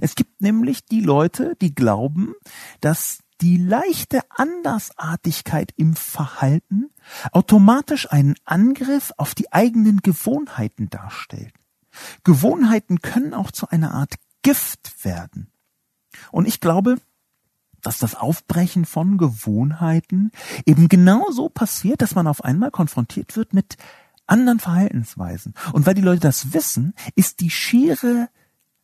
Es 0.00 0.14
gibt 0.14 0.40
nämlich 0.40 0.84
die 0.86 1.00
Leute, 1.00 1.54
die 1.60 1.74
glauben, 1.74 2.34
dass 2.80 3.18
die 3.40 3.58
leichte 3.58 4.20
Andersartigkeit 4.30 5.72
im 5.76 5.94
Verhalten 5.94 6.90
automatisch 7.32 8.10
einen 8.10 8.34
Angriff 8.44 9.12
auf 9.18 9.34
die 9.34 9.52
eigenen 9.52 9.98
Gewohnheiten 9.98 10.88
darstellt. 10.88 11.52
Gewohnheiten 12.24 13.00
können 13.00 13.34
auch 13.34 13.50
zu 13.50 13.68
einer 13.68 13.92
Art 13.92 14.14
Gift 14.42 15.04
werden. 15.04 15.50
Und 16.32 16.46
ich 16.46 16.60
glaube, 16.60 16.96
dass 17.82 17.98
das 17.98 18.14
Aufbrechen 18.14 18.84
von 18.84 19.18
Gewohnheiten 19.18 20.32
eben 20.64 20.88
genau 20.88 21.30
so 21.30 21.48
passiert, 21.48 22.02
dass 22.02 22.14
man 22.14 22.26
auf 22.26 22.44
einmal 22.44 22.70
konfrontiert 22.70 23.36
wird 23.36 23.54
mit 23.54 23.76
anderen 24.26 24.58
Verhaltensweisen. 24.58 25.54
Und 25.72 25.86
weil 25.86 25.94
die 25.94 26.02
Leute 26.02 26.20
das 26.20 26.52
wissen, 26.52 26.94
ist 27.14 27.40
die 27.40 27.50
schiere 27.50 28.28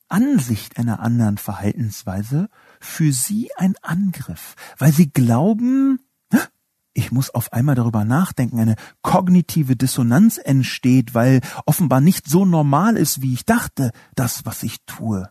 Ansicht 0.09 0.79
einer 0.79 1.01
anderen 1.01 1.39
Verhaltensweise 1.39 2.49
für 2.81 3.13
sie 3.13 3.51
ein 3.57 3.75
Angriff, 3.83 4.55
weil 4.79 4.93
sie 4.93 5.11
glauben, 5.11 6.01
ich 6.95 7.11
muss 7.11 7.31
auf 7.31 7.53
einmal 7.53 7.75
darüber 7.75 8.05
nachdenken, 8.05 8.61
eine 8.61 8.77
kognitive 9.01 9.77
Dissonanz 9.77 10.39
entsteht, 10.39 11.15
weil 11.15 11.41
offenbar 11.65 12.01
nicht 12.01 12.29
so 12.29 12.45
normal 12.45 12.97
ist, 12.97 13.23
wie 13.23 13.33
ich 13.33 13.47
dachte, 13.47 13.93
das, 14.15 14.45
was 14.45 14.63
ich 14.63 14.85
tue. 14.85 15.31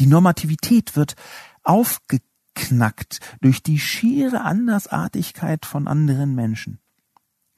Die 0.00 0.06
Normativität 0.06 0.96
wird 0.96 1.14
aufgeknackt 1.62 3.20
durch 3.40 3.62
die 3.62 3.78
schiere 3.78 4.40
Andersartigkeit 4.40 5.64
von 5.64 5.86
anderen 5.86 6.34
Menschen 6.34 6.80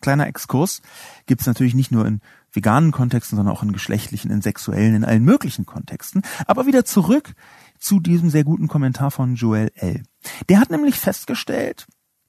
kleiner 0.03 0.27
Exkurs, 0.27 0.83
gibt 1.25 1.41
es 1.41 1.47
natürlich 1.47 1.75
nicht 1.75 1.91
nur 1.91 2.07
in 2.07 2.21
veganen 2.53 2.93
Kontexten, 2.93 3.37
sondern 3.37 3.55
auch 3.55 3.63
in 3.63 3.73
geschlechtlichen, 3.73 4.31
in 4.31 4.43
sexuellen, 4.43 4.95
in 4.95 5.05
allen 5.05 5.25
möglichen 5.25 5.65
Kontexten. 5.65 6.21
Aber 6.47 6.67
wieder 6.67 6.85
zurück 6.85 7.33
zu 7.79 7.99
diesem 8.01 8.29
sehr 8.29 8.45
guten 8.45 8.69
Kommentar 8.69 9.11
von 9.11 9.37
Joel 9.37 9.71
L. 9.75 10.03
Der 10.51 10.61
hat 10.61 10.71
nämlich 10.71 10.97
festgestellt, 10.97 11.87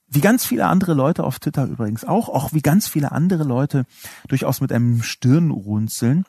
wie 0.08 0.22
ganz 0.22 0.46
viele 0.46 0.68
andere 0.68 0.94
Leute 0.94 1.24
auf 1.26 1.40
Twitter 1.40 1.66
übrigens 1.66 2.06
auch, 2.06 2.30
auch 2.30 2.54
wie 2.54 2.62
ganz 2.62 2.88
viele 2.88 3.12
andere 3.12 3.44
Leute 3.44 3.86
durchaus 4.28 4.62
mit 4.62 4.72
einem 4.72 5.04
Stirnrunzeln, 5.04 6.26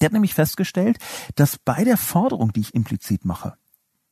der 0.00 0.06
hat 0.06 0.12
nämlich 0.12 0.34
festgestellt, 0.34 0.98
dass 1.34 1.58
bei 1.58 1.84
der 1.84 1.96
Forderung, 1.96 2.52
die 2.52 2.60
ich 2.60 2.74
implizit 2.74 3.24
mache, 3.24 3.56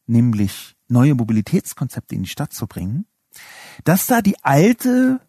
nämlich 0.07 0.77
neue 0.89 1.15
Mobilitätskonzepte 1.15 2.15
in 2.15 2.23
die 2.23 2.29
Stadt 2.29 2.53
zu 2.53 2.67
bringen, 2.67 3.07
dass 3.85 4.07
da 4.07 4.23
die 4.23 4.43
alte 4.45 5.21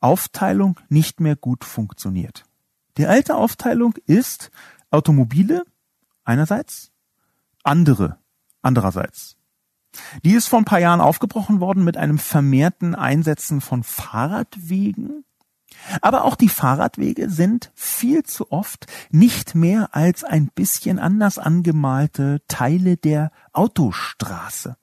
Aufteilung 0.00 0.78
nicht 0.88 1.20
mehr 1.20 1.36
gut 1.36 1.64
funktioniert. 1.64 2.44
Die 2.98 3.06
alte 3.06 3.36
Aufteilung 3.36 3.94
ist 4.06 4.50
Automobile 4.90 5.64
einerseits, 6.24 6.92
andere 7.62 8.18
andererseits. 8.64 9.36
Die 10.24 10.32
ist 10.32 10.48
vor 10.48 10.58
ein 10.58 10.64
paar 10.64 10.80
Jahren 10.80 11.00
aufgebrochen 11.00 11.60
worden 11.60 11.84
mit 11.84 11.96
einem 11.96 12.18
vermehrten 12.18 12.94
Einsetzen 12.94 13.60
von 13.60 13.84
Fahrradwegen. 13.84 15.24
Aber 16.00 16.24
auch 16.24 16.36
die 16.36 16.48
Fahrradwege 16.48 17.30
sind 17.30 17.70
viel 17.74 18.22
zu 18.22 18.50
oft 18.50 18.86
nicht 19.10 19.54
mehr 19.54 19.94
als 19.94 20.24
ein 20.24 20.48
bisschen 20.54 20.98
anders 20.98 21.38
angemalte 21.38 22.42
Teile 22.48 22.96
der 22.96 23.30
Autostraße. 23.52 24.76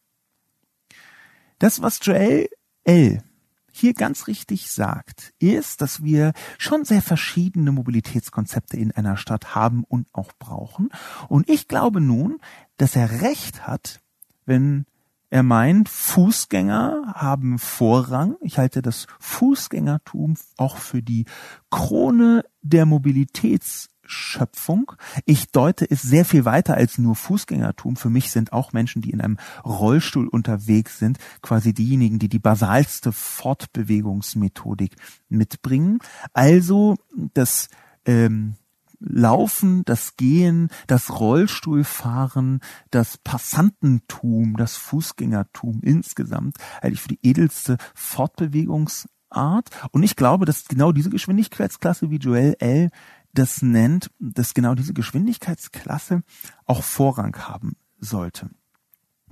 Das, 1.59 1.81
was 1.81 1.99
Joel 2.01 2.49
L 2.83 3.23
hier 3.71 3.93
ganz 3.93 4.27
richtig 4.27 4.69
sagt, 4.69 5.33
ist, 5.39 5.81
dass 5.81 6.03
wir 6.03 6.33
schon 6.57 6.83
sehr 6.85 7.01
verschiedene 7.01 7.71
Mobilitätskonzepte 7.71 8.77
in 8.77 8.91
einer 8.91 9.15
Stadt 9.15 9.55
haben 9.55 9.83
und 9.85 10.07
auch 10.13 10.31
brauchen. 10.37 10.89
Und 11.29 11.49
ich 11.49 11.67
glaube 11.67 12.01
nun, 12.01 12.39
dass 12.77 12.95
er 12.95 13.21
recht 13.21 13.65
hat, 13.65 14.01
wenn 14.45 14.85
er 15.32 15.43
meint, 15.43 15.88
Fußgänger 15.88 17.13
haben 17.15 17.57
Vorrang. 17.57 18.36
Ich 18.41 18.57
halte 18.57 18.82
das 18.82 19.07
Fußgängertum 19.19 20.36
auch 20.57 20.75
für 20.75 21.01
die 21.01 21.25
Krone 21.69 22.43
der 22.61 22.86
Mobilitäts 22.86 23.89
Schöpfung. 24.03 24.91
Ich 25.25 25.51
deute 25.51 25.89
es 25.89 26.01
sehr 26.01 26.25
viel 26.25 26.43
weiter 26.43 26.75
als 26.75 26.97
nur 26.97 27.15
Fußgängertum. 27.15 27.95
Für 27.95 28.09
mich 28.09 28.29
sind 28.29 28.51
auch 28.51 28.73
Menschen, 28.73 29.01
die 29.01 29.11
in 29.11 29.21
einem 29.21 29.38
Rollstuhl 29.63 30.27
unterwegs 30.27 30.99
sind, 30.99 31.17
quasi 31.41 31.73
diejenigen, 31.73 32.19
die 32.19 32.27
die 32.27 32.39
basalste 32.39 33.13
Fortbewegungsmethodik 33.13 34.97
mitbringen. 35.29 35.99
Also 36.34 36.97
das 37.34 37.69
ähm, 38.05 38.55
Laufen, 39.01 39.83
das 39.85 40.15
Gehen, 40.15 40.69
das 40.87 41.19
Rollstuhlfahren, 41.19 42.61
das 42.91 43.17
Passantentum, 43.17 44.55
das 44.57 44.77
Fußgängertum 44.77 45.81
insgesamt 45.81 46.57
eigentlich 46.81 47.01
für 47.01 47.09
die 47.09 47.19
edelste 47.23 47.77
Fortbewegungs 47.95 49.07
Art. 49.31 49.69
Und 49.91 50.03
ich 50.03 50.15
glaube, 50.15 50.45
dass 50.45 50.67
genau 50.67 50.91
diese 50.91 51.09
Geschwindigkeitsklasse, 51.09 52.09
wie 52.09 52.17
Joel 52.17 52.55
L. 52.59 52.89
das 53.33 53.61
nennt, 53.61 54.11
dass 54.19 54.53
genau 54.53 54.75
diese 54.75 54.93
Geschwindigkeitsklasse 54.93 56.23
auch 56.65 56.83
Vorrang 56.83 57.35
haben 57.37 57.77
sollte. 57.99 58.49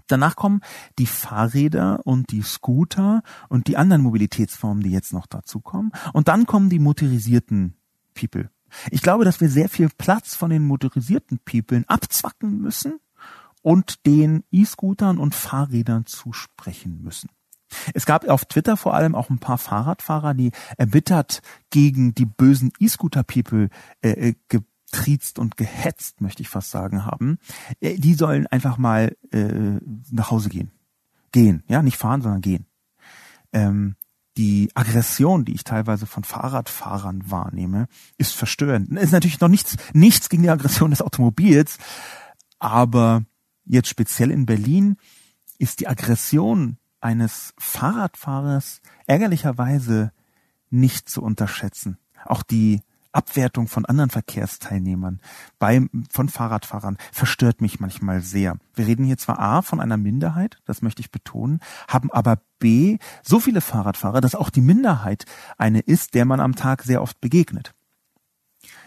Danach 0.07 0.35
kommen 0.35 0.61
die 0.97 1.05
Fahrräder 1.05 1.99
und 2.05 2.31
die 2.31 2.41
Scooter 2.41 3.21
und 3.47 3.67
die 3.67 3.77
anderen 3.77 4.01
Mobilitätsformen, 4.01 4.83
die 4.83 4.89
jetzt 4.89 5.13
noch 5.13 5.27
dazu 5.27 5.59
kommen. 5.59 5.91
Und 6.13 6.27
dann 6.27 6.47
kommen 6.47 6.69
die 6.69 6.79
motorisierten 6.79 7.75
People. 8.15 8.49
Ich 8.91 9.01
glaube, 9.01 9.25
dass 9.25 9.41
wir 9.41 9.49
sehr 9.49 9.69
viel 9.69 9.89
Platz 9.97 10.35
von 10.35 10.49
den 10.49 10.63
motorisierten 10.63 11.39
People 11.45 11.83
abzwacken 11.87 12.61
müssen 12.61 12.99
und 13.61 14.05
den 14.05 14.43
E-Scootern 14.51 15.17
und 15.17 15.35
Fahrrädern 15.35 16.05
zusprechen 16.05 17.01
müssen. 17.03 17.29
Es 17.93 18.05
gab 18.05 18.27
auf 18.27 18.45
Twitter 18.45 18.77
vor 18.77 18.95
allem 18.95 19.15
auch 19.15 19.29
ein 19.29 19.39
paar 19.39 19.57
Fahrradfahrer, 19.57 20.33
die 20.33 20.51
erbittert 20.77 21.41
gegen 21.69 22.15
die 22.15 22.25
bösen 22.25 22.71
E-Scooter-People 22.79 23.69
äh, 24.01 24.29
äh 24.29 24.35
getriezt 24.47 25.37
und 25.37 25.55
gehetzt, 25.55 26.19
möchte 26.19 26.41
ich 26.41 26.49
fast 26.49 26.71
sagen, 26.71 27.05
haben. 27.05 27.37
Äh, 27.79 27.97
die 27.97 28.15
sollen 28.15 28.47
einfach 28.47 28.77
mal 28.77 29.15
äh, 29.31 29.79
nach 30.11 30.31
Hause 30.31 30.49
gehen. 30.49 30.71
Gehen, 31.31 31.63
ja, 31.67 31.83
nicht 31.83 31.97
fahren, 31.97 32.21
sondern 32.21 32.41
gehen. 32.41 32.65
Ähm, 33.53 33.95
die 34.37 34.69
Aggression, 34.73 35.45
die 35.45 35.53
ich 35.53 35.63
teilweise 35.63 36.05
von 36.05 36.23
Fahrradfahrern 36.23 37.29
wahrnehme, 37.29 37.87
ist 38.17 38.35
verstörend. 38.35 38.91
Ist 38.91 39.11
natürlich 39.11 39.39
noch 39.39 39.49
nichts, 39.49 39.75
nichts 39.93 40.29
gegen 40.29 40.43
die 40.43 40.49
Aggression 40.49 40.91
des 40.91 41.01
Automobils, 41.01 41.77
aber 42.59 43.23
jetzt 43.65 43.89
speziell 43.89 44.31
in 44.31 44.45
Berlin 44.45 44.97
ist 45.57 45.79
die 45.79 45.87
Aggression 45.87 46.77
eines 47.01 47.53
Fahrradfahrers 47.57 48.81
ärgerlicherweise 49.07 50.11
nicht 50.69 51.09
zu 51.09 51.21
unterschätzen. 51.21 51.97
Auch 52.25 52.43
die 52.43 52.81
Abwertung 53.11 53.67
von 53.67 53.85
anderen 53.85 54.09
Verkehrsteilnehmern 54.09 55.19
bei, 55.57 55.87
von 56.11 56.29
Fahrradfahrern 56.29 56.97
verstört 57.11 57.61
mich 57.61 57.79
manchmal 57.79 58.21
sehr. 58.21 58.57
Wir 58.75 58.87
reden 58.87 59.05
hier 59.05 59.17
zwar 59.17 59.39
A 59.39 59.61
von 59.61 59.79
einer 59.79 59.97
Minderheit, 59.97 60.59
das 60.65 60.81
möchte 60.81 61.01
ich 61.01 61.11
betonen, 61.11 61.59
haben 61.87 62.11
aber 62.11 62.39
B 62.59 62.97
so 63.23 63.39
viele 63.39 63.61
Fahrradfahrer, 63.61 64.21
dass 64.21 64.35
auch 64.35 64.49
die 64.49 64.61
Minderheit 64.61 65.25
eine 65.57 65.79
ist, 65.79 66.13
der 66.13 66.25
man 66.25 66.39
am 66.39 66.55
Tag 66.55 66.83
sehr 66.83 67.01
oft 67.01 67.19
begegnet. 67.21 67.73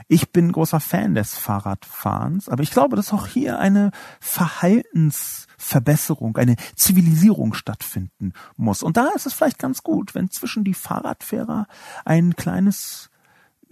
Ich 0.08 0.32
bin 0.32 0.50
großer 0.52 0.80
Fan 0.80 1.14
des 1.14 1.36
Fahrradfahrens, 1.36 2.48
aber 2.48 2.62
ich 2.62 2.70
glaube, 2.70 2.96
dass 2.96 3.12
auch 3.12 3.26
hier 3.26 3.58
eine 3.58 3.90
Verhaltensverbesserung, 4.20 6.36
eine 6.36 6.56
Zivilisierung 6.76 7.52
stattfinden 7.54 8.32
muss. 8.56 8.82
Und 8.82 8.96
da 8.96 9.08
ist 9.14 9.26
es 9.26 9.34
vielleicht 9.34 9.58
ganz 9.58 9.82
gut, 9.82 10.14
wenn 10.14 10.30
zwischen 10.30 10.64
die 10.64 10.72
Fahrradfahrer 10.74 11.66
ein 12.04 12.36
kleines 12.36 13.10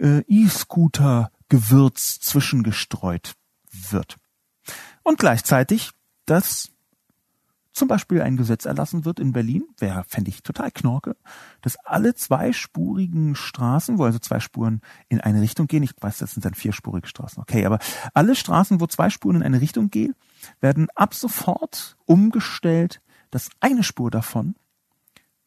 äh, 0.01 0.23
E-Scooter-Gewürz 0.27 2.19
zwischengestreut 2.19 3.33
wird. 3.71 4.17
Und 5.03 5.19
gleichzeitig, 5.19 5.91
dass 6.25 6.71
zum 7.73 7.87
Beispiel 7.87 8.21
ein 8.21 8.35
Gesetz 8.35 8.65
erlassen 8.65 9.05
wird 9.05 9.19
in 9.19 9.31
Berlin, 9.31 9.63
wäre, 9.77 10.03
fände 10.05 10.29
ich 10.29 10.43
total 10.43 10.71
knorke, 10.71 11.15
dass 11.61 11.77
alle 11.77 12.13
zweispurigen 12.15 13.35
Straßen, 13.35 13.97
wo 13.97 14.03
also 14.03 14.19
zwei 14.19 14.39
Spuren 14.41 14.81
in 15.07 15.21
eine 15.21 15.41
Richtung 15.41 15.67
gehen, 15.67 15.83
ich 15.83 15.91
weiß, 15.97 16.17
das 16.17 16.33
sind 16.33 16.43
dann 16.43 16.53
vierspurige 16.53 17.07
Straßen, 17.07 17.41
okay, 17.41 17.65
aber 17.65 17.79
alle 18.13 18.35
Straßen, 18.35 18.81
wo 18.81 18.87
zwei 18.87 19.09
Spuren 19.09 19.37
in 19.37 19.43
eine 19.43 19.61
Richtung 19.61 19.89
gehen, 19.89 20.15
werden 20.59 20.89
ab 20.95 21.13
sofort 21.13 21.97
umgestellt, 22.05 23.01
dass 23.29 23.49
eine 23.61 23.83
Spur 23.83 24.11
davon 24.11 24.55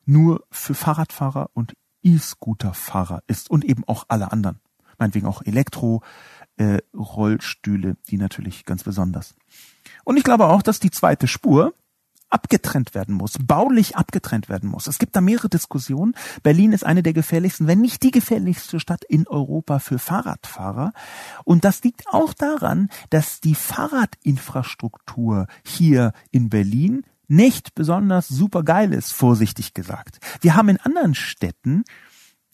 nur 0.06 0.44
für 0.50 0.74
Fahrradfahrer 0.74 1.50
und 1.52 1.74
E-Scooter-Fahrer 2.04 3.24
ist 3.26 3.50
und 3.50 3.64
eben 3.64 3.82
auch 3.86 4.04
alle 4.08 4.30
anderen. 4.30 4.60
Meinetwegen 4.98 5.26
auch 5.26 5.42
Elektro-Rollstühle, 5.42 7.90
äh, 7.90 7.96
die 8.08 8.18
natürlich 8.18 8.64
ganz 8.64 8.84
besonders. 8.84 9.34
Und 10.04 10.16
ich 10.16 10.24
glaube 10.24 10.46
auch, 10.46 10.62
dass 10.62 10.78
die 10.78 10.90
zweite 10.90 11.26
Spur 11.26 11.74
abgetrennt 12.30 12.94
werden 12.94 13.14
muss, 13.14 13.34
baulich 13.40 13.96
abgetrennt 13.96 14.48
werden 14.48 14.68
muss. 14.68 14.88
Es 14.88 14.98
gibt 14.98 15.14
da 15.14 15.20
mehrere 15.20 15.48
Diskussionen. 15.48 16.14
Berlin 16.42 16.72
ist 16.72 16.84
eine 16.84 17.04
der 17.04 17.12
gefährlichsten, 17.12 17.68
wenn 17.68 17.80
nicht 17.80 18.02
die 18.02 18.10
gefährlichste 18.10 18.80
Stadt 18.80 19.04
in 19.04 19.28
Europa 19.28 19.78
für 19.78 20.00
Fahrradfahrer. 20.00 20.92
Und 21.44 21.64
das 21.64 21.84
liegt 21.84 22.08
auch 22.08 22.34
daran, 22.34 22.88
dass 23.10 23.40
die 23.40 23.54
Fahrradinfrastruktur 23.54 25.46
hier 25.64 26.12
in 26.32 26.48
Berlin 26.48 27.04
nicht 27.26 27.74
besonders 27.74 28.28
super 28.28 28.62
geil 28.62 28.92
ist, 28.92 29.12
vorsichtig 29.12 29.74
gesagt. 29.74 30.18
Wir 30.40 30.56
haben 30.56 30.68
in 30.68 30.80
anderen 30.80 31.14
Städten 31.14 31.84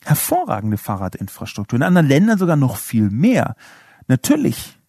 hervorragende 0.03 0.77
Fahrradinfrastruktur, 0.77 1.77
in 1.77 1.83
anderen 1.83 2.07
Ländern 2.07 2.37
sogar 2.37 2.55
noch 2.55 2.77
viel 2.77 3.09
mehr. 3.09 3.55
Natürlich 4.07 4.79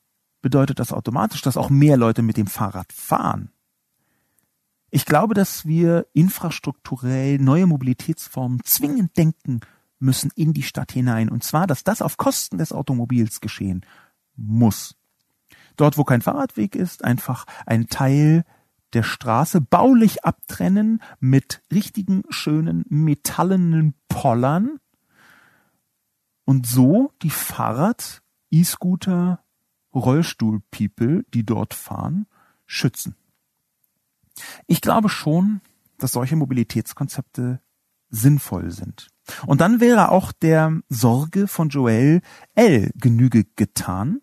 bedeutet 0.40 0.78
das 0.78 0.92
automatisch, 0.92 1.42
dass 1.42 1.56
auch 1.56 1.70
mehr 1.70 1.96
Leute 1.96 2.22
mit 2.22 2.36
dem 2.36 2.46
Fahrrad 2.46 2.92
fahren. 2.92 3.50
Ich 4.90 5.06
glaube, 5.06 5.34
dass 5.34 5.66
wir 5.66 6.06
infrastrukturell 6.12 7.38
neue 7.38 7.66
Mobilitätsformen 7.66 8.60
zwingend 8.64 9.16
denken 9.16 9.60
müssen 9.98 10.30
in 10.34 10.52
die 10.52 10.64
Stadt 10.64 10.92
hinein. 10.92 11.30
Und 11.30 11.44
zwar, 11.44 11.66
dass 11.66 11.84
das 11.84 12.02
auf 12.02 12.18
Kosten 12.18 12.58
des 12.58 12.72
Automobils 12.72 13.40
geschehen 13.40 13.86
muss. 14.36 14.96
Dort, 15.76 15.96
wo 15.96 16.04
kein 16.04 16.20
Fahrradweg 16.20 16.74
ist, 16.74 17.04
einfach 17.04 17.46
ein 17.64 17.86
Teil 17.86 18.44
der 18.92 19.02
Straße 19.02 19.60
baulich 19.60 20.24
abtrennen 20.24 21.02
mit 21.20 21.62
richtigen 21.72 22.24
schönen 22.28 22.84
metallenen 22.88 23.94
Pollern 24.08 24.78
und 26.44 26.66
so 26.66 27.12
die 27.22 27.30
Fahrrad, 27.30 28.22
E-Scooter, 28.50 29.42
Rollstuhl-People, 29.94 31.24
die 31.32 31.44
dort 31.44 31.74
fahren, 31.74 32.26
schützen. 32.66 33.16
Ich 34.66 34.80
glaube 34.80 35.08
schon, 35.08 35.60
dass 35.98 36.12
solche 36.12 36.36
Mobilitätskonzepte 36.36 37.60
sinnvoll 38.08 38.70
sind. 38.70 39.08
Und 39.46 39.60
dann 39.60 39.80
wäre 39.80 40.10
auch 40.10 40.32
der 40.32 40.80
Sorge 40.88 41.46
von 41.46 41.68
Joel 41.68 42.20
L. 42.54 42.90
Genüge 42.94 43.44
getan, 43.56 44.20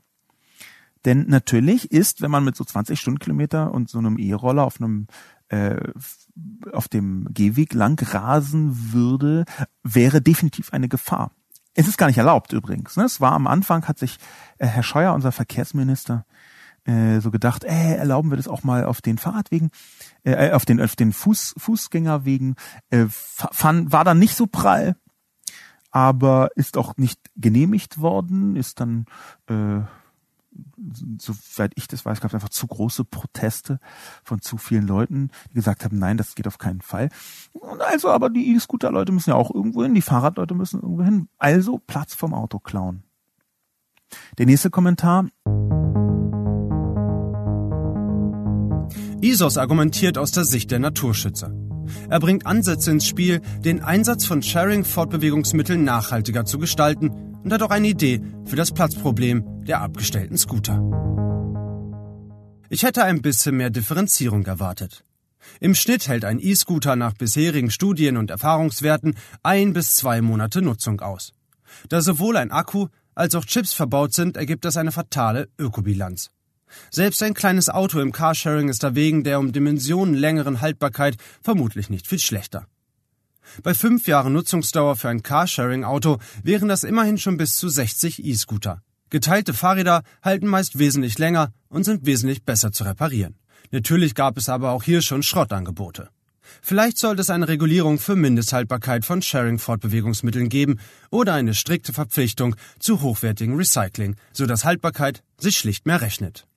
denn 1.06 1.26
natürlich 1.28 1.92
ist, 1.92 2.22
wenn 2.22 2.32
man 2.32 2.44
mit 2.44 2.56
so 2.56 2.64
20 2.64 3.00
Stundenkilometer 3.00 3.74
und 3.74 3.90
so 3.90 4.00
einem 4.00 4.18
E-Roller 4.18 4.64
auf 4.64 4.82
einem 4.82 5.08
äh, 5.50 5.78
auf 6.72 6.88
dem 6.88 7.28
Gehweg 7.32 7.74
lang 7.74 8.00
rasen 8.14 8.94
würde, 8.94 9.46
wäre 9.84 10.22
definitiv 10.22 10.74
eine 10.74 10.88
Gefahr. 10.88 11.32
Es 11.74 11.88
ist 11.88 11.98
gar 11.98 12.08
nicht 12.08 12.18
erlaubt 12.18 12.54
übrigens. 12.54 12.98
Ne? 12.98 13.04
Es 13.04 13.22
war 13.22 13.34
am 13.34 13.48
Anfang, 13.48 13.88
hat 13.88 14.00
sich 14.00 14.18
äh, 14.58 14.68
Herr 14.68 14.84
Scheuer, 14.84 15.14
unser 15.14 15.32
Verkehrsminister, 15.32 16.26
äh, 16.86 17.20
so 17.20 17.32
gedacht, 17.32 17.64
äh, 17.64 17.96
erlauben 17.96 18.30
wir 18.30 18.38
das 18.38 18.48
auch 18.48 18.64
mal 18.64 18.86
auf 18.86 19.02
den 19.02 19.18
Fahrradwegen, 19.18 19.70
äh, 20.24 20.52
auf 20.52 20.66
den 20.66 20.82
auf 20.82 20.96
den 20.96 21.14
Fuß, 21.14 21.56
Fußgängerwegen. 21.58 22.56
Äh, 22.90 23.06
fand, 23.08 23.92
war 23.92 24.04
dann 24.04 24.20
nicht 24.20 24.36
so 24.36 24.48
prall, 24.48 24.96
aber 25.92 26.50
ist 26.56 26.78
auch 26.78 26.98
nicht 26.98 27.20
genehmigt 27.36 28.00
worden, 28.00 28.56
ist 28.56 28.80
dann 28.80 29.06
äh, 29.48 29.82
soweit 31.20 31.74
ich 31.76 31.88
das 31.88 32.06
weiß, 32.06 32.22
gab 32.22 32.32
es 32.32 32.36
einfach 32.36 32.50
zu 32.50 32.68
große 32.68 33.06
Proteste 33.06 33.80
von 34.24 34.42
zu 34.42 34.58
vielen 34.58 34.88
Leuten, 34.88 35.30
die 35.50 35.56
gesagt 35.56 35.84
haben, 35.84 36.00
nein, 36.00 36.18
das 36.18 36.36
geht 36.36 36.48
auf 36.48 36.58
keinen 36.58 36.82
Fall. 36.82 37.10
Und 37.54 37.82
also, 37.82 38.10
aber 38.10 38.30
die 38.30 38.56
E-Scooter-Leute 38.56 39.12
müssen 39.12 39.32
ja 39.32 39.36
auch 39.36 39.54
irgendwo 39.54 39.84
hin, 39.84 39.94
die 39.94 40.02
Fahrradleute 40.02 40.56
müssen 40.56 40.82
irgendwo 40.82 41.04
hin. 41.04 41.30
Also 41.38 41.78
Platz 41.78 42.14
vom 42.14 42.34
Auto 42.34 42.60
klauen. 42.60 43.04
Der 44.38 44.46
nächste 44.46 44.70
Kommentar. 44.70 45.28
ISOS 49.22 49.58
argumentiert 49.58 50.18
aus 50.18 50.32
der 50.32 50.46
Sicht 50.46 50.72
der 50.72 50.80
Naturschützer. 50.80 51.54
Er 52.10 52.20
bringt 52.20 52.46
Ansätze 52.46 52.92
ins 52.92 53.06
Spiel, 53.06 53.42
den 53.64 53.82
Einsatz 53.82 54.26
von 54.26 54.42
Sharing-Fortbewegungsmitteln 54.42 55.84
nachhaltiger 55.84 56.46
zu 56.46 56.58
gestalten 56.58 57.29
und 57.50 57.54
hat 57.54 57.64
auch 57.64 57.72
eine 57.72 57.88
Idee 57.88 58.22
für 58.46 58.56
das 58.56 58.72
Platzproblem 58.72 59.66
der 59.66 59.82
abgestellten 59.82 60.38
Scooter. 60.38 60.80
Ich 62.70 62.84
hätte 62.84 63.04
ein 63.04 63.24
bisschen 63.24 63.58
mehr 63.58 63.72
Differenzierung 63.72 64.46
erwartet. 64.46 65.04
Im 65.60 65.74
Schnitt 65.74 66.08
hält 66.08 66.26
ein 66.26 66.40
E-Scooter 66.40 66.96
nach 66.96 67.16
bisherigen 67.16 67.72
Studien 67.72 68.18
und 68.18 68.30
Erfahrungswerten 68.30 69.16
ein 69.42 69.74
bis 69.74 69.96
zwei 69.96 70.22
Monate 70.22 70.62
Nutzung 70.62 71.02
aus. 71.02 71.34
Da 71.88 72.02
sowohl 72.02 72.38
ein 72.38 72.52
Akku 72.52 72.90
als 73.16 73.34
auch 73.34 73.46
Chips 73.46 73.74
verbaut 73.74 74.14
sind, 74.14 74.38
ergibt 74.38 74.64
das 74.64 74.78
eine 74.78 74.92
fatale 74.92 75.50
Ökobilanz. 75.58 76.30
Selbst 76.92 77.24
ein 77.24 77.34
kleines 77.34 77.68
Auto 77.68 78.00
im 78.00 78.12
Carsharing 78.12 78.70
ist 78.70 78.84
da 78.84 78.94
wegen 78.94 79.24
der 79.24 79.40
um 79.40 79.54
Dimensionen 79.54 80.14
längeren 80.14 80.62
Haltbarkeit 80.62 81.18
vermutlich 81.42 81.90
nicht 81.90 82.06
viel 82.06 82.20
schlechter. 82.20 82.68
Bei 83.64 83.74
fünf 83.74 84.08
Jahren 84.08 84.34
Nutzungsdauer 84.34 84.96
für 84.96 85.10
ein 85.10 85.24
Carsharing-Auto 85.24 86.18
wären 86.44 86.70
das 86.70 86.84
immerhin 86.84 87.18
schon 87.18 87.38
bis 87.38 87.56
zu 87.56 87.70
60 87.70 88.24
E-Scooter. 88.24 88.82
Geteilte 89.10 89.54
Fahrräder 89.54 90.04
halten 90.22 90.48
meist 90.48 90.78
wesentlich 90.78 91.18
länger 91.18 91.52
und 91.70 91.84
sind 91.84 92.06
wesentlich 92.06 92.44
besser 92.44 92.72
zu 92.72 92.84
reparieren. 92.84 93.36
Natürlich 93.72 94.16
gab 94.16 94.38
es 94.38 94.50
aber 94.50 94.72
auch 94.72 94.84
hier 94.84 95.02
schon 95.02 95.24
Schrottangebote. 95.24 96.10
Vielleicht 96.62 96.98
sollte 96.98 97.22
es 97.22 97.30
eine 97.30 97.48
Regulierung 97.48 98.00
für 98.00 98.16
Mindesthaltbarkeit 98.16 99.06
von 99.06 99.22
Sharing-Fortbewegungsmitteln 99.22 100.50
geben 100.50 100.80
oder 101.12 101.34
eine 101.34 101.54
strikte 101.54 101.94
Verpflichtung 101.94 102.56
zu 102.80 103.02
hochwertigem 103.02 103.56
Recycling, 103.56 104.16
so 104.34 104.46
dass 104.46 104.66
Haltbarkeit 104.66 105.24
sich 105.38 105.58
schlicht 105.58 105.86
mehr 105.86 106.02
rechnet. 106.02 106.49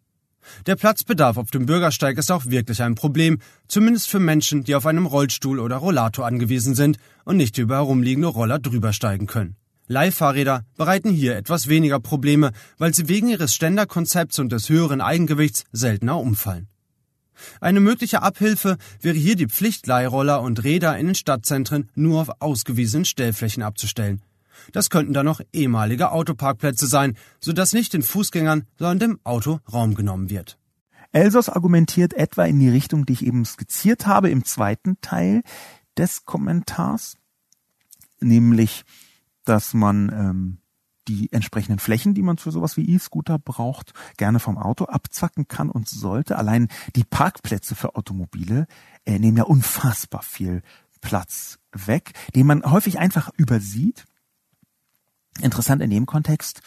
Der 0.66 0.76
Platzbedarf 0.76 1.36
auf 1.36 1.50
dem 1.50 1.66
Bürgersteig 1.66 2.18
ist 2.18 2.30
auch 2.30 2.46
wirklich 2.46 2.82
ein 2.82 2.94
Problem, 2.94 3.38
zumindest 3.68 4.08
für 4.08 4.18
Menschen, 4.18 4.64
die 4.64 4.74
auf 4.74 4.86
einem 4.86 5.06
Rollstuhl 5.06 5.58
oder 5.58 5.76
Rollator 5.76 6.26
angewiesen 6.26 6.74
sind 6.74 6.98
und 7.24 7.36
nicht 7.36 7.58
über 7.58 7.76
herumliegende 7.76 8.28
Roller 8.28 8.58
drübersteigen 8.58 9.26
können. 9.26 9.56
Leihfahrräder 9.88 10.64
bereiten 10.76 11.10
hier 11.10 11.36
etwas 11.36 11.66
weniger 11.66 12.00
Probleme, 12.00 12.52
weil 12.78 12.94
sie 12.94 13.08
wegen 13.08 13.28
ihres 13.28 13.54
Ständerkonzepts 13.54 14.38
und 14.38 14.52
des 14.52 14.68
höheren 14.68 15.00
Eigengewichts 15.00 15.64
seltener 15.72 16.18
umfallen. 16.18 16.68
Eine 17.60 17.80
mögliche 17.80 18.22
Abhilfe 18.22 18.76
wäre 19.00 19.16
hier 19.16 19.36
die 19.36 19.48
Pflicht, 19.48 19.86
Leihroller 19.86 20.40
und 20.42 20.62
Räder 20.64 20.96
in 20.98 21.06
den 21.06 21.14
Stadtzentren 21.14 21.90
nur 21.94 22.22
auf 22.22 22.30
ausgewiesenen 22.40 23.04
Stellflächen 23.04 23.62
abzustellen. 23.62 24.22
Das 24.72 24.90
könnten 24.90 25.12
dann 25.12 25.26
noch 25.26 25.40
ehemalige 25.52 26.12
Autoparkplätze 26.12 26.86
sein, 26.86 27.16
sodass 27.40 27.72
nicht 27.72 27.92
den 27.92 28.02
Fußgängern, 28.02 28.64
sondern 28.78 28.98
dem 28.98 29.20
Auto 29.24 29.60
Raum 29.72 29.94
genommen 29.94 30.30
wird. 30.30 30.58
Elsos 31.12 31.48
argumentiert 31.48 32.14
etwa 32.14 32.44
in 32.44 32.58
die 32.58 32.70
Richtung, 32.70 33.04
die 33.04 33.12
ich 33.12 33.26
eben 33.26 33.44
skizziert 33.44 34.06
habe 34.06 34.30
im 34.30 34.44
zweiten 34.44 35.00
Teil 35.02 35.42
des 35.96 36.24
Kommentars, 36.24 37.18
nämlich, 38.20 38.84
dass 39.44 39.74
man 39.74 40.08
ähm, 40.08 40.58
die 41.08 41.32
entsprechenden 41.32 41.78
Flächen, 41.78 42.14
die 42.14 42.22
man 42.22 42.38
für 42.38 42.52
sowas 42.52 42.76
wie 42.76 42.88
E-Scooter 42.94 43.38
braucht, 43.38 43.92
gerne 44.16 44.38
vom 44.38 44.56
Auto 44.56 44.84
abzacken 44.84 45.48
kann 45.48 45.68
und 45.68 45.88
sollte. 45.88 46.38
Allein 46.38 46.68
die 46.96 47.04
Parkplätze 47.04 47.74
für 47.74 47.96
Automobile 47.96 48.66
äh, 49.04 49.18
nehmen 49.18 49.36
ja 49.36 49.44
unfassbar 49.44 50.22
viel 50.22 50.62
Platz 51.00 51.58
weg, 51.72 52.12
den 52.34 52.46
man 52.46 52.64
häufig 52.64 52.98
einfach 52.98 53.30
übersieht. 53.36 54.04
Interessant 55.40 55.82
in 55.82 55.90
dem 55.90 56.06
Kontext 56.06 56.62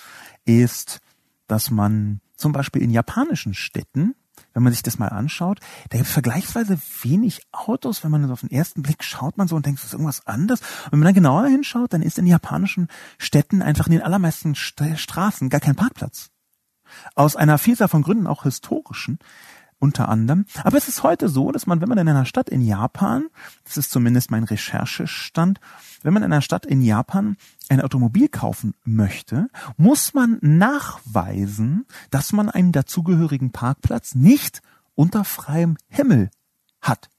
ist, 0.45 1.01
dass 1.47 1.69
man 1.71 2.21
zum 2.35 2.51
Beispiel 2.51 2.81
in 2.81 2.89
japanischen 2.89 3.53
Städten 3.53 4.15
wenn 4.53 4.63
man 4.63 4.73
sich 4.73 4.83
das 4.83 4.99
mal 4.99 5.09
anschaut, 5.09 5.59
da 5.89 5.97
gibt 5.97 6.07
es 6.07 6.13
vergleichsweise 6.13 6.79
wenig 7.01 7.41
Autos. 7.51 8.03
Wenn 8.03 8.11
man 8.11 8.29
auf 8.31 8.41
den 8.41 8.51
ersten 8.51 8.81
Blick 8.81 9.03
schaut 9.03 9.37
man 9.37 9.47
so 9.47 9.55
und 9.55 9.65
denkt, 9.65 9.79
das 9.79 9.87
ist 9.87 9.93
irgendwas 9.93 10.25
anderes. 10.27 10.61
Und 10.61 10.93
wenn 10.93 10.99
man 10.99 11.07
dann 11.07 11.13
genauer 11.13 11.47
hinschaut, 11.47 11.93
dann 11.93 12.01
ist 12.01 12.17
in 12.17 12.25
japanischen 12.25 12.87
Städten 13.17 13.61
einfach 13.61 13.87
in 13.87 13.93
den 13.93 14.01
allermeisten 14.01 14.55
Straßen 14.55 15.49
gar 15.49 15.59
kein 15.59 15.75
Parkplatz. 15.75 16.29
Aus 17.15 17.35
einer 17.35 17.57
Vielzahl 17.57 17.89
von 17.89 18.01
Gründen, 18.01 18.27
auch 18.27 18.43
historischen, 18.43 19.19
unter 19.79 20.09
anderem. 20.09 20.45
Aber 20.63 20.77
es 20.77 20.87
ist 20.87 21.03
heute 21.03 21.29
so, 21.29 21.51
dass 21.51 21.67
man, 21.67 21.81
wenn 21.81 21.89
man 21.89 21.97
in 21.97 22.07
einer 22.07 22.25
Stadt 22.25 22.49
in 22.49 22.61
Japan, 22.61 23.27
das 23.63 23.77
ist 23.77 23.91
zumindest 23.91 24.31
mein 24.31 24.43
Recherchestand, 24.43 25.59
wenn 26.01 26.13
man 26.13 26.23
in 26.23 26.31
einer 26.31 26.41
Stadt 26.41 26.65
in 26.65 26.81
Japan 26.81 27.37
ein 27.69 27.81
Automobil 27.81 28.29
kaufen 28.29 28.73
möchte, 28.83 29.47
muss 29.77 30.13
man 30.13 30.37
nachweisen, 30.41 31.85
dass 32.09 32.31
man 32.31 32.49
einen 32.49 32.71
dazugehörigen 32.71 33.51
Parkplatz 33.51 34.15
nicht 34.15 34.61
unter 34.95 35.23
freiem 35.23 35.77
Himmel 35.87 36.29
hat. 36.81 37.09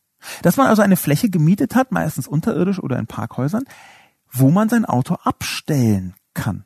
Dass 0.42 0.56
man 0.56 0.66
also 0.66 0.82
eine 0.82 0.96
Fläche 0.96 1.30
gemietet 1.30 1.74
hat, 1.74 1.92
meistens 1.92 2.26
unterirdisch 2.26 2.78
oder 2.80 2.98
in 2.98 3.06
Parkhäusern, 3.06 3.64
wo 4.30 4.50
man 4.50 4.68
sein 4.68 4.84
Auto 4.84 5.14
abstellen 5.14 6.14
kann. 6.34 6.64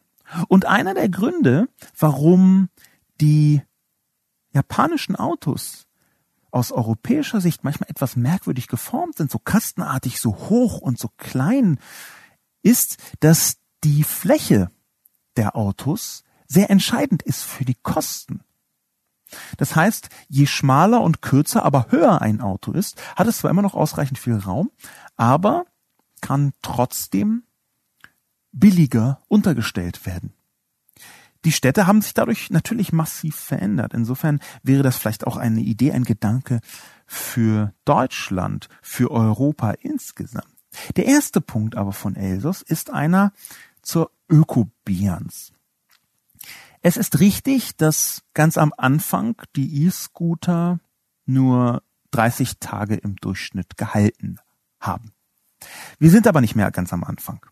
Und 0.49 0.67
einer 0.67 0.95
der 0.95 1.09
Gründe, 1.09 1.69
warum 1.99 2.69
die 3.21 3.63
japanischen 4.53 5.17
Autos 5.17 5.87
aus 6.51 6.73
europäischer 6.73 7.41
Sicht 7.41 7.65
manchmal 7.65 7.89
etwas 7.91 8.17
merkwürdig 8.17 8.67
geformt 8.67 9.17
sind, 9.17 9.31
so 9.31 9.39
kastenartig, 9.39 10.21
so 10.21 10.37
hoch 10.37 10.81
und 10.81 10.99
so 10.99 11.09
klein, 11.17 11.79
ist, 12.63 12.99
dass 13.21 13.59
die 13.85 14.05
Fläche 14.05 14.71
der 15.37 15.57
Autos 15.57 16.25
sehr 16.47 16.71
entscheidend 16.71 17.23
ist 17.23 17.43
für 17.43 17.65
die 17.65 17.77
Kosten. 17.77 18.43
Das 19.57 19.77
heißt, 19.77 20.09
je 20.29 20.47
schmaler 20.47 21.03
und 21.03 21.23
kürzer, 21.23 21.65
aber 21.65 21.87
höher 21.91 22.21
ein 22.21 22.41
Auto 22.41 22.73
ist, 22.73 23.01
hat 23.15 23.29
es 23.29 23.39
zwar 23.39 23.51
immer 23.51 23.63
noch 23.63 23.75
ausreichend 23.75 24.19
viel 24.19 24.37
Raum, 24.37 24.71
aber 25.17 25.67
kann 26.21 26.53
trotzdem 26.63 27.45
billiger 28.53 29.23
untergestellt 29.29 30.05
werden. 30.05 30.33
Die 31.45 31.53
Städte 31.53 31.87
haben 31.87 32.03
sich 32.03 32.15
dadurch 32.15 32.51
natürlich 32.51 32.93
massiv 32.93 33.37
verändert. 33.37 33.95
Insofern 33.95 34.41
wäre 34.63 34.83
das 34.83 34.97
vielleicht 34.97 35.27
auch 35.27 35.37
eine 35.37 35.61
Idee, 35.61 35.93
ein 35.93 36.05
Gedanke 36.05 36.61
für 37.07 37.73
Deutschland, 37.85 38.69
für 38.83 39.11
Europa 39.11 39.73
insgesamt. 39.81 40.47
Der 40.97 41.07
erste 41.07 41.41
Punkt 41.41 41.77
aber 41.77 41.93
von 41.93 42.15
Elsos 42.15 42.63
ist 42.63 42.91
einer 42.91 43.33
zur 43.83 44.11
Ökobilanz. 44.29 45.53
Es 46.83 46.97
ist 46.97 47.21
richtig, 47.21 47.77
dass 47.77 48.23
ganz 48.33 48.57
am 48.57 48.73
Anfang 48.77 49.37
die 49.57 49.85
E-Scooter 49.85 50.81
nur 51.27 51.83
30 52.13 52.59
Tage 52.59 52.97
im 52.97 53.17
Durchschnitt 53.17 53.77
gehalten 53.77 54.39
haben. 54.81 55.13
Wir 55.99 56.11
sind 56.11 56.27
aber 56.27 56.41
nicht 56.41 56.57
mehr 56.57 56.71
ganz 56.71 56.93
am 56.93 57.05
Anfang. 57.05 57.45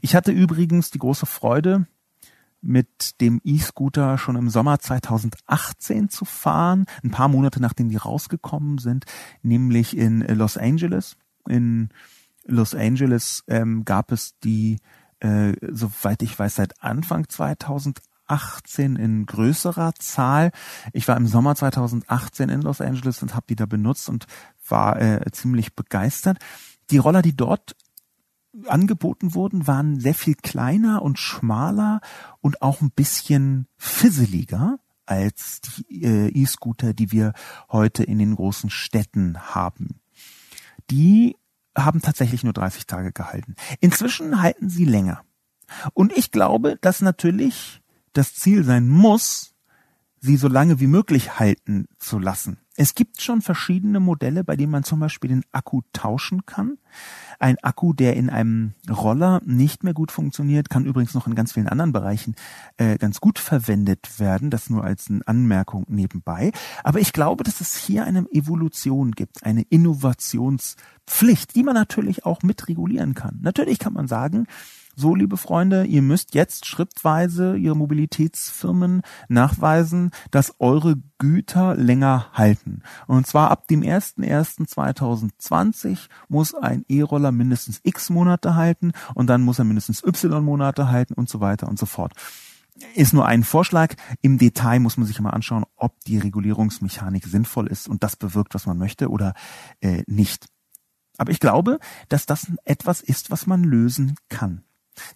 Ich 0.00 0.14
hatte 0.14 0.32
übrigens 0.32 0.90
die 0.90 0.98
große 0.98 1.26
Freude, 1.26 1.86
mit 2.62 3.20
dem 3.20 3.40
E-Scooter 3.44 4.16
schon 4.16 4.36
im 4.36 4.48
Sommer 4.48 4.78
2018 4.78 6.08
zu 6.08 6.24
fahren, 6.24 6.86
ein 7.02 7.10
paar 7.10 7.28
Monate 7.28 7.60
nachdem 7.60 7.88
die 7.88 7.96
rausgekommen 7.96 8.78
sind, 8.78 9.04
nämlich 9.42 9.96
in 9.96 10.20
Los 10.20 10.56
Angeles. 10.56 11.16
In 11.48 11.90
Los 12.44 12.74
Angeles 12.74 13.44
ähm, 13.48 13.84
gab 13.84 14.12
es 14.12 14.38
die, 14.40 14.78
äh, 15.20 15.54
soweit 15.72 16.22
ich 16.22 16.38
weiß, 16.38 16.54
seit 16.54 16.82
Anfang 16.82 17.28
2018 17.28 18.96
in 18.96 19.26
größerer 19.26 19.94
Zahl. 19.98 20.52
Ich 20.92 21.08
war 21.08 21.16
im 21.16 21.26
Sommer 21.26 21.56
2018 21.56 22.48
in 22.48 22.62
Los 22.62 22.80
Angeles 22.80 23.22
und 23.22 23.34
habe 23.34 23.46
die 23.48 23.56
da 23.56 23.66
benutzt 23.66 24.08
und 24.08 24.26
war 24.68 25.00
äh, 25.00 25.20
ziemlich 25.32 25.74
begeistert. 25.74 26.38
Die 26.90 26.98
Roller, 26.98 27.22
die 27.22 27.36
dort 27.36 27.74
angeboten 28.66 29.34
wurden, 29.34 29.66
waren 29.66 29.98
sehr 30.00 30.14
viel 30.14 30.34
kleiner 30.34 31.02
und 31.02 31.18
schmaler 31.18 32.00
und 32.40 32.62
auch 32.62 32.80
ein 32.80 32.90
bisschen 32.90 33.66
fisseliger 33.76 34.78
als 35.06 35.60
die 35.60 36.04
äh, 36.04 36.28
E-Scooter, 36.28 36.94
die 36.94 37.12
wir 37.12 37.32
heute 37.70 38.04
in 38.04 38.18
den 38.18 38.36
großen 38.36 38.70
Städten 38.70 39.38
haben. 39.54 40.00
Die 40.90 41.36
haben 41.76 42.02
tatsächlich 42.02 42.44
nur 42.44 42.52
30 42.52 42.86
Tage 42.86 43.12
gehalten. 43.12 43.54
Inzwischen 43.80 44.42
halten 44.42 44.68
sie 44.68 44.84
länger. 44.84 45.22
Und 45.94 46.12
ich 46.12 46.30
glaube, 46.30 46.76
dass 46.80 47.00
natürlich 47.00 47.80
das 48.12 48.34
Ziel 48.34 48.62
sein 48.64 48.88
muss, 48.88 49.54
sie 50.20 50.36
so 50.36 50.48
lange 50.48 50.80
wie 50.80 50.86
möglich 50.86 51.38
halten 51.38 51.88
zu 51.98 52.18
lassen. 52.18 52.58
Es 52.74 52.94
gibt 52.94 53.20
schon 53.20 53.42
verschiedene 53.42 54.00
Modelle, 54.00 54.44
bei 54.44 54.56
denen 54.56 54.72
man 54.72 54.82
zum 54.82 54.98
Beispiel 54.98 55.28
den 55.28 55.44
Akku 55.52 55.82
tauschen 55.92 56.46
kann. 56.46 56.78
Ein 57.38 57.58
Akku, 57.62 57.92
der 57.92 58.16
in 58.16 58.30
einem 58.30 58.72
Roller 58.88 59.42
nicht 59.44 59.84
mehr 59.84 59.92
gut 59.92 60.10
funktioniert, 60.10 60.70
kann 60.70 60.86
übrigens 60.86 61.12
noch 61.12 61.26
in 61.26 61.34
ganz 61.34 61.52
vielen 61.52 61.68
anderen 61.68 61.92
Bereichen 61.92 62.34
äh, 62.78 62.96
ganz 62.96 63.20
gut 63.20 63.38
verwendet 63.38 64.18
werden. 64.18 64.48
Das 64.48 64.70
nur 64.70 64.84
als 64.84 65.10
eine 65.10 65.26
Anmerkung 65.26 65.84
nebenbei. 65.88 66.52
Aber 66.82 66.98
ich 66.98 67.12
glaube, 67.12 67.44
dass 67.44 67.60
es 67.60 67.76
hier 67.76 68.04
eine 68.04 68.26
Evolution 68.32 69.12
gibt, 69.12 69.44
eine 69.44 69.62
Innovationspflicht, 69.62 71.54
die 71.54 71.64
man 71.64 71.74
natürlich 71.74 72.24
auch 72.24 72.42
mitregulieren 72.42 73.14
kann. 73.14 73.38
Natürlich 73.42 73.78
kann 73.80 73.92
man 73.92 74.08
sagen, 74.08 74.46
so, 74.94 75.14
liebe 75.14 75.38
Freunde, 75.38 75.84
ihr 75.84 76.02
müsst 76.02 76.34
jetzt 76.34 76.66
schrittweise 76.66 77.56
Ihre 77.56 77.74
Mobilitätsfirmen 77.74 79.00
nachweisen, 79.28 80.10
dass 80.30 80.54
eure 80.58 80.96
Güter 81.18 81.74
länger 81.76 82.26
halten. 82.34 82.82
Und 83.06 83.26
zwar 83.26 83.50
ab 83.50 83.68
dem 83.68 83.80
01.01.2020 83.80 86.10
muss 86.28 86.54
ein 86.54 86.84
E-Roller 86.88 87.32
mindestens 87.32 87.80
x 87.82 88.10
Monate 88.10 88.54
halten 88.54 88.92
und 89.14 89.28
dann 89.28 89.40
muss 89.40 89.58
er 89.58 89.64
mindestens 89.64 90.04
y 90.04 90.44
Monate 90.44 90.90
halten 90.90 91.14
und 91.14 91.30
so 91.30 91.40
weiter 91.40 91.68
und 91.68 91.78
so 91.78 91.86
fort. 91.86 92.12
Ist 92.94 93.14
nur 93.14 93.24
ein 93.26 93.44
Vorschlag. 93.44 93.94
Im 94.20 94.36
Detail 94.36 94.80
muss 94.80 94.98
man 94.98 95.06
sich 95.06 95.18
immer 95.18 95.32
anschauen, 95.32 95.64
ob 95.76 96.00
die 96.00 96.18
Regulierungsmechanik 96.18 97.24
sinnvoll 97.24 97.68
ist 97.68 97.88
und 97.88 98.02
das 98.02 98.16
bewirkt, 98.16 98.52
was 98.54 98.66
man 98.66 98.76
möchte 98.76 99.08
oder 99.08 99.32
äh, 99.80 100.02
nicht. 100.06 100.48
Aber 101.16 101.32
ich 101.32 101.40
glaube, 101.40 101.78
dass 102.08 102.26
das 102.26 102.52
etwas 102.64 103.00
ist, 103.00 103.30
was 103.30 103.46
man 103.46 103.64
lösen 103.64 104.16
kann. 104.28 104.64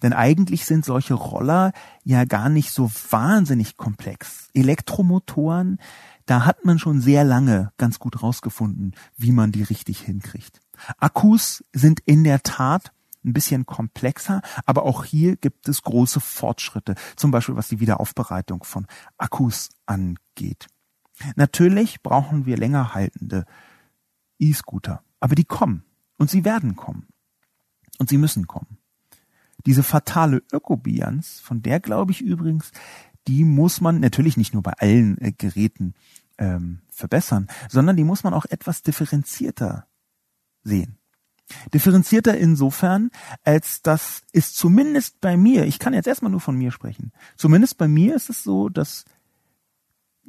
Denn 0.01 0.13
eigentlich 0.13 0.65
sind 0.65 0.85
solche 0.85 1.13
Roller 1.13 1.71
ja 2.03 2.25
gar 2.25 2.49
nicht 2.49 2.71
so 2.71 2.91
wahnsinnig 3.11 3.77
komplex. 3.77 4.49
Elektromotoren, 4.53 5.79
da 6.25 6.45
hat 6.45 6.65
man 6.65 6.79
schon 6.79 6.99
sehr 7.01 7.23
lange 7.23 7.71
ganz 7.77 7.99
gut 7.99 8.21
rausgefunden, 8.21 8.95
wie 9.15 9.31
man 9.31 9.51
die 9.51 9.63
richtig 9.63 10.01
hinkriegt. 10.01 10.59
Akkus 10.97 11.63
sind 11.73 12.01
in 12.05 12.23
der 12.23 12.43
Tat 12.43 12.91
ein 13.23 13.33
bisschen 13.33 13.65
komplexer, 13.65 14.41
aber 14.65 14.83
auch 14.83 15.03
hier 15.03 15.35
gibt 15.35 15.67
es 15.67 15.83
große 15.83 16.19
Fortschritte, 16.19 16.95
zum 17.15 17.31
Beispiel 17.31 17.55
was 17.55 17.67
die 17.67 17.79
Wiederaufbereitung 17.79 18.63
von 18.63 18.87
Akkus 19.17 19.69
angeht. 19.85 20.67
Natürlich 21.35 22.01
brauchen 22.03 22.45
wir 22.45 22.57
länger 22.57 22.93
haltende 22.93 23.45
E-Scooter, 24.39 25.03
aber 25.19 25.35
die 25.35 25.45
kommen. 25.45 25.83
Und 26.17 26.29
sie 26.29 26.45
werden 26.45 26.75
kommen. 26.75 27.07
Und 27.99 28.09
sie 28.09 28.17
müssen 28.17 28.47
kommen. 28.47 28.76
Diese 29.67 29.83
fatale 29.83 30.41
Ökobilanz, 30.51 31.41
von 31.41 31.61
der 31.61 31.81
glaube 31.81 32.13
ich 32.13 32.21
übrigens, 32.21 32.71
die 33.27 33.43
muss 33.43 33.81
man 33.81 33.99
natürlich 33.99 34.37
nicht 34.37 34.53
nur 34.53 34.63
bei 34.63 34.71
allen 34.71 35.19
äh, 35.19 35.33
Geräten 35.33 35.93
ähm, 36.37 36.79
verbessern, 36.89 37.47
sondern 37.69 37.97
die 37.97 38.05
muss 38.05 38.23
man 38.23 38.33
auch 38.33 38.45
etwas 38.45 38.81
differenzierter 38.81 39.85
sehen. 40.63 40.97
Differenzierter 41.73 42.37
insofern, 42.37 43.09
als 43.43 43.81
das 43.81 44.21
ist 44.31 44.55
zumindest 44.55 45.19
bei 45.19 45.35
mir, 45.35 45.65
ich 45.65 45.79
kann 45.79 45.93
jetzt 45.93 46.07
erstmal 46.07 46.31
nur 46.31 46.39
von 46.39 46.57
mir 46.57 46.71
sprechen, 46.71 47.11
zumindest 47.35 47.77
bei 47.77 47.89
mir 47.89 48.15
ist 48.15 48.29
es 48.29 48.43
so, 48.43 48.69
dass 48.69 49.03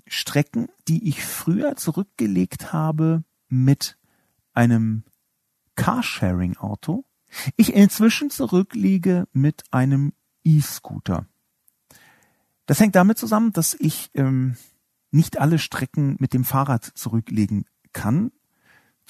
Strecken, 0.09 0.69
die 0.89 1.09
ich 1.09 1.25
früher 1.25 1.77
zurückgelegt 1.77 2.73
habe 2.73 3.23
mit 3.49 3.99
einem 4.53 5.05
Carsharing-Auto, 5.77 7.05
ich 7.57 7.75
inzwischen 7.75 8.31
zurücklege 8.31 9.27
mit 9.33 9.65
einem 9.71 10.13
E-Scooter. 10.45 11.27
Das 12.67 12.81
hängt 12.81 12.97
damit 12.97 13.19
zusammen, 13.19 13.53
dass 13.53 13.75
ich 13.75 14.11
ähm, 14.15 14.57
nicht 15.11 15.41
alle 15.41 15.59
Strecken 15.59 16.17
mit 16.19 16.35
dem 16.35 16.45
Fahrrad 16.45 16.85
zurücklegen 16.85 17.65
kann. 17.93 18.31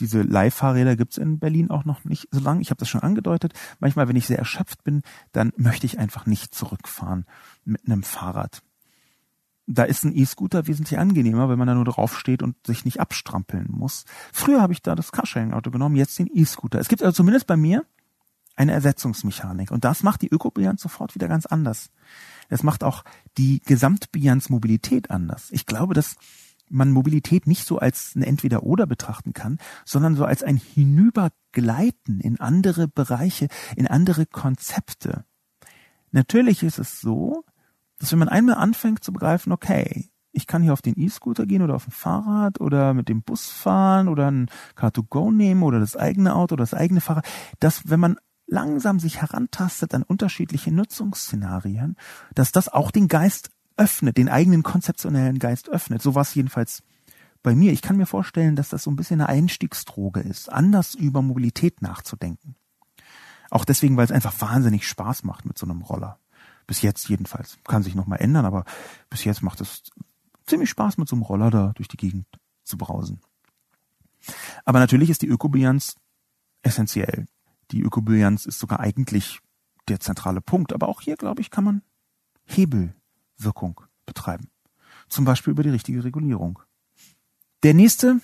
Diese 0.00 0.22
Leihfahrräder 0.22 0.94
gibt's 0.94 1.16
in 1.18 1.40
Berlin 1.40 1.70
auch 1.70 1.84
noch 1.84 2.04
nicht 2.04 2.28
so 2.30 2.40
lange. 2.40 2.60
Ich 2.60 2.70
habe 2.70 2.78
das 2.78 2.88
schon 2.88 3.02
angedeutet. 3.02 3.52
Manchmal, 3.80 4.06
wenn 4.08 4.14
ich 4.14 4.28
sehr 4.28 4.38
erschöpft 4.38 4.84
bin, 4.84 5.02
dann 5.32 5.52
möchte 5.56 5.86
ich 5.86 5.98
einfach 5.98 6.26
nicht 6.26 6.54
zurückfahren 6.54 7.26
mit 7.64 7.84
einem 7.86 8.04
Fahrrad. 8.04 8.62
Da 9.66 9.82
ist 9.82 10.04
ein 10.04 10.16
E-Scooter 10.16 10.66
wesentlich 10.66 10.98
angenehmer, 10.98 11.48
wenn 11.48 11.58
man 11.58 11.68
da 11.68 11.74
nur 11.74 11.84
draufsteht 11.84 12.42
und 12.42 12.54
sich 12.64 12.84
nicht 12.84 13.00
abstrampeln 13.00 13.66
muss. 13.70 14.04
Früher 14.32 14.62
habe 14.62 14.72
ich 14.72 14.82
da 14.82 14.94
das 14.94 15.12
Carsharing-Auto 15.12 15.70
genommen, 15.70 15.96
jetzt 15.96 16.18
den 16.18 16.30
E-Scooter. 16.32 16.78
Es 16.78 16.88
gibt 16.88 17.02
also 17.02 17.16
zumindest 17.16 17.46
bei 17.46 17.56
mir 17.56 17.84
eine 18.58 18.72
Ersetzungsmechanik. 18.72 19.70
Und 19.70 19.84
das 19.84 20.02
macht 20.02 20.22
die 20.22 20.28
Ökobilanz 20.28 20.82
sofort 20.82 21.14
wieder 21.14 21.28
ganz 21.28 21.46
anders. 21.46 21.90
Das 22.48 22.62
macht 22.62 22.82
auch 22.82 23.04
die 23.36 23.60
Gesamtbilanz-Mobilität 23.60 25.10
anders. 25.10 25.48
Ich 25.52 25.66
glaube, 25.66 25.94
dass 25.94 26.16
man 26.68 26.90
Mobilität 26.90 27.46
nicht 27.46 27.64
so 27.64 27.78
als 27.78 28.14
ein 28.14 28.22
Entweder-Oder 28.22 28.86
betrachten 28.86 29.32
kann, 29.32 29.58
sondern 29.84 30.16
so 30.16 30.24
als 30.24 30.42
ein 30.42 30.56
Hinübergleiten 30.56 32.20
in 32.20 32.40
andere 32.40 32.88
Bereiche, 32.88 33.48
in 33.76 33.86
andere 33.86 34.26
Konzepte. 34.26 35.24
Natürlich 36.10 36.62
ist 36.62 36.78
es 36.78 37.00
so, 37.00 37.44
dass 37.98 38.12
wenn 38.12 38.18
man 38.18 38.28
einmal 38.28 38.56
anfängt 38.56 39.04
zu 39.04 39.12
begreifen, 39.12 39.52
okay, 39.52 40.10
ich 40.32 40.46
kann 40.46 40.62
hier 40.62 40.72
auf 40.72 40.82
den 40.82 40.98
E-Scooter 40.98 41.46
gehen 41.46 41.62
oder 41.62 41.74
auf 41.74 41.84
dem 41.84 41.92
Fahrrad 41.92 42.60
oder 42.60 42.92
mit 42.92 43.08
dem 43.08 43.22
Bus 43.22 43.48
fahren 43.48 44.08
oder 44.08 44.30
ein 44.30 44.50
Car2Go 44.76 45.32
nehmen 45.32 45.62
oder 45.62 45.80
das 45.80 45.96
eigene 45.96 46.34
Auto 46.34 46.54
oder 46.54 46.62
das 46.62 46.74
eigene 46.74 47.00
Fahrrad, 47.00 47.26
dass 47.60 47.88
wenn 47.88 48.00
man 48.00 48.16
langsam 48.48 48.98
sich 48.98 49.20
herantastet 49.20 49.94
an 49.94 50.02
unterschiedliche 50.02 50.72
Nutzungsszenarien, 50.72 51.96
dass 52.34 52.50
das 52.50 52.68
auch 52.68 52.90
den 52.90 53.06
Geist 53.08 53.50
öffnet, 53.76 54.16
den 54.16 54.28
eigenen 54.28 54.62
konzeptionellen 54.62 55.38
Geist 55.38 55.68
öffnet. 55.68 56.02
So 56.02 56.14
war 56.14 56.26
jedenfalls 56.32 56.82
bei 57.42 57.54
mir. 57.54 57.72
Ich 57.72 57.82
kann 57.82 57.96
mir 57.96 58.06
vorstellen, 58.06 58.56
dass 58.56 58.70
das 58.70 58.82
so 58.82 58.90
ein 58.90 58.96
bisschen 58.96 59.20
eine 59.20 59.28
Einstiegsdroge 59.28 60.20
ist, 60.20 60.50
anders 60.50 60.94
über 60.94 61.22
Mobilität 61.22 61.82
nachzudenken. 61.82 62.56
Auch 63.50 63.64
deswegen, 63.64 63.96
weil 63.96 64.04
es 64.04 64.12
einfach 64.12 64.40
wahnsinnig 64.40 64.86
Spaß 64.86 65.24
macht 65.24 65.44
mit 65.44 65.56
so 65.56 65.66
einem 65.66 65.82
Roller. 65.82 66.18
Bis 66.66 66.82
jetzt 66.82 67.08
jedenfalls. 67.08 67.56
Kann 67.64 67.82
sich 67.82 67.94
noch 67.94 68.06
mal 68.06 68.16
ändern, 68.16 68.44
aber 68.44 68.64
bis 69.08 69.24
jetzt 69.24 69.42
macht 69.42 69.60
es 69.60 69.84
ziemlich 70.46 70.68
Spaß 70.68 70.98
mit 70.98 71.08
so 71.08 71.16
einem 71.16 71.22
Roller 71.22 71.50
da 71.50 71.72
durch 71.76 71.88
die 71.88 71.96
Gegend 71.96 72.26
zu 72.64 72.76
brausen. 72.76 73.20
Aber 74.64 74.78
natürlich 74.78 75.08
ist 75.08 75.22
die 75.22 75.28
Ökobilanz 75.28 75.96
essentiell. 76.62 77.26
Die 77.70 77.82
Ökobilanz 77.82 78.46
ist 78.46 78.58
sogar 78.58 78.80
eigentlich 78.80 79.40
der 79.88 80.00
zentrale 80.00 80.40
Punkt. 80.40 80.72
Aber 80.72 80.88
auch 80.88 81.00
hier, 81.00 81.16
glaube 81.16 81.40
ich, 81.40 81.50
kann 81.50 81.64
man 81.64 81.82
Hebelwirkung 82.44 83.80
betreiben. 84.06 84.50
Zum 85.08 85.24
Beispiel 85.24 85.52
über 85.52 85.62
die 85.62 85.70
richtige 85.70 86.04
Regulierung. 86.04 86.60
Der 87.62 87.74
nächste 87.74 88.20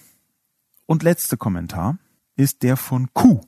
und 0.86 1.02
letzte 1.02 1.36
Kommentar 1.36 1.98
ist 2.36 2.62
der 2.62 2.76
von 2.76 3.12
Q. 3.12 3.40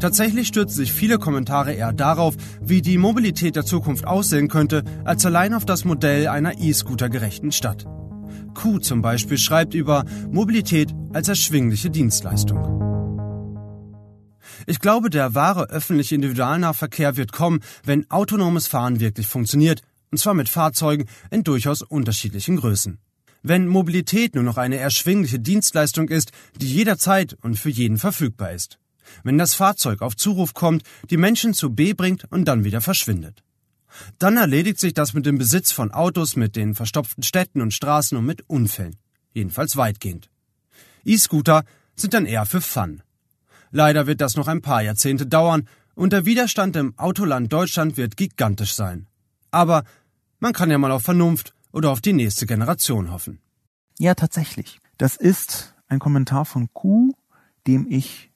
Tatsächlich 0.00 0.48
stürzen 0.48 0.76
sich 0.78 0.92
viele 0.92 1.18
Kommentare 1.18 1.74
eher 1.74 1.92
darauf, 1.92 2.34
wie 2.60 2.82
die 2.82 2.98
Mobilität 2.98 3.54
der 3.54 3.64
Zukunft 3.64 4.04
aussehen 4.04 4.48
könnte, 4.48 4.82
als 5.04 5.24
allein 5.24 5.54
auf 5.54 5.64
das 5.64 5.84
Modell 5.84 6.26
einer 6.26 6.58
E-Scooter 6.58 7.08
gerechten 7.08 7.52
Stadt. 7.52 7.86
Q 8.54 8.78
zum 8.78 9.02
Beispiel 9.02 9.38
schreibt 9.38 9.74
über 9.74 10.04
Mobilität 10.30 10.94
als 11.12 11.28
erschwingliche 11.28 11.90
Dienstleistung. 11.90 12.82
Ich 14.66 14.78
glaube, 14.78 15.10
der 15.10 15.34
wahre 15.34 15.70
öffentliche 15.70 16.14
Individualnahverkehr 16.14 17.16
wird 17.16 17.32
kommen, 17.32 17.60
wenn 17.84 18.10
autonomes 18.10 18.66
Fahren 18.66 19.00
wirklich 19.00 19.26
funktioniert, 19.26 19.82
und 20.10 20.18
zwar 20.18 20.34
mit 20.34 20.48
Fahrzeugen 20.48 21.06
in 21.30 21.42
durchaus 21.42 21.82
unterschiedlichen 21.82 22.56
Größen. 22.56 22.98
Wenn 23.42 23.66
Mobilität 23.66 24.34
nur 24.34 24.44
noch 24.44 24.56
eine 24.56 24.76
erschwingliche 24.76 25.40
Dienstleistung 25.40 26.08
ist, 26.08 26.30
die 26.60 26.72
jederzeit 26.72 27.36
und 27.42 27.58
für 27.58 27.70
jeden 27.70 27.98
verfügbar 27.98 28.52
ist. 28.52 28.78
Wenn 29.24 29.36
das 29.36 29.54
Fahrzeug 29.54 30.00
auf 30.00 30.16
Zuruf 30.16 30.54
kommt, 30.54 30.84
die 31.10 31.16
Menschen 31.16 31.54
zu 31.54 31.70
B 31.70 31.92
bringt 31.92 32.24
und 32.30 32.46
dann 32.46 32.64
wieder 32.64 32.80
verschwindet. 32.80 33.42
Dann 34.18 34.36
erledigt 34.36 34.80
sich 34.80 34.94
das 34.94 35.12
mit 35.12 35.26
dem 35.26 35.38
Besitz 35.38 35.72
von 35.72 35.92
Autos, 35.92 36.36
mit 36.36 36.56
den 36.56 36.74
verstopften 36.74 37.22
Städten 37.22 37.60
und 37.60 37.74
Straßen 37.74 38.16
und 38.16 38.24
mit 38.24 38.48
Unfällen. 38.48 38.96
Jedenfalls 39.32 39.76
weitgehend. 39.76 40.30
E-Scooter 41.04 41.64
sind 41.96 42.14
dann 42.14 42.26
eher 42.26 42.46
für 42.46 42.60
Fun. 42.60 43.02
Leider 43.70 44.06
wird 44.06 44.20
das 44.20 44.36
noch 44.36 44.48
ein 44.48 44.62
paar 44.62 44.82
Jahrzehnte 44.82 45.26
dauern 45.26 45.68
und 45.94 46.12
der 46.12 46.26
Widerstand 46.26 46.76
im 46.76 46.98
Autoland 46.98 47.52
Deutschland 47.52 47.96
wird 47.96 48.16
gigantisch 48.16 48.74
sein. 48.74 49.06
Aber 49.50 49.84
man 50.38 50.52
kann 50.52 50.70
ja 50.70 50.78
mal 50.78 50.90
auf 50.90 51.02
Vernunft 51.02 51.54
oder 51.72 51.90
auf 51.90 52.00
die 52.00 52.12
nächste 52.12 52.46
Generation 52.46 53.10
hoffen. 53.10 53.40
Ja, 53.98 54.14
tatsächlich. 54.14 54.78
Das 54.98 55.16
ist 55.16 55.74
ein 55.88 55.98
Kommentar 55.98 56.44
von 56.44 56.72
Q, 56.72 57.12
dem 57.66 57.86
ich 57.88 58.30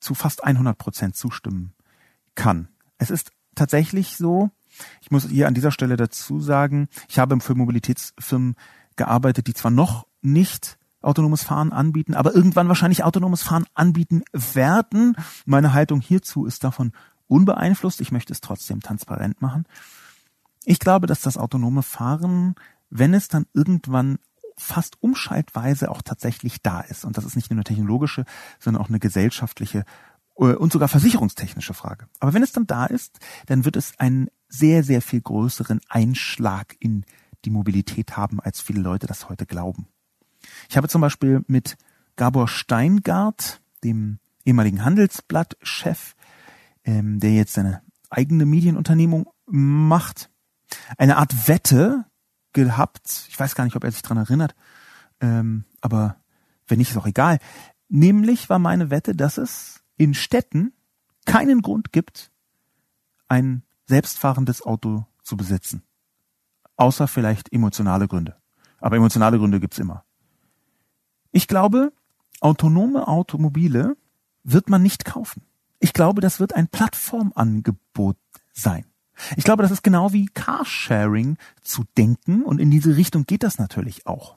zu 0.00 0.14
fast 0.14 0.44
100 0.44 0.76
Prozent 0.76 1.16
zustimmen 1.16 1.74
kann. 2.34 2.68
Es 2.98 3.10
ist 3.10 3.32
tatsächlich 3.56 4.16
so, 4.16 4.50
ich 5.00 5.10
muss 5.10 5.28
hier 5.28 5.48
an 5.48 5.54
dieser 5.54 5.72
Stelle 5.72 5.96
dazu 5.96 6.40
sagen, 6.40 6.88
ich 7.08 7.18
habe 7.18 7.40
für 7.40 7.54
Mobilitätsfirmen 7.54 8.54
gearbeitet, 8.96 9.46
die 9.46 9.54
zwar 9.54 9.70
noch 9.70 10.06
nicht 10.22 10.78
autonomes 11.00 11.42
Fahren 11.42 11.72
anbieten, 11.72 12.14
aber 12.14 12.34
irgendwann 12.34 12.68
wahrscheinlich 12.68 13.04
autonomes 13.04 13.42
Fahren 13.42 13.66
anbieten 13.74 14.22
werden. 14.32 15.16
Meine 15.44 15.72
Haltung 15.72 16.00
hierzu 16.00 16.46
ist 16.46 16.64
davon 16.64 16.92
unbeeinflusst. 17.28 18.00
Ich 18.00 18.12
möchte 18.12 18.32
es 18.32 18.40
trotzdem 18.40 18.80
transparent 18.80 19.40
machen. 19.40 19.64
Ich 20.64 20.78
glaube, 20.78 21.06
dass 21.06 21.20
das 21.20 21.36
autonome 21.36 21.82
Fahren, 21.82 22.56
wenn 22.90 23.14
es 23.14 23.28
dann 23.28 23.46
irgendwann 23.52 24.18
fast 24.56 25.00
umschaltweise 25.02 25.90
auch 25.90 26.02
tatsächlich 26.02 26.62
da 26.62 26.80
ist, 26.80 27.04
und 27.04 27.16
das 27.16 27.24
ist 27.24 27.36
nicht 27.36 27.50
nur 27.50 27.56
eine 27.56 27.64
technologische, 27.64 28.24
sondern 28.58 28.82
auch 28.82 28.88
eine 28.88 28.98
gesellschaftliche 28.98 29.84
und 30.36 30.72
sogar 30.72 30.88
versicherungstechnische 30.88 31.74
Frage. 31.74 32.08
Aber 32.20 32.34
wenn 32.34 32.42
es 32.42 32.52
dann 32.52 32.66
da 32.66 32.86
ist, 32.86 33.18
dann 33.46 33.64
wird 33.64 33.76
es 33.76 33.98
einen 33.98 34.28
sehr, 34.48 34.84
sehr 34.84 35.02
viel 35.02 35.20
größeren 35.20 35.80
Einschlag 35.88 36.76
in 36.78 37.04
die 37.44 37.50
Mobilität 37.50 38.16
haben, 38.16 38.40
als 38.40 38.60
viele 38.60 38.80
Leute 38.80 39.06
das 39.06 39.28
heute 39.28 39.46
glauben. 39.46 39.88
Ich 40.68 40.76
habe 40.76 40.88
zum 40.88 41.00
Beispiel 41.00 41.42
mit 41.46 41.76
Gabor 42.16 42.48
Steingart, 42.48 43.60
dem 43.82 44.18
ehemaligen 44.44 44.84
Handelsblatt-Chef, 44.84 46.14
ähm, 46.84 47.18
der 47.18 47.32
jetzt 47.32 47.54
seine 47.54 47.82
eigene 48.10 48.46
Medienunternehmung 48.46 49.28
macht, 49.46 50.30
eine 50.98 51.16
Art 51.16 51.48
Wette 51.48 52.04
gehabt. 52.52 53.26
Ich 53.28 53.38
weiß 53.38 53.54
gar 53.54 53.64
nicht, 53.64 53.76
ob 53.76 53.84
er 53.84 53.90
sich 53.90 54.02
dran 54.02 54.18
erinnert, 54.18 54.54
ähm, 55.20 55.64
aber 55.80 56.16
wenn 56.68 56.78
nicht, 56.78 56.90
ist 56.90 56.96
auch 56.96 57.06
egal. 57.06 57.38
Nämlich 57.88 58.48
war 58.48 58.58
meine 58.58 58.90
Wette, 58.90 59.14
dass 59.14 59.38
es 59.38 59.82
in 59.96 60.14
Städten 60.14 60.72
keinen 61.24 61.62
Grund 61.62 61.92
gibt, 61.92 62.30
ein 63.28 63.62
selbstfahrendes 63.86 64.62
Auto 64.62 65.06
zu 65.22 65.36
besitzen. 65.36 65.82
Außer 66.76 67.08
vielleicht 67.08 67.52
emotionale 67.52 68.08
Gründe. 68.08 68.36
Aber 68.80 68.96
emotionale 68.96 69.38
Gründe 69.38 69.60
gibt's 69.60 69.78
immer. 69.78 70.04
Ich 71.32 71.48
glaube, 71.48 71.92
autonome 72.40 73.08
Automobile 73.08 73.96
wird 74.44 74.68
man 74.68 74.82
nicht 74.82 75.04
kaufen. 75.04 75.42
Ich 75.80 75.92
glaube, 75.92 76.20
das 76.20 76.40
wird 76.40 76.54
ein 76.54 76.68
Plattformangebot 76.68 78.16
sein. 78.52 78.84
Ich 79.36 79.44
glaube, 79.44 79.62
das 79.62 79.72
ist 79.72 79.82
genau 79.82 80.12
wie 80.12 80.26
Carsharing 80.26 81.38
zu 81.62 81.84
denken 81.96 82.42
und 82.42 82.60
in 82.60 82.70
diese 82.70 82.96
Richtung 82.96 83.24
geht 83.24 83.42
das 83.42 83.58
natürlich 83.58 84.06
auch. 84.06 84.36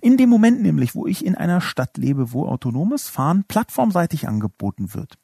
In 0.00 0.16
dem 0.16 0.28
Moment 0.28 0.62
nämlich, 0.62 0.94
wo 0.94 1.06
ich 1.06 1.24
in 1.24 1.34
einer 1.34 1.60
Stadt 1.60 1.96
lebe, 1.96 2.32
wo 2.32 2.46
autonomes 2.46 3.08
Fahren 3.08 3.44
plattformseitig 3.44 4.28
angeboten 4.28 4.94
wird. 4.94 5.18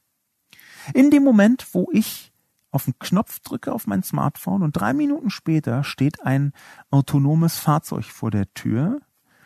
In 0.95 1.11
dem 1.11 1.23
Moment, 1.23 1.67
wo 1.73 1.89
ich 1.93 2.33
auf 2.71 2.85
den 2.85 2.99
Knopf 2.99 3.41
drücke 3.41 3.73
auf 3.73 3.87
mein 3.87 4.03
Smartphone 4.03 4.63
und 4.63 4.73
drei 4.73 4.93
Minuten 4.93 5.31
später 5.31 5.85
steht 5.85 6.23
ein 6.23 6.53
autonomes 6.91 7.59
Fahrzeug 7.59 8.05
vor 8.05 8.31
der 8.31 8.53
Tür 8.55 9.01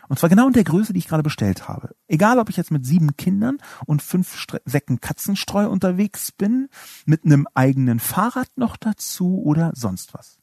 Und 0.09 0.19
zwar 0.19 0.29
genau 0.29 0.47
in 0.47 0.53
der 0.53 0.65
Größe, 0.65 0.93
die 0.93 0.99
ich 0.99 1.09
gerade 1.09 1.23
bestellt 1.23 1.67
habe. 1.69 1.95
Egal, 2.07 2.39
ob 2.39 2.51
ich 2.51 2.57
jetzt 2.57 2.71
mit 2.71 2.85
sieben 2.85 3.17
Kindern 3.17 3.59
und 3.87 4.03
fünf 4.03 4.37
Stre 4.37 4.61
Säcken 4.65 5.01
Katzenstreu 5.01 5.69
unterwegs 5.69 6.33
bin, 6.33 6.69
mit 7.07 7.25
einem 7.25 7.49
eigenen 7.55 8.01
Fahrrad 8.01 8.49
noch 8.57 8.77
dazu 8.77 9.43
oder 9.43 9.73
sonst 9.75 10.15
was. 10.15 10.39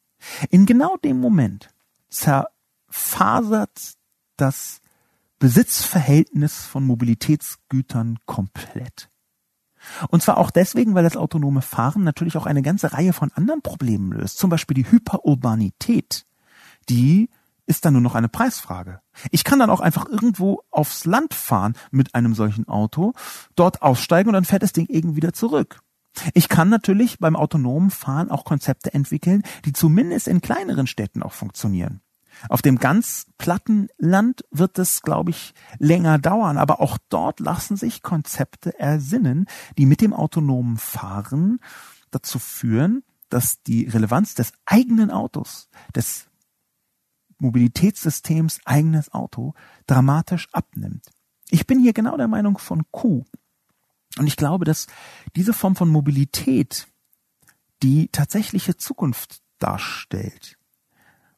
In 0.49 0.65
genau 0.65 0.97
dem 0.97 1.19
Moment 1.19 1.69
zerfasert 2.09 3.93
das 4.41 4.81
Besitzverhältnis 5.39 6.65
von 6.65 6.85
Mobilitätsgütern 6.85 8.19
komplett. 8.25 9.09
Und 10.09 10.21
zwar 10.21 10.37
auch 10.37 10.51
deswegen, 10.51 10.93
weil 10.93 11.03
das 11.03 11.17
autonome 11.17 11.61
Fahren 11.61 12.03
natürlich 12.03 12.37
auch 12.37 12.45
eine 12.45 12.61
ganze 12.61 12.93
Reihe 12.93 13.13
von 13.13 13.31
anderen 13.31 13.61
Problemen 13.61 14.11
löst. 14.11 14.37
Zum 14.37 14.49
Beispiel 14.49 14.75
die 14.75 14.91
Hyperurbanität. 14.91 16.25
Die 16.89 17.29
ist 17.65 17.85
dann 17.85 17.93
nur 17.93 18.01
noch 18.01 18.15
eine 18.15 18.29
Preisfrage. 18.29 19.01
Ich 19.31 19.43
kann 19.43 19.59
dann 19.59 19.69
auch 19.69 19.79
einfach 19.79 20.07
irgendwo 20.07 20.61
aufs 20.71 21.05
Land 21.05 21.33
fahren 21.33 21.73
mit 21.89 22.13
einem 22.15 22.35
solchen 22.35 22.67
Auto, 22.67 23.13
dort 23.55 23.81
aussteigen 23.81 24.29
und 24.29 24.33
dann 24.33 24.45
fährt 24.45 24.63
das 24.63 24.73
Ding 24.73 24.87
irgendwie 24.89 25.17
wieder 25.17 25.33
zurück. 25.33 25.81
Ich 26.33 26.49
kann 26.49 26.69
natürlich 26.69 27.19
beim 27.19 27.35
autonomen 27.35 27.89
Fahren 27.89 28.29
auch 28.29 28.43
Konzepte 28.43 28.93
entwickeln, 28.93 29.43
die 29.65 29.73
zumindest 29.73 30.27
in 30.27 30.41
kleineren 30.41 30.85
Städten 30.85 31.23
auch 31.23 31.33
funktionieren. 31.33 32.01
Auf 32.49 32.61
dem 32.61 32.77
ganz 32.77 33.27
platten 33.37 33.87
Land 33.97 34.43
wird 34.51 34.79
es, 34.79 35.01
glaube 35.01 35.31
ich, 35.31 35.53
länger 35.77 36.19
dauern, 36.19 36.57
aber 36.57 36.79
auch 36.79 36.97
dort 37.09 37.39
lassen 37.39 37.77
sich 37.77 38.01
Konzepte 38.01 38.77
ersinnen, 38.79 39.45
die 39.77 39.85
mit 39.85 40.01
dem 40.01 40.13
autonomen 40.13 40.77
Fahren 40.77 41.59
dazu 42.11 42.39
führen, 42.39 43.03
dass 43.29 43.63
die 43.63 43.85
Relevanz 43.85 44.35
des 44.35 44.53
eigenen 44.65 45.11
Autos, 45.11 45.69
des 45.95 46.27
Mobilitätssystems 47.37 48.59
eigenes 48.65 49.13
Auto 49.13 49.53
dramatisch 49.87 50.47
abnimmt. 50.51 51.09
Ich 51.49 51.65
bin 51.65 51.79
hier 51.79 51.93
genau 51.93 52.17
der 52.17 52.27
Meinung 52.27 52.57
von 52.57 52.83
Q. 52.91 53.23
Und 54.17 54.27
ich 54.27 54.35
glaube, 54.35 54.65
dass 54.65 54.87
diese 55.35 55.53
Form 55.53 55.75
von 55.75 55.89
Mobilität 55.89 56.87
die 57.81 58.09
tatsächliche 58.09 58.77
Zukunft 58.77 59.41
darstellt. 59.57 60.57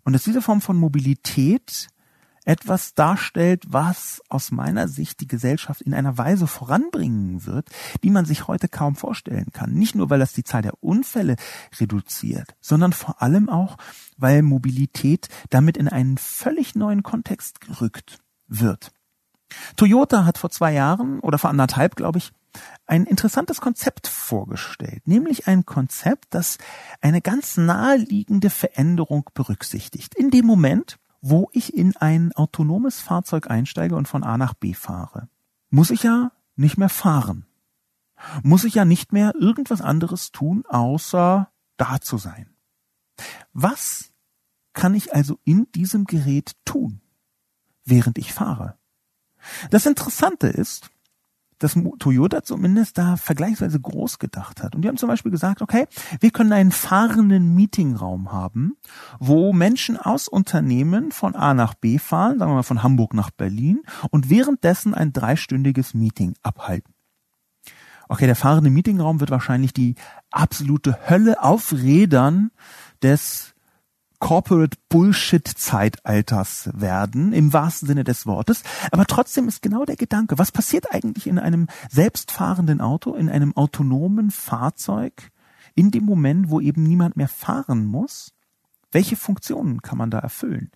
Und 0.03 0.13
dass 0.13 0.23
diese 0.23 0.41
Form 0.41 0.61
von 0.61 0.77
Mobilität 0.77 1.87
etwas 2.45 2.93
darstellt, 2.93 3.63
was 3.67 4.21
aus 4.29 4.51
meiner 4.51 4.87
Sicht 4.87 5.21
die 5.21 5.27
Gesellschaft 5.27 5.81
in 5.81 5.93
einer 5.93 6.17
Weise 6.17 6.47
voranbringen 6.47 7.45
wird, 7.45 7.69
die 8.03 8.09
man 8.09 8.25
sich 8.25 8.47
heute 8.47 8.67
kaum 8.67 8.95
vorstellen 8.95 9.51
kann. 9.53 9.73
Nicht 9.73 9.95
nur, 9.95 10.09
weil 10.09 10.19
das 10.19 10.33
die 10.33 10.43
Zahl 10.43 10.61
der 10.61 10.83
Unfälle 10.83 11.37
reduziert, 11.79 12.55
sondern 12.59 12.93
vor 12.93 13.21
allem 13.21 13.49
auch, 13.49 13.77
weil 14.17 14.41
Mobilität 14.41 15.29
damit 15.49 15.77
in 15.77 15.87
einen 15.87 16.17
völlig 16.17 16.75
neuen 16.75 17.03
Kontext 17.03 17.61
gerückt 17.61 18.19
wird. 18.47 18.91
Toyota 19.75 20.25
hat 20.25 20.37
vor 20.37 20.49
zwei 20.49 20.73
Jahren 20.73 21.19
oder 21.19 21.37
vor 21.37 21.49
anderthalb, 21.49 21.95
glaube 21.95 22.17
ich, 22.17 22.31
ein 22.85 23.05
interessantes 23.05 23.61
Konzept 23.61 24.07
vorgestellt, 24.07 25.07
nämlich 25.07 25.47
ein 25.47 25.65
Konzept, 25.65 26.27
das 26.31 26.57
eine 27.01 27.21
ganz 27.21 27.57
naheliegende 27.57 28.49
Veränderung 28.49 29.29
berücksichtigt. 29.33 30.15
In 30.15 30.29
dem 30.29 30.45
Moment, 30.45 30.99
wo 31.21 31.49
ich 31.53 31.73
in 31.73 31.95
ein 31.97 32.33
autonomes 32.33 32.99
Fahrzeug 32.99 33.49
einsteige 33.49 33.95
und 33.95 34.07
von 34.07 34.23
A 34.23 34.37
nach 34.37 34.53
B 34.53 34.73
fahre, 34.73 35.29
muss 35.69 35.89
ich 35.89 36.03
ja 36.03 36.31
nicht 36.55 36.77
mehr 36.77 36.89
fahren. 36.89 37.45
Muss 38.41 38.63
ich 38.63 38.75
ja 38.75 38.85
nicht 38.85 39.11
mehr 39.11 39.33
irgendwas 39.35 39.81
anderes 39.81 40.31
tun, 40.31 40.63
außer 40.67 41.49
da 41.77 42.01
zu 42.01 42.17
sein. 42.17 42.49
Was 43.53 44.11
kann 44.73 44.95
ich 44.95 45.13
also 45.13 45.39
in 45.43 45.71
diesem 45.71 46.05
Gerät 46.05 46.53
tun, 46.65 47.01
während 47.85 48.17
ich 48.17 48.33
fahre? 48.33 48.77
Das 49.71 49.85
Interessante 49.85 50.47
ist, 50.47 50.89
dass 51.63 51.77
Toyota 51.99 52.43
zumindest 52.43 52.97
da 52.97 53.15
vergleichsweise 53.15 53.79
groß 53.79 54.19
gedacht 54.19 54.61
hat. 54.61 54.75
Und 54.75 54.81
die 54.81 54.89
haben 54.89 54.97
zum 54.97 55.09
Beispiel 55.09 55.31
gesagt, 55.31 55.61
okay, 55.61 55.85
wir 56.19 56.31
können 56.31 56.51
einen 56.51 56.71
fahrenden 56.71 57.55
Meetingraum 57.55 58.31
haben, 58.31 58.75
wo 59.19 59.53
Menschen 59.53 59.97
aus 59.97 60.27
Unternehmen 60.27 61.11
von 61.11 61.35
A 61.35 61.53
nach 61.53 61.73
B 61.73 61.99
fahren, 61.99 62.39
sagen 62.39 62.51
wir 62.51 62.55
mal 62.55 62.63
von 62.63 62.83
Hamburg 62.83 63.13
nach 63.13 63.31
Berlin, 63.31 63.81
und 64.11 64.29
währenddessen 64.29 64.93
ein 64.93 65.13
dreistündiges 65.13 65.93
Meeting 65.93 66.35
abhalten. 66.43 66.93
Okay, 68.09 68.25
der 68.25 68.35
fahrende 68.35 68.69
Meetingraum 68.69 69.21
wird 69.21 69.31
wahrscheinlich 69.31 69.73
die 69.73 69.95
absolute 70.29 71.09
Hölle 71.09 71.41
auf 71.41 71.71
Rädern 71.71 72.51
des 73.01 73.52
Corporate 74.23 74.77
Bullshit 74.87 75.45
Zeitalters 75.45 76.69
werden, 76.73 77.33
im 77.33 77.51
wahrsten 77.51 77.89
Sinne 77.89 78.05
des 78.05 78.25
Wortes. 78.25 78.63
Aber 78.89 79.05
trotzdem 79.05 79.49
ist 79.49 79.61
genau 79.61 79.83
der 79.83 79.97
Gedanke, 79.97 80.37
was 80.37 80.53
passiert 80.53 80.93
eigentlich 80.93 81.27
in 81.27 81.37
einem 81.37 81.67
selbstfahrenden 81.91 82.79
Auto, 82.79 83.15
in 83.15 83.27
einem 83.27 83.53
autonomen 83.57 84.31
Fahrzeug, 84.31 85.29
in 85.75 85.91
dem 85.91 86.05
Moment, 86.05 86.49
wo 86.49 86.61
eben 86.61 86.83
niemand 86.83 87.17
mehr 87.17 87.27
fahren 87.27 87.85
muss? 87.85 88.31
Welche 88.93 89.17
Funktionen 89.17 89.81
kann 89.81 89.97
man 89.97 90.09
da 90.09 90.19
erfüllen? 90.19 90.71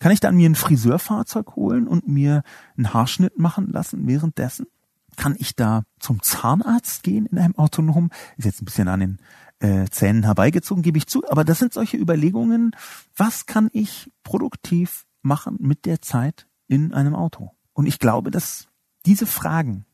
Kann 0.00 0.10
ich 0.10 0.18
dann 0.18 0.34
mir 0.34 0.50
ein 0.50 0.56
Friseurfahrzeug 0.56 1.54
holen 1.54 1.86
und 1.86 2.08
mir 2.08 2.42
einen 2.76 2.92
Haarschnitt 2.92 3.38
machen 3.38 3.70
lassen 3.70 4.08
währenddessen? 4.08 4.66
Kann 5.14 5.36
ich 5.38 5.54
da 5.54 5.84
zum 6.00 6.20
Zahnarzt 6.20 7.04
gehen 7.04 7.26
in 7.26 7.38
einem 7.38 7.56
autonomen? 7.58 8.10
Ist 8.38 8.46
jetzt 8.46 8.60
ein 8.60 8.64
bisschen 8.64 8.88
an 8.88 8.98
den 8.98 9.18
äh, 9.60 9.86
Zähnen 9.90 10.24
herbeigezogen, 10.24 10.82
gebe 10.82 10.98
ich 10.98 11.06
zu. 11.06 11.28
Aber 11.28 11.44
das 11.44 11.58
sind 11.58 11.72
solche 11.72 11.96
Überlegungen, 11.96 12.72
was 13.16 13.46
kann 13.46 13.70
ich 13.72 14.10
produktiv 14.22 15.06
machen 15.22 15.56
mit 15.60 15.84
der 15.84 16.00
Zeit 16.00 16.46
in 16.66 16.92
einem 16.92 17.14
Auto? 17.14 17.52
Und 17.72 17.86
ich 17.86 17.98
glaube, 17.98 18.30
dass 18.30 18.68
diese 19.06 19.26
Fragen 19.26 19.84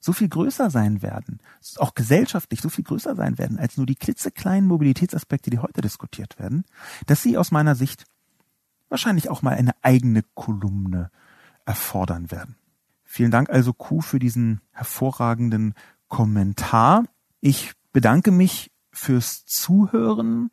so 0.00 0.12
viel 0.12 0.28
größer 0.28 0.70
sein 0.70 1.00
werden, 1.00 1.38
auch 1.76 1.94
gesellschaftlich 1.94 2.60
so 2.60 2.68
viel 2.68 2.84
größer 2.84 3.14
sein 3.14 3.38
werden, 3.38 3.58
als 3.58 3.76
nur 3.76 3.86
die 3.86 3.94
klitzekleinen 3.94 4.66
Mobilitätsaspekte, 4.66 5.50
die 5.50 5.60
heute 5.60 5.80
diskutiert 5.80 6.38
werden, 6.40 6.64
dass 7.06 7.22
sie 7.22 7.38
aus 7.38 7.52
meiner 7.52 7.76
Sicht 7.76 8.04
wahrscheinlich 8.88 9.30
auch 9.30 9.42
mal 9.42 9.54
eine 9.54 9.72
eigene 9.82 10.22
Kolumne 10.34 11.10
erfordern 11.64 12.30
werden. 12.32 12.56
Vielen 13.04 13.30
Dank 13.30 13.50
also 13.50 13.72
Q 13.72 14.00
für 14.00 14.18
diesen 14.18 14.60
hervorragenden 14.72 15.74
Kommentar. 16.08 17.04
Ich 17.40 17.72
bedanke 17.92 18.32
mich 18.32 18.70
fürs 18.92 19.44
Zuhören 19.46 20.50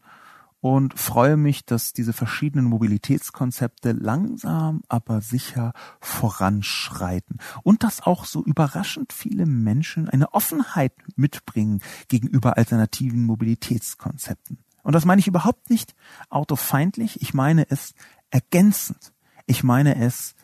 und 0.62 1.00
freue 1.00 1.38
mich, 1.38 1.66
dass 1.66 1.94
diese 1.94 2.14
verschiedenen 2.14 2.66
Mobilitätskonzepte 2.66 3.94
langsam, 3.94 4.82
aber 4.90 5.22
sicher 5.22 5.74
voranschreiten 6.02 7.38
und 7.64 7.84
dass 7.84 8.02
auch 8.02 8.26
so 8.26 8.44
überraschend 8.44 9.14
viele 9.14 9.46
Menschen 9.46 10.10
eine 10.10 10.34
Offenheit 10.34 10.94
mitbringen 11.16 11.82
gegenüber 12.08 12.58
alternativen 12.58 13.26
Mobilitätskonzepten. 13.26 14.58
Und 14.84 14.94
das 14.94 15.06
meine 15.06 15.20
ich 15.20 15.28
überhaupt 15.28 15.70
nicht 15.70 15.96
autofeindlich, 16.30 17.22
ich 17.22 17.34
meine 17.34 17.70
es 17.70 17.94
ergänzend. 18.30 19.14
Ich 19.46 19.64
meine 19.64 19.96
es 19.96 20.36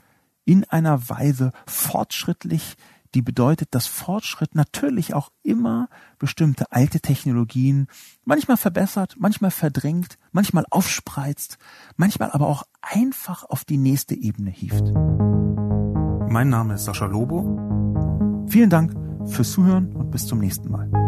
in 0.45 0.63
einer 0.65 1.09
Weise 1.09 1.51
fortschrittlich, 1.67 2.75
die 3.15 3.21
bedeutet, 3.21 3.69
dass 3.71 3.87
Fortschritt 3.87 4.53
natürlich 4.53 5.13
auch 5.13 5.31
immer 5.41 5.87
bestimmte 6.19 6.71
alte 6.71 6.99
Technologien 6.99 7.87
manchmal 8.25 8.57
verbessert, 8.57 9.15
manchmal 9.17 9.51
verdrängt, 9.51 10.17
manchmal 10.31 10.65
aufspreizt, 10.69 11.57
manchmal 11.95 12.31
aber 12.31 12.47
auch 12.47 12.63
einfach 12.81 13.45
auf 13.45 13.63
die 13.63 13.77
nächste 13.77 14.15
Ebene 14.15 14.51
hieft. 14.51 14.83
Mein 16.31 16.49
Name 16.49 16.75
ist 16.75 16.85
Sascha 16.85 17.05
Lobo. 17.05 18.45
Vielen 18.47 18.69
Dank 18.69 18.93
fürs 19.29 19.51
Zuhören 19.51 19.95
und 19.95 20.11
bis 20.11 20.27
zum 20.27 20.39
nächsten 20.39 20.69
Mal. 20.69 21.04